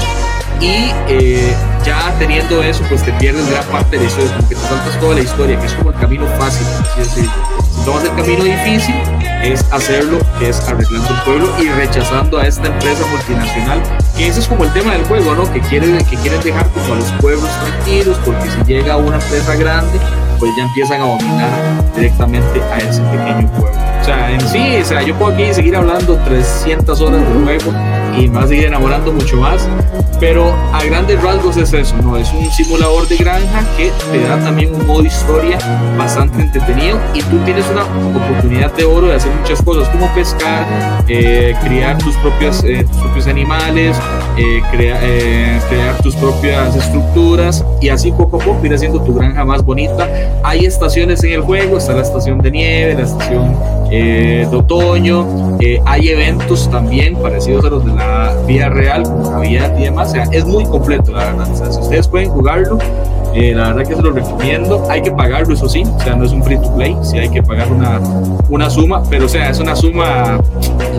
y 0.62 0.92
eh, 1.08 1.54
ya 1.86 2.14
teniendo 2.20 2.62
eso, 2.62 2.84
pues 2.90 3.04
te 3.04 3.12
pierdes 3.14 3.50
gran 3.50 3.64
parte 3.66 3.98
de 3.98 4.04
la 4.04 4.10
historia, 4.10 4.38
te 4.48 4.56
saltas 4.56 5.00
toda 5.00 5.16
la 5.16 5.22
historia, 5.22 5.60
que 5.60 5.66
es 5.66 5.74
como 5.74 5.92
el 5.92 5.96
camino 5.98 6.26
fácil, 6.38 6.68
así 6.82 7.00
decirlo. 7.00 7.32
Si 7.74 7.86
tomas 7.86 8.04
el 8.04 8.16
camino 8.16 8.44
difícil, 8.44 8.96
es 9.42 9.66
hacerlo, 9.72 10.20
es 10.42 10.60
arreglando 10.68 11.10
el 11.10 11.22
pueblo 11.22 11.50
y 11.62 11.70
rechazando 11.70 12.40
a 12.40 12.48
esta 12.48 12.68
empresa 12.68 13.06
multinacional, 13.08 13.82
que 14.18 14.28
ese 14.28 14.42
es 14.42 14.48
como 14.48 14.66
el 14.66 14.74
tema 14.74 14.92
del 14.94 15.04
juego, 15.06 15.34
¿no? 15.34 15.52
Que 15.52 15.62
quieren, 15.62 15.98
que 16.06 16.18
quieren 16.18 16.42
dejar 16.42 16.68
como 16.72 16.94
a 16.94 16.98
los 16.98 17.12
pueblos 17.14 17.50
tranquilos, 17.62 18.18
porque 18.26 18.50
si 18.52 18.64
llega 18.66 18.98
una 18.98 19.16
empresa 19.16 19.56
grande, 19.56 19.98
pues 20.40 20.52
ya 20.58 20.64
empiezan 20.64 21.02
a 21.02 21.06
dominar 21.06 21.94
directamente 21.96 22.62
a 22.62 22.78
ese 22.80 23.02
pequeño 23.02 23.50
pueblo. 23.54 23.80
O 24.02 24.04
sea, 24.04 24.32
en 24.32 24.42
sí, 24.42 24.78
o 24.82 24.86
sea, 24.86 25.02
yo 25.02 25.14
puedo 25.16 25.34
aquí 25.34 25.54
seguir 25.54 25.76
hablando 25.76 26.16
300 26.26 27.02
horas 27.02 27.22
del 27.22 27.44
juego 27.44 27.74
y 28.18 28.28
a 28.36 28.48
seguir 28.48 28.66
enamorando 28.66 29.12
mucho 29.12 29.38
más, 29.38 29.68
pero 30.20 30.54
a 30.74 30.84
grandes 30.84 31.22
rasgos 31.22 31.58
es 31.58 31.72
eso, 31.74 31.96
¿no? 32.02 32.18
Es 32.18 32.32
un 32.34 32.50
simulador 32.52 33.08
de 33.08 33.18
granja 33.18 33.64
que 33.78 33.92
te 34.12 34.22
da 34.22 34.40
también 34.40 34.74
un 34.76 34.86
modo 34.86 35.06
historia 35.06 35.58
bastante 35.98 36.42
entretenido 36.42 37.00
y 37.14 37.22
tú 37.24 37.38
tienes 37.46 37.66
una 37.70 37.84
oportunidad 37.84 38.74
de 38.74 38.86
oro 38.86 39.08
de 39.08 39.16
hacer 39.16 39.32
muchas 39.34 39.62
cosas, 39.62 39.88
como 39.90 40.14
pescar, 40.14 40.66
eh, 41.08 41.56
criar 41.64 41.98
tus, 41.98 42.16
propias, 42.18 42.64
eh, 42.64 42.86
tus 42.90 42.98
propios 42.98 43.28
animales, 43.28 43.98
eh, 44.38 44.62
crear 44.72 46.02
tus 46.02 46.16
propias 46.16 46.76
estructuras 46.76 47.64
y 47.82 47.90
así 47.90 48.12
poco 48.12 48.42
a 48.42 48.46
poco 48.46 48.66
ir 48.66 48.74
haciendo 48.74 49.02
tu 49.02 49.14
granja 49.14 49.46
más 49.46 49.64
bonita. 49.64 50.10
Hay 50.44 50.66
estaciones 50.66 51.24
en 51.24 51.34
el 51.34 51.42
juego, 51.42 51.78
está 51.78 51.94
la 51.94 52.02
estación 52.02 52.40
de 52.40 52.52
nieve, 52.52 52.96
la 52.96 53.04
estación 53.04 53.79
de 53.90 54.56
otoño, 54.56 55.58
hay 55.86 56.10
eventos 56.10 56.70
también 56.70 57.16
parecidos 57.16 57.66
a 57.66 57.70
los 57.70 57.86
de 57.86 57.94
la 57.94 58.36
vida 58.46 58.70
real, 58.70 59.04
como 59.04 59.32
Navidad 59.32 59.78
y 59.78 59.84
demás. 59.84 60.10
O 60.10 60.12
sea, 60.12 60.24
es 60.32 60.46
muy 60.46 60.66
completo, 60.66 61.12
la 61.12 61.26
verdad. 61.26 61.52
O 61.52 61.56
sea, 61.56 61.72
si 61.72 61.80
ustedes 61.80 62.08
pueden 62.08 62.30
jugarlo, 62.30 62.78
eh, 63.34 63.54
la 63.56 63.70
verdad 63.70 63.88
que 63.88 63.96
se 63.96 64.02
lo 64.02 64.12
recomiendo. 64.12 64.86
Hay 64.90 65.02
que 65.02 65.12
pagarlo, 65.12 65.54
eso 65.54 65.70
sí. 65.70 65.84
O 65.84 66.00
sea, 66.00 66.16
no 66.16 66.26
es 66.26 66.32
un 66.32 66.44
free 66.44 66.58
to 66.58 66.74
play. 66.76 66.96
Sí 67.02 67.18
hay 67.18 67.30
que 67.30 67.44
pagar 67.44 67.72
una, 67.72 68.00
una 68.50 68.70
suma, 68.70 69.04
pero 69.10 69.26
o 69.26 69.30
sea, 69.30 69.50
es 69.50 69.60
una 69.60 69.76
suma 69.76 70.40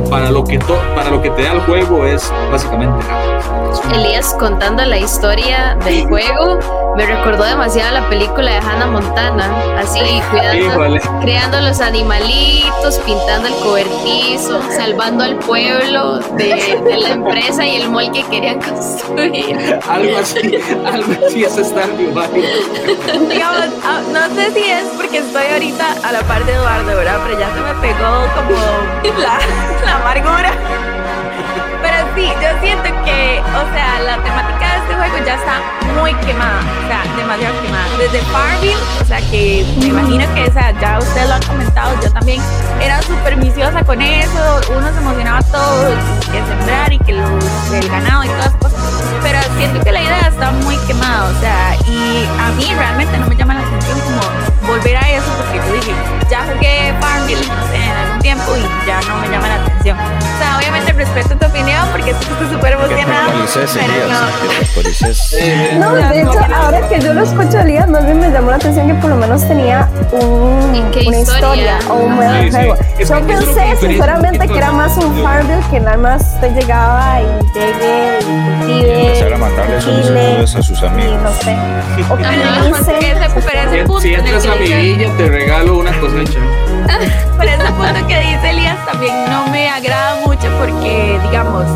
para 0.09 0.31
lo 0.31 0.45
que, 0.45 0.59
para 0.95 1.11
lo 1.11 1.23
que 1.23 1.31
te 1.31 1.43
da 1.43 1.53
el 1.53 1.61
juego, 1.61 2.05
es 2.07 2.33
básicamente 2.51 3.05
nada. 3.07 3.41
Elías 3.95 4.35
contando 4.39 4.85
la 4.85 4.99
historia 4.99 5.77
del 5.85 6.07
juego 6.07 6.59
me 6.97 7.07
recordó 7.07 7.45
demasiado 7.45 8.01
la 8.01 8.09
película 8.09 8.51
de 8.53 8.59
Hannah 8.59 8.87
Montana, 8.87 9.79
así 9.79 10.01
cuidando, 10.31 10.99
creando 11.21 11.61
los 11.61 11.81
animalitos, 11.81 12.99
pintando 13.07 13.49
el 13.49 13.55
cobertizo, 13.57 14.61
salvando 14.71 15.25
al 15.25 15.37
pueblo 15.37 16.19
de, 16.37 16.81
la 16.99 17.11
empresa 17.11 17.65
y 17.65 17.77
el 17.77 17.91
mall 17.91 18.11
que 18.13 18.23
querían 18.25 18.61
construir. 18.61 19.81
algo 19.89 20.19
así, 20.19 20.59
algo 20.85 21.27
así 21.27 21.45
es 21.45 21.57
estar 21.57 21.89
Digamos, 21.97 23.67
ah, 23.85 24.01
no 24.13 24.35
sé 24.35 24.53
si 24.53 24.71
es 24.71 24.85
porque 24.97 25.19
estoy 25.19 25.47
ahorita 25.53 25.97
a 26.03 26.13
la 26.13 26.21
par 26.23 26.45
de 26.45 26.53
Eduardo, 26.53 26.97
¿verdad? 26.97 27.21
Pero 27.25 27.41
ya 27.41 27.55
se 27.55 27.61
me 27.61 27.75
pegó 27.81 28.27
como 28.35 29.19
la, 29.19 29.39
la 29.85 29.97
amargura 29.97 30.53
sí, 32.15 32.27
yo 32.43 32.61
siento 32.61 32.89
que, 33.05 33.41
o 33.41 33.75
sea, 33.75 34.01
la 34.01 34.23
temática 34.23 34.80
de 34.80 34.80
juego 35.01 35.25
ya 35.25 35.35
está 35.35 35.63
muy 35.99 36.13
quemada, 36.27 36.61
o 36.61 36.87
sea, 36.87 37.17
demasiado 37.17 37.59
quemada. 37.63 37.87
Desde 37.97 38.21
Farmville, 38.27 38.77
o 39.01 39.05
sea, 39.07 39.19
que 39.31 39.65
me 39.79 39.87
imagino 39.87 40.35
que 40.35 40.45
esa, 40.45 40.73
ya 40.79 40.99
ustedes 40.99 41.27
lo 41.27 41.35
han 41.37 41.43
comentado, 41.43 41.95
yo 42.03 42.13
también 42.13 42.43
era 42.83 43.01
súper 43.03 43.37
viciosa 43.37 43.83
con 43.83 44.03
eso, 44.03 44.61
uno 44.77 44.93
se 44.93 44.99
emocionaba 44.99 45.41
todo, 45.43 45.89
que 46.31 46.39
sembrar 46.47 46.93
y 46.93 46.99
que 46.99 47.13
el 47.13 47.89
ganado 47.89 48.25
y 48.25 48.29
todas 48.29 48.47
esas 48.47 48.57
cosas, 48.57 48.81
pero 49.23 49.39
siento 49.57 49.81
que 49.83 49.93
la 49.93 50.03
idea 50.03 50.29
está 50.29 50.51
muy 50.51 50.77
quemada, 50.87 51.31
o 51.31 51.41
sea, 51.41 51.77
y 51.89 52.29
a 52.39 52.51
mí 52.59 52.75
realmente 52.75 53.17
no 53.19 53.27
me 53.27 53.37
llama 53.37 53.55
la 53.55 53.61
atención 53.61 53.99
como 54.01 54.21
volver 54.67 54.97
a 54.99 55.11
eso, 55.11 55.27
porque 55.39 55.67
yo 55.67 55.73
dije, 55.73 55.93
ya 56.31 56.45
jugué 56.45 56.95
Farmville, 57.01 57.45
en 57.75 57.97
algún 57.97 58.19
tiempo 58.21 58.57
y 58.57 58.87
ya 58.87 59.01
no 59.09 59.17
me 59.17 59.29
llama 59.29 59.49
la 59.49 59.55
atención. 59.55 59.97
O 59.99 60.39
sea, 60.39 60.59
obviamente 60.59 60.93
respeto 60.93 61.37
tu 61.37 61.47
opinión, 61.47 61.89
porque 61.91 62.11
estoy 62.11 62.49
súper 62.51 62.75
emocionado. 62.75 63.33
No, 63.33 63.47
de 64.91 66.21
hecho, 66.21 66.39
ahora 66.55 66.89
que 66.89 67.01
yo 67.01 67.15
lo 67.15 67.23
escucho 67.23 67.59
a 67.59 67.63
Elías, 67.63 67.89
más 67.89 68.05
bien 68.05 68.21
me 68.21 68.31
llamó 68.31 68.51
la 68.51 68.57
atención 68.57 68.89
que 68.89 68.95
por 68.95 69.11
lo 69.11 69.17
menos 69.17 69.47
tenía 69.47 69.89
un, 70.13 70.93
una 71.07 71.19
historia? 71.19 71.79
o 71.89 71.95
un 71.95 72.17
modo 72.17 72.33
de 72.33 72.51
juego. 72.51 72.77
Yo 72.99 73.27
pensé 73.27 73.77
sinceramente 73.81 74.49
que 74.49 74.57
era 74.57 74.73
más 74.73 74.97
un 74.97 75.23
Farmville 75.23 75.63
que 75.71 75.81
nada 75.81 75.97
más 75.97 76.23
usted 76.35 76.55
llegaba 76.55 77.21
y 77.21 77.25
llegue 77.55 78.19
y 78.21 78.59
cultive. 78.59 79.07
Empezar 79.07 79.33
a 79.33 79.39
mandarle 79.39 79.81
solicitudes 79.81 80.57
a 80.57 80.63
sus 80.63 80.83
amigos. 80.83 81.23
no 81.23 81.33
sé. 81.33 81.57
O 82.11 82.17
que 82.17 82.25
me 82.25 82.37
dicen. 82.37 84.01
Si 84.01 84.15
entras 84.15 84.47
a 84.47 84.55
mi 84.57 84.73
villa, 84.73 85.09
te 85.17 85.29
regalo 85.29 85.79
una 85.79 85.99
cosecha. 86.01 86.39
Pero 87.39 87.51
ese 87.51 87.73
punto 87.73 88.07
que 88.07 88.21
dice 88.21 88.51
Elías 88.51 88.77
también 88.87 89.15
no 89.31 89.47
me 89.47 89.69
agrada 89.69 90.17
mucho 90.17 90.30
porque, 90.81 91.21
digamos, 91.25 91.67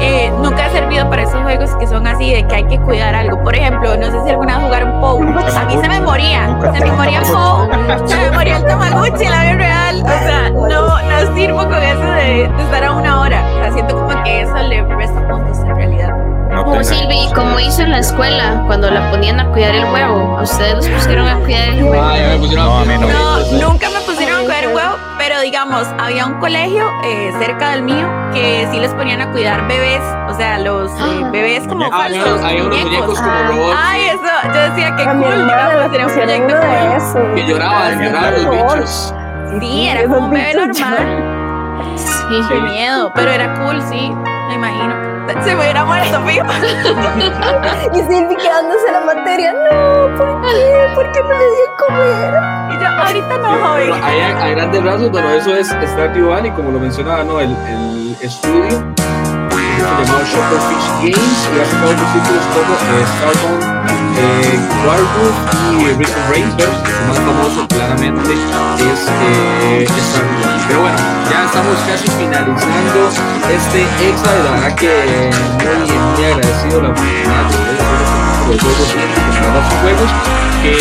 eh, 0.00 0.32
nunca 0.40 0.66
ha 0.66 0.70
servido 0.70 1.08
para 1.10 1.22
esos 1.22 1.42
juegos 1.42 1.70
que 1.76 1.86
son 1.86 2.06
así, 2.06 2.32
de 2.32 2.46
que 2.46 2.54
hay 2.54 2.64
que 2.64 2.78
cuidar 2.80 3.14
algo. 3.14 3.42
Por 3.42 3.56
ejemplo, 3.56 3.96
no 3.96 4.06
sé 4.06 4.22
si 4.24 4.30
alguna 4.30 4.58
vez 4.58 4.66
jugaron 4.66 5.00
Pou. 5.00 5.22
A 5.22 5.64
mí 5.64 5.76
se 5.80 5.88
me 5.88 6.00
moría, 6.00 6.58
se 6.72 6.84
me 6.84 6.92
moría 6.92 7.22
Pou, 7.22 7.68
se 8.06 8.16
me 8.16 8.30
moría 8.30 8.56
el 8.58 8.64
Tamagotchi, 8.64 9.24
la 9.24 9.42
vida 9.42 9.54
real. 9.54 10.02
O 10.02 10.06
sea, 10.06 10.50
no, 10.50 11.02
no 11.02 11.34
sirvo 11.34 11.58
con 11.58 11.82
eso 11.82 12.02
de, 12.02 12.44
estar 12.44 12.84
a 12.84 12.92
una 12.92 13.20
hora. 13.20 13.44
O 13.56 13.62
sea, 13.62 13.72
siento 13.72 13.96
como 13.96 14.22
que 14.22 14.42
eso 14.42 14.56
le 14.56 14.82
resta 14.82 15.28
puntos 15.28 15.58
en 15.58 15.76
realidad. 15.76 16.10
como 16.64 16.84
Silvi, 16.84 17.32
como 17.34 17.58
hizo 17.58 17.82
en 17.82 17.90
la 17.90 17.98
escuela, 17.98 18.62
cuando 18.66 18.90
la 18.90 19.10
ponían 19.10 19.40
a 19.40 19.48
cuidar 19.50 19.74
el 19.74 19.84
huevo, 19.92 20.38
ustedes 20.40 20.74
los 20.74 20.88
pusieron 20.88 21.26
a 21.26 21.36
cuidar 21.38 21.68
el 21.70 21.84
huevo? 21.84 22.04
no, 22.54 22.84
no, 22.84 23.68
nunca 23.68 23.90
me 23.90 24.01
pero 25.22 25.40
digamos, 25.40 25.86
había 26.00 26.26
un 26.26 26.40
colegio 26.40 26.82
eh, 27.04 27.32
cerca 27.38 27.70
del 27.70 27.82
mío 27.84 28.10
que 28.32 28.66
sí 28.72 28.80
les 28.80 28.92
ponían 28.92 29.20
a 29.20 29.30
cuidar 29.30 29.68
bebés, 29.68 30.02
o 30.28 30.34
sea, 30.34 30.58
los 30.58 30.90
eh, 30.90 30.94
ah. 30.98 31.30
bebés 31.30 31.64
como 31.68 31.84
ah, 31.84 31.90
falsos. 31.96 32.42
Hay, 32.42 32.60
unos 32.60 32.76
muñecos 32.82 33.20
como 33.20 33.30
ah. 33.30 33.46
robots. 33.46 33.78
Ay, 33.80 34.00
eso, 34.08 34.52
yo 34.52 34.60
decía 34.70 34.96
que 34.96 35.04
cool, 35.04 35.46
digamos, 35.46 35.94
era 35.94 36.06
un 36.08 36.12
proyecto 36.12 36.54
de 36.56 36.96
eso. 36.96 37.34
Que 37.36 37.46
lloraban, 37.46 38.02
lloraban 38.02 38.34
los 38.34 38.50
bichos. 38.50 39.14
Sí, 39.60 39.88
era 39.88 40.02
como 40.08 40.26
un 40.26 40.30
bebé 40.30 40.54
normal. 40.54 41.94
Sí, 41.94 42.42
qué 42.48 42.60
miedo, 42.60 43.12
pero 43.14 43.30
era 43.30 43.54
cool, 43.60 43.80
sí, 43.80 44.12
me 44.48 44.54
imagino. 44.54 45.11
Se 45.40 45.54
me 45.54 45.62
hubiera 45.62 45.84
muerto, 45.84 46.20
fijo. 46.26 46.46
y 47.94 47.98
Silvi 47.98 48.36
quedándose 48.36 48.92
la 48.92 49.00
materia. 49.00 49.52
No, 49.52 50.16
¿por 50.16 50.40
qué? 50.42 50.88
¿Por 50.94 51.12
qué 51.12 51.20
no 51.22 51.28
le 51.30 51.44
di 51.44 51.66
comer? 51.78 52.34
Y 52.70 52.80
yo, 52.80 52.88
ahorita 52.88 53.38
no, 53.38 53.66
joven. 53.66 54.04
Hay, 54.04 54.20
a 54.20 54.48
grandes 54.50 54.84
rasgos, 54.84 55.10
bueno, 55.10 55.30
eso 55.30 55.54
es 55.54 55.68
Stardew 55.68 56.28
Valley, 56.28 56.50
como 56.52 56.70
lo 56.70 56.78
mencionaba, 56.78 57.24
¿no? 57.24 57.40
El, 57.40 57.50
el 57.50 58.16
estudio 58.20 58.92
se 59.82 60.04
llamó 60.04 60.24
Shopperfish 60.24 60.88
Games 61.00 61.48
y 61.54 61.60
ha 61.60 61.66
sacado 61.66 61.90
otros 61.92 62.12
títulos 62.12 62.44
como 62.54 62.72
eh, 62.74 63.04
Starbound, 63.16 63.62
eh, 64.18 64.60
Warwood 64.86 65.36
y 65.72 65.92
Rhythm 65.94 66.22
Race, 66.30 66.54
pero 66.56 66.72
el 66.72 67.08
más 67.08 67.18
famoso 67.18 67.68
claramente 67.68 68.32
es 68.32 69.08
eh, 69.08 69.86
Stardew 69.88 70.40
Valley. 70.44 70.64
Pero 70.68 70.80
bueno, 70.80 70.98
estamos 71.52 71.76
casi 71.86 72.08
finalizando 72.16 73.10
este 73.52 73.82
extra 74.08 74.32
y 74.32 74.42
la 74.42 74.50
verdad 74.52 74.74
que 74.74 75.30
muy, 75.60 75.98
muy 76.16 76.24
agradecido 76.24 76.80
la 76.80 76.88
oportunidad 76.88 77.44
de 77.44 77.52
este 77.52 77.68
tipo 77.68 77.84
de 78.48 78.64
juegos 78.64 78.88
y 78.88 79.36
sus 79.60 79.76
juegos 79.84 80.10
que 80.62 80.72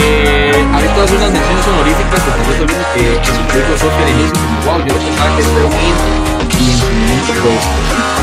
ahorita 0.72 1.03
hace 1.03 1.15
unas 1.17 1.32
menciones 1.32 1.67
honoríficas 1.67 2.24
que 2.24 2.32
tal 2.32 2.45
vez 2.47 2.59
olviden 2.61 2.88
que, 2.95 3.03
que 3.19 3.32
su 3.36 3.43
juego 3.51 3.78
software 3.84 4.09
inicio 4.15 4.32
como 4.32 4.63
wow, 4.63 4.80
yo 4.80 4.93
no 4.95 4.99
pensaba 5.03 5.36
que 5.36 5.41
este 5.41 5.59
era 5.59 5.67
un 5.67 5.76
y 5.76 6.72
en 6.72 6.78
su 6.80 6.88
momento 6.88 7.51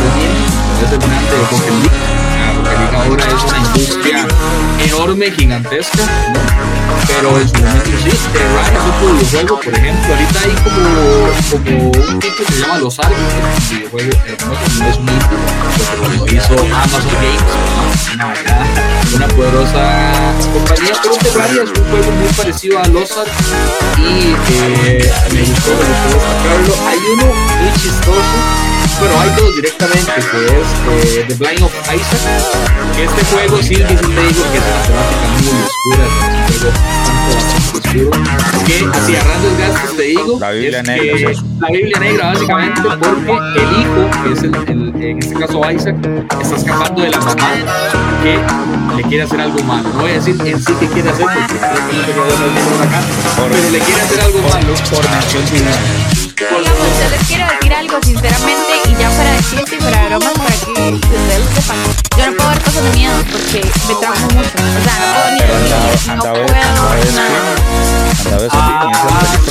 pues 0.01 0.15
bien, 0.17 0.33
es 0.33 0.89
el 0.89 0.99
grande 1.05 1.29
de 1.29 1.45
Rocket 1.53 2.48
League 2.77 2.97
ahora 2.97 3.25
es 3.25 3.45
una 3.45 3.59
industria 3.59 4.27
enorme, 4.85 5.31
gigantesca 5.31 6.05
¿no? 6.33 6.69
pero 7.07 7.41
en 7.41 7.49
su 7.49 7.57
momento 7.57 7.91
sí, 8.03 8.11
Rise 8.11 8.21
es 8.75 8.81
otro 8.87 9.13
videojuego 9.15 9.61
por 9.61 9.75
ejemplo, 9.75 10.15
ahorita 10.15 10.41
hay 10.41 10.55
como, 10.63 11.65
como 11.65 11.91
un 11.91 12.19
tipo 12.19 12.37
que 12.37 12.53
se 12.53 12.61
llama 12.61 12.79
Los 12.79 12.99
Argos 12.99 13.19
que 13.19 13.35
es 13.35 13.43
un 13.43 13.71
videojuego 13.71 14.13
no 14.79 14.87
es 14.89 14.99
un 14.99 15.09
indie 15.09 15.39
lo 16.19 16.27
hizo 16.27 16.55
Amazon 16.75 17.17
Games 17.21 17.69
una, 19.15 19.29
poderosa 19.29 19.83
compañía 20.53 20.93
pero 21.03 21.15
Rise 21.15 21.63
es 21.63 21.79
un 21.79 21.91
juego 21.91 22.11
muy 22.13 22.29
parecido 22.37 22.79
a 22.79 22.87
Los 22.89 23.11
Argos 23.13 23.35
y 23.99 24.35
eh, 24.53 25.13
me 25.33 25.41
gustó, 25.41 25.71
me 25.71 25.81
gustó 25.81 26.09
destacarlo 26.15 26.89
hay 26.89 26.99
uno 27.15 27.27
muy 27.27 27.73
chistoso 27.75 28.78
bueno, 28.99 29.21
hay 29.21 29.31
dos 29.37 29.55
directamente, 29.57 30.13
que 30.31 30.45
es 30.47 31.19
eh, 31.19 31.25
The 31.29 31.35
Blind 31.35 31.63
of 31.63 31.73
Isaac, 31.95 32.21
este 32.99 33.25
juego 33.27 33.57
sí, 33.59 33.75
sí 33.77 33.83
te 33.85 33.85
digo 33.85 34.03
que 34.53 34.59
es 34.59 34.65
una 34.69 34.83
temática 34.83 35.29
muy 35.35 35.49
oscura, 35.63 36.05
es 36.49 36.63
un 36.63 37.21
juego 37.25 38.11
oscuro, 38.11 38.11
que 38.67 38.99
así 38.99 39.17
a 39.17 39.25
grandes 39.25 39.59
gastos 39.59 39.97
te 39.97 40.03
digo, 40.03 40.39
La 40.41 40.51
Biblia 40.51 40.81
es 40.81 40.87
negra 40.89 41.17
que- 41.17 41.37
la 41.61 41.69
Biblia 41.69 41.99
negra 42.01 42.27
básicamente 42.33 42.81
porque 42.83 43.61
el 43.61 43.71
hijo, 43.81 44.11
que 44.25 44.33
es 44.33 44.43
el, 44.43 44.55
el- 44.69 45.03
en 45.03 45.19
este 45.19 45.35
caso 45.35 45.71
Isaac, 45.71 45.97
está 46.41 46.57
escapando 46.57 47.03
de 47.03 47.11
la 47.11 47.19
mamá 47.19 47.49
que 48.23 48.39
le 48.97 49.03
quiere 49.05 49.23
hacer 49.25 49.41
algo 49.41 49.63
malo. 49.63 49.89
No 49.95 50.01
voy 50.01 50.11
a 50.11 50.15
decir 50.15 50.37
en 50.45 50.61
sí 50.63 50.73
que 50.81 50.87
quiere 50.89 51.09
hacer 51.11 51.25
porque 51.25 51.55
no 52.17 52.83
acá, 52.85 53.01
pero 53.37 53.71
le 53.71 53.79
quiere 53.79 54.01
hacer 54.03 54.21
algo 54.21 54.39
malo 54.41 54.75
Por 54.91 55.09
mención 55.11 55.45
divina. 55.47 55.71
Digamos, 56.39 56.63
yo 57.03 57.09
les 57.11 57.27
quiero 57.27 57.47
decir 57.51 57.75
algo 57.75 57.99
sinceramente 58.01 58.73
y 58.89 58.95
ya 58.95 59.11
fuera 59.11 59.33
de 59.33 59.39
chiste 59.39 59.75
y 59.77 59.81
fuera 59.81 60.03
de 60.03 60.07
bromas 60.09 60.33
para 60.35 60.51
que 60.51 60.57
ustedes 60.95 61.41
lo 61.41 61.51
sepan. 61.51 61.77
Yo 62.17 62.27
no 62.31 62.37
puedo 62.37 62.49
ver 62.51 62.63
cosas 62.63 62.85
de 62.85 62.91
miedo 62.91 63.15
porque 63.33 63.61
me 63.89 63.95
traumo 63.97 64.27
mucho. 64.35 64.55
O 64.55 64.83
sea, 64.85 64.95
no 65.01 65.07
puedo 65.15 65.31
ni 65.35 65.41
dormir, 65.41 65.99
no 66.15 66.23
puedo 66.23 66.47
nada. 66.47 67.39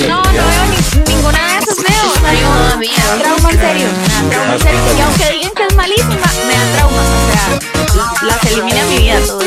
No, 0.07 0.23
no 0.23 0.31
veo 0.31 0.63
ni, 0.71 1.13
ninguna 1.13 1.39
de 1.47 1.57
esas 1.59 1.77
veo. 1.77 2.05
O 2.07 2.19
sea, 2.21 2.33
yo, 2.33 2.47
No, 2.71 2.77
mía. 2.77 2.89
trauma 3.19 3.49
en 3.51 3.59
serio. 3.59 3.87
trauma 4.29 4.53
en 4.53 4.61
serio. 4.61 4.79
Y 4.97 5.01
aunque 5.01 5.29
digan 5.31 5.51
que 5.55 5.63
es 5.67 5.75
malísima, 5.75 6.27
me 6.47 6.53
da 6.55 6.65
trauma. 6.77 7.01
O 7.01 7.31
sea, 7.33 8.27
las 8.27 8.43
elimina 8.45 8.83
mi 8.85 8.97
vida 8.99 9.19
todo 9.27 9.39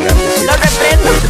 Gracias, 0.00 0.44
Lo 0.46 0.52
reprendo. 0.52 1.10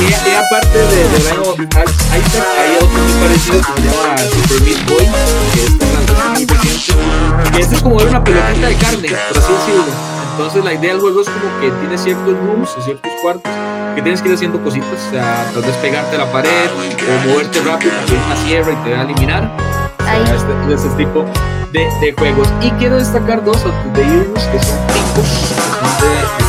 Y, 0.00 0.04
y 0.04 0.34
aparte 0.34 0.78
de, 0.78 0.84
de 0.84 1.18
Blind 1.18 1.46
of 1.46 1.58
Isaac, 1.58 2.46
hay 2.58 2.76
otro 2.76 2.98
muy 2.98 3.12
parecido 3.22 3.58
que 3.60 3.82
se 3.82 3.88
llama 3.88 4.18
Super 4.18 4.60
Meat 4.62 4.90
Boy, 4.90 5.06
que 5.54 5.64
es 5.64 5.78
también 5.78 6.46
muy 6.46 6.46
reciente. 6.46 7.52
Que 7.52 7.60
este 7.62 7.74
es 7.76 7.82
como 7.82 7.96
ver 7.96 8.08
una 8.08 8.22
pelotita 8.22 8.66
de 8.68 8.74
carne, 8.76 9.08
por 9.08 9.38
así 9.38 9.52
decirlo. 9.52 9.84
Entonces 10.32 10.64
la 10.64 10.74
idea 10.74 10.92
del 10.92 11.00
juego 11.00 11.20
es 11.22 11.28
como 11.28 11.60
que 11.60 11.70
tiene 11.70 11.96
ciertos 11.98 12.34
rooms 12.38 12.70
o 12.76 12.82
ciertos 12.82 13.10
cuartos 13.22 13.52
que 13.94 14.02
tienes 14.02 14.20
que 14.20 14.28
ir 14.28 14.34
haciendo 14.34 14.62
cositas, 14.62 15.00
o 15.08 15.10
sea, 15.10 15.50
tal 15.54 15.62
vez 15.62 15.74
pegarte 15.76 16.16
a 16.16 16.18
la 16.18 16.30
pared 16.30 16.68
o 16.70 17.28
moverte 17.28 17.60
rápido 17.62 17.92
porque 17.98 18.12
hay 18.12 18.22
una 18.26 18.36
sierra 18.44 18.72
y 18.72 18.76
te 18.84 18.92
va 18.92 19.00
a 19.00 19.02
eliminar. 19.04 19.56
Ay. 19.98 20.22
Este, 20.22 20.74
ese 20.74 20.94
tipo 20.96 21.24
de, 21.72 21.88
de 22.00 22.12
juegos. 22.12 22.48
Y 22.60 22.70
quiero 22.72 22.96
destacar 22.96 23.42
dos 23.42 23.56
antes 23.64 23.94
de 23.94 24.02
irnos, 24.14 24.44
que 24.44 24.58
son 24.62 24.78
cinco, 24.92 26.45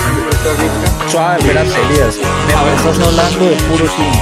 Suave, 1.11 1.39
espérate, 1.39 1.69
Elías. 1.89 2.15
Me 2.17 2.75
estás 2.75 2.99
hablando 3.05 3.45
de 3.49 3.55
puro 3.67 3.85
cine. 3.91 4.21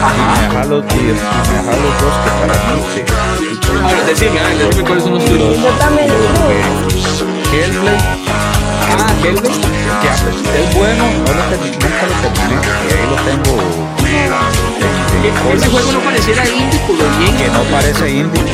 Y 0.00 0.20
me 0.24 0.48
dejas 0.48 0.66
los, 0.68 0.84
y 0.84 0.96
me 0.96 1.12
dejas 1.12 1.76
los 1.76 1.94
dos 2.00 2.14
que 2.24 2.30
para 2.40 2.54
mí 2.72 2.80
sí. 2.94 3.02
Ahora, 3.82 4.00
decime, 4.06 4.40
a 4.40 4.42
ver, 4.48 4.56
decime 4.58 4.82
cuáles 4.88 5.04
son 5.04 5.12
los 5.14 5.24
tuyos. 5.26 5.56
Yo 5.58 5.68
también 5.78 6.06
digo. 6.08 6.48
de 6.48 7.60
Hellblade, 7.60 7.98
Ah, 8.90 9.12
Hellblade. 9.22 9.60
que 10.00 10.08
es 10.62 10.74
bueno, 10.74 11.04
no 11.04 11.32
lo 11.34 11.42
terminé, 11.50 11.76
nunca 11.76 12.04
lo 12.08 12.14
terminé, 12.24 12.56
y 12.56 12.92
ahí 12.94 13.06
lo 13.10 13.16
tengo 13.28 13.52
en- 14.00 14.32
en 15.12 15.20
Que 15.20 15.52
ese 15.56 15.68
juego 15.68 15.92
no 15.92 16.00
pareciera 16.00 16.42
indie 16.48 16.78
por 16.86 16.96
lo 16.96 17.04
bien 17.18 17.36
que 17.36 17.48
no 17.48 17.60
parece 17.64 18.10
indie. 18.10 18.40
Es 18.40 18.50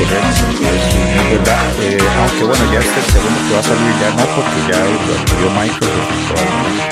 verdad, 1.31 1.65
eh, 1.81 1.99
aunque 2.21 2.45
bueno, 2.45 2.65
ya 2.73 2.81
este 2.81 3.01
segundo 3.13 3.39
que 3.47 3.55
va 3.55 3.61
a 3.61 3.63
salir 3.63 3.95
ya 4.01 4.11
no, 4.11 4.25
porque 4.35 4.59
ya 4.69 4.79
lo 4.83 4.91
adquirió 5.15 5.49
Microsoft. 5.55 6.86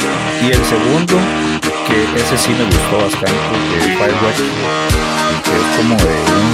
Y 0.45 0.53
el 0.53 0.63
segundo, 0.67 1.17
que 1.89 2.05
ese 2.21 2.37
sí 2.37 2.51
me 2.51 2.65
gustó 2.65 2.99
bastante, 2.99 3.33
que 3.71 3.79
es 3.79 3.85
Firewatch, 3.97 4.41
que 5.43 5.53
es 5.57 5.67
como 5.75 5.97
de 5.97 6.05
un 6.05 6.49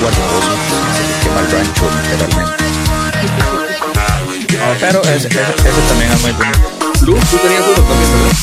guardadoso 0.00 0.54
que 0.96 1.02
se 1.04 1.12
quema 1.20 1.40
el 1.40 1.46
rancho 1.52 1.84
literalmente. 2.00 2.64
Pero 4.80 4.98
ese, 5.02 5.28
ese, 5.28 5.28
ese 5.28 5.82
también 5.86 6.10
es 6.12 6.20
muy 6.22 6.32
bonito. 6.32 6.58
Luz, 7.02 7.20
tú 7.30 7.36
tenías 7.36 7.64
uno 7.76 7.82
también, 7.86 8.10
¿verdad? 8.10 8.34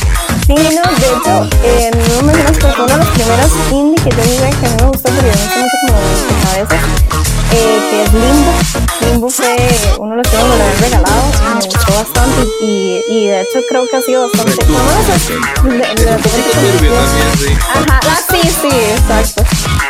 Sí, 0.45 0.54
no, 0.54 0.84
de 0.93 1.08
hecho, 1.08 1.34
eh, 1.64 1.89
no 2.08 2.22
me 2.22 2.34
mencionas, 2.34 2.58
pero 2.62 2.74
fue 2.74 2.86
uno 2.86 2.93
de 2.93 3.00
los 3.00 3.10
primeros 3.10 3.52
indie 3.72 4.04
que 4.04 4.10
yo 4.12 4.22
jugué 4.24 4.50
que 4.52 4.66
a 4.66 4.70
mí 4.70 4.76
me 4.80 4.88
gustó, 4.89 5.10
pero 5.10 5.28
yo 5.28 5.34
no 5.34 5.66
sé 5.66 5.78
como 5.82 5.98
de 5.98 6.06
cabeza, 6.43 6.78
eh, 7.52 7.80
que 7.89 8.04
es 8.04 8.14
Limbo. 8.14 8.52
Limbo 9.02 9.30
fue 9.30 9.56
uno 10.00 10.12
de 10.12 10.18
los 10.18 10.28
que 10.28 10.38
me 10.38 10.43
lo 10.43 10.54
habían 10.54 10.80
regalado, 10.80 11.24
me 11.56 11.66
gustó 11.66 11.93
bastante 11.93 12.48
y, 12.62 13.02
y 13.10 13.28
de 13.28 13.41
hecho 13.41 13.60
creo 13.70 13.88
que 13.89 13.98
ha 13.98 14.02
sido 14.02 14.28
bastante... 14.28 14.66
Ajá, 17.74 18.00
ah, 18.04 18.20
sí, 18.30 18.41
sí, 18.62 18.70
exacto. 18.70 19.43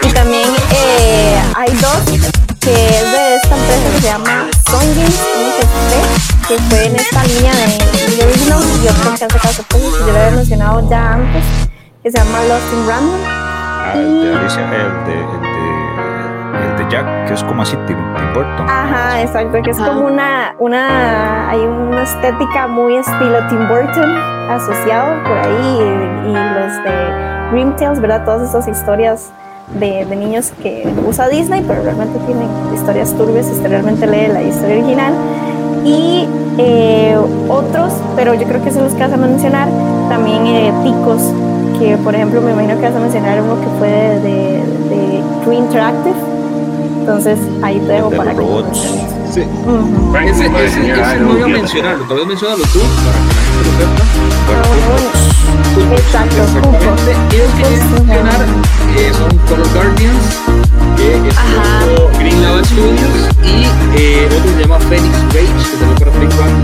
Y 0.03 0.11
también 0.11 0.49
eh, 0.71 1.41
hay 1.55 1.71
dos 1.73 2.37
que 2.59 2.73
es 2.73 3.11
de 3.11 3.35
esta 3.35 3.55
empresa 3.55 3.89
que 3.93 4.01
se 4.01 4.07
llama 4.07 4.47
Song 4.69 4.95
Games, 4.95 5.19
que 6.47 6.57
fue 6.69 6.85
en 6.85 6.95
esta 6.95 7.23
línea 7.23 7.53
de 7.53 8.25
original 8.25 8.63
y 8.83 8.87
otro 8.87 9.15
que 9.15 9.25
hace 9.25 9.39
caso 9.39 9.63
pues, 9.69 9.83
yo 9.83 10.07
lo 10.07 10.19
había 10.19 10.31
mencionado 10.31 10.89
ya 10.89 11.13
antes, 11.13 11.43
que 12.03 12.11
se 12.11 12.17
llama 12.17 12.43
Lost 12.43 12.73
in 12.73 12.87
Random. 12.87 13.21
Ah, 13.25 13.93
el 13.95 14.21
de 14.21 15.46
Jack, 16.89 17.27
que 17.27 17.33
es 17.33 17.43
como 17.43 17.61
así, 17.61 17.75
Tim, 17.87 17.97
Tim 17.97 18.33
Burton. 18.33 18.69
Ajá, 18.69 19.21
exacto, 19.21 19.61
que 19.63 19.71
es 19.71 19.79
Ajá. 19.79 19.89
como 19.89 20.07
una, 20.07 20.55
una, 20.59 21.49
hay 21.49 21.59
una 21.59 22.03
estética 22.03 22.67
muy 22.67 22.97
estilo 22.97 23.47
Tim 23.49 23.67
Burton 23.67 24.17
asociado 24.49 25.23
por 25.23 25.37
ahí 25.37 25.79
y, 26.25 26.29
y 26.29 26.33
los 26.33 26.83
de 26.83 27.51
Dream 27.51 27.75
Tales, 27.75 27.99
¿verdad? 27.99 28.23
Todas 28.25 28.49
esas 28.49 28.67
historias 28.67 29.31
de, 29.79 30.05
de 30.05 30.15
niños 30.15 30.53
que 30.61 30.87
usa 31.05 31.27
Disney, 31.27 31.63
pero 31.67 31.83
realmente 31.83 32.19
tienen 32.25 32.47
historias 32.73 33.13
turbias 33.13 33.47
usted 33.47 33.69
realmente 33.69 34.07
lee 34.07 34.27
la 34.27 34.41
historia 34.41 34.77
original. 34.77 35.13
Y 35.83 36.27
eh, 36.57 37.17
otros, 37.49 37.93
pero 38.15 38.33
yo 38.33 38.45
creo 38.47 38.63
que 38.63 38.71
son 38.71 38.83
los 38.83 38.93
que 38.93 38.99
vas 38.99 39.13
a 39.13 39.17
mencionar, 39.17 39.69
también 40.09 40.45
eh, 40.47 40.73
ticos, 40.83 41.33
que 41.79 41.97
por 41.97 42.15
ejemplo 42.15 42.41
me 42.41 42.51
imagino 42.51 42.75
que 42.77 42.83
vas 42.83 42.95
a 42.95 42.99
mencionar 42.99 43.41
uno 43.41 43.59
que 43.61 43.67
fue 43.77 43.89
de, 43.89 44.19
de, 44.19 45.23
de 45.45 45.55
Interactive. 45.55 46.36
Entonces 47.07 47.39
ahí 47.63 47.79
te 47.79 47.93
dejo 47.93 48.09
de 48.09 48.17
para 48.17 48.31
que 48.31 48.37
robots. 48.37 48.67
menciones. 48.67 49.33
Sí. 49.33 49.39
Ese, 49.39 50.45
ese, 50.45 50.91
ese 50.91 51.19
no 51.21 51.37
iba 51.37 51.45
a 51.45 51.47
mencionarlo, 51.47 52.03
tal 52.03 52.17
vez 52.17 52.27
mencionalo 52.27 52.63
tú, 52.63 52.79
para 53.05 53.17
que 53.23 53.31
la 53.31 53.41
gente 53.47 53.63
lo 53.63 53.71
sepa. 53.79 54.03
Bueno, 54.45 54.63
bueno. 54.91 55.95
Exacto, 55.95 56.35
Exactamente. 56.43 57.15
Y 57.31 57.37
los 57.37 57.47
que 57.53 57.61
quiero 57.61 57.87
mencionar 57.95 58.45
eh, 58.97 59.11
son 59.17 59.37
Color 59.47 59.69
Guardians, 59.73 60.25
que 60.97 61.15
es 61.15 62.19
Green 62.19 62.43
Lava 62.43 62.61
Studios, 62.65 63.15
y 63.41 63.63
eh, 63.95 64.27
otro 64.27 64.51
se 64.51 64.59
llama 64.59 64.77
Phoenix 64.89 65.15
Rage, 65.31 65.47
que 65.47 65.77
salió 65.79 65.95
para 65.95 66.11
Play 66.11 66.27
4, 66.27 66.55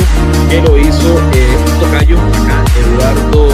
que 0.50 0.62
lo 0.62 0.78
hizo 0.78 1.22
eh, 1.32 1.58
un 1.72 1.80
tocayo 1.80 2.18
acá, 2.18 2.66
Eduardo. 2.84 3.48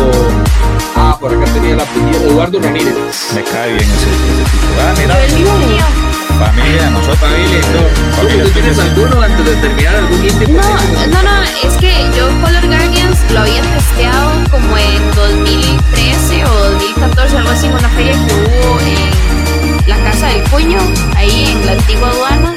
Ah, 0.96 1.16
por 1.22 1.32
acá 1.36 1.46
tenía 1.54 1.74
el 1.74 1.80
apellido, 1.80 2.18
Eduardo 2.32 2.58
Eduardo 2.58 2.60
Ramírez. 2.62 2.96
Me 3.36 3.44
cae 3.44 3.74
bien 3.74 3.86
ese, 3.86 4.10
ese 4.10 4.44
tipo. 4.50 4.74
Ah, 4.82 4.94
mira. 4.98 6.19
Familia, 6.40 6.90
nosotros. 6.92 7.18
Familia, 7.18 7.62
no. 7.74 8.16
Familia, 8.16 8.44
¿Tú 8.46 8.50
tienes 8.52 8.80
alguno 8.80 9.22
antes 9.22 9.46
de 9.46 9.56
terminar 9.58 9.96
algún 9.98 10.26
indie? 10.26 10.48
No, 10.48 10.62
no, 11.08 11.24
no, 11.24 11.44
es 11.44 11.78
que 11.78 11.92
yo 12.16 12.28
Color 12.42 12.66
Guardians 12.66 13.32
lo 13.34 13.42
había 13.42 13.62
testeado 13.62 14.32
como 14.50 14.78
en 14.78 15.16
2013 15.16 16.46
o 16.46 16.54
2014, 16.72 17.38
algo 17.38 17.50
así, 17.50 17.66
en 17.68 17.74
una 17.74 17.90
feria 17.90 18.14
que 18.14 18.34
hubo 18.34 18.80
en 18.80 19.90
la 19.90 19.98
Casa 19.98 20.28
del 20.28 20.44
Puño, 20.44 20.80
ahí 21.18 21.52
en 21.52 21.66
la 21.66 21.74
antigua 21.74 22.10
aduana, 22.10 22.56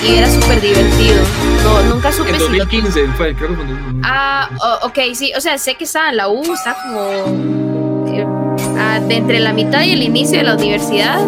y 0.00 0.14
era 0.14 0.30
súper 0.30 0.60
divertido. 0.60 1.20
No, 1.64 1.82
nunca 1.94 2.12
supe 2.12 2.30
En 2.30 2.36
si 2.36 2.42
lo 2.42 2.64
2015 2.64 3.08
fue, 3.16 3.34
creo 3.34 3.48
que 3.48 3.54
fue 3.56 3.64
en 3.64 3.70
2015. 3.70 4.00
Ah, 4.04 4.48
ok, 4.82 4.98
sí, 5.14 5.32
o 5.36 5.40
sea, 5.40 5.58
sé 5.58 5.74
que 5.74 5.84
estaba 5.84 6.10
en 6.10 6.18
la 6.18 6.28
U, 6.28 6.54
está 6.54 6.76
como 6.84 7.67
ah, 8.78 9.00
de 9.00 9.16
entre 9.16 9.40
la 9.40 9.52
mitad 9.52 9.82
y 9.82 9.92
el 9.92 10.02
inicio 10.02 10.38
de 10.38 10.44
la 10.44 10.54
universidad, 10.54 11.18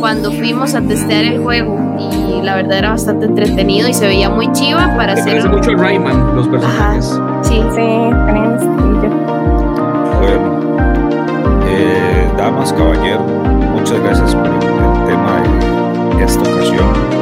cuando 0.00 0.30
fuimos 0.32 0.74
a 0.74 0.80
testear 0.82 1.24
el 1.24 1.40
juego. 1.42 1.78
Y 1.98 2.42
la 2.42 2.54
verdad 2.56 2.78
era 2.78 2.90
bastante 2.90 3.26
entretenido 3.26 3.88
y 3.88 3.94
se 3.94 4.06
veía 4.06 4.30
muy 4.30 4.50
chiva 4.52 4.94
para 4.96 5.14
Se 5.16 5.22
hacer. 5.22 5.32
parece 5.42 5.48
mucho 5.48 5.70
a 5.70 5.74
Rayman, 5.82 6.36
los 6.36 6.48
personajes. 6.48 7.20
Sí, 7.42 7.54
Sí, 7.74 7.80
un 7.80 8.54
estilillo. 8.54 9.10
Bueno, 10.20 10.58
eh, 11.68 12.28
damas, 12.36 12.72
caballeros, 12.72 13.22
muchas 13.72 14.00
gracias 14.00 14.34
por 14.34 14.46
el, 14.46 14.54
el 14.54 15.04
tema 15.06 16.16
de 16.18 16.24
esta 16.24 16.40
ocasión. 16.42 17.18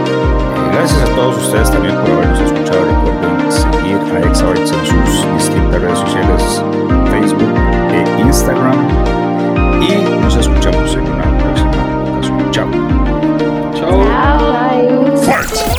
Gracias 0.73 1.03
a 1.11 1.15
todos 1.17 1.37
ustedes 1.39 1.71
también 1.71 1.95
por 1.97 2.11
habernos 2.11 2.41
escuchado. 2.41 2.81
Recuerden 2.85 3.53
seguir 3.53 3.97
a 4.15 4.29
Exabytes 4.29 4.73
en 4.73 4.87
sus 4.87 5.35
distintas 5.35 5.81
redes 5.81 5.99
sociales, 5.99 6.63
Facebook 7.11 7.55
e 7.93 8.21
Instagram. 8.23 9.26
Y 9.81 10.21
nos 10.21 10.37
escuchamos 10.37 10.95
en 10.95 11.01
una 11.01 11.39
próxima 11.39 12.15
ocasión. 12.15 12.51
Chao. 12.53 12.71
Chao. 13.75 14.07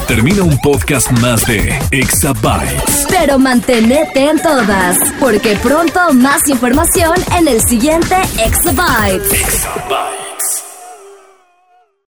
Termina 0.08 0.44
un 0.44 0.58
podcast 0.60 1.12
más 1.20 1.46
de 1.46 1.78
Exabytes. 1.92 3.08
Pero 3.10 3.38
mantenete 3.38 4.30
en 4.30 4.42
todas, 4.42 4.98
porque 5.20 5.58
pronto 5.58 6.14
más 6.14 6.48
información 6.48 7.16
en 7.38 7.48
el 7.48 7.62
siguiente 7.62 8.16
Exabytes. 8.44 9.34
Exabytes. 9.34 10.07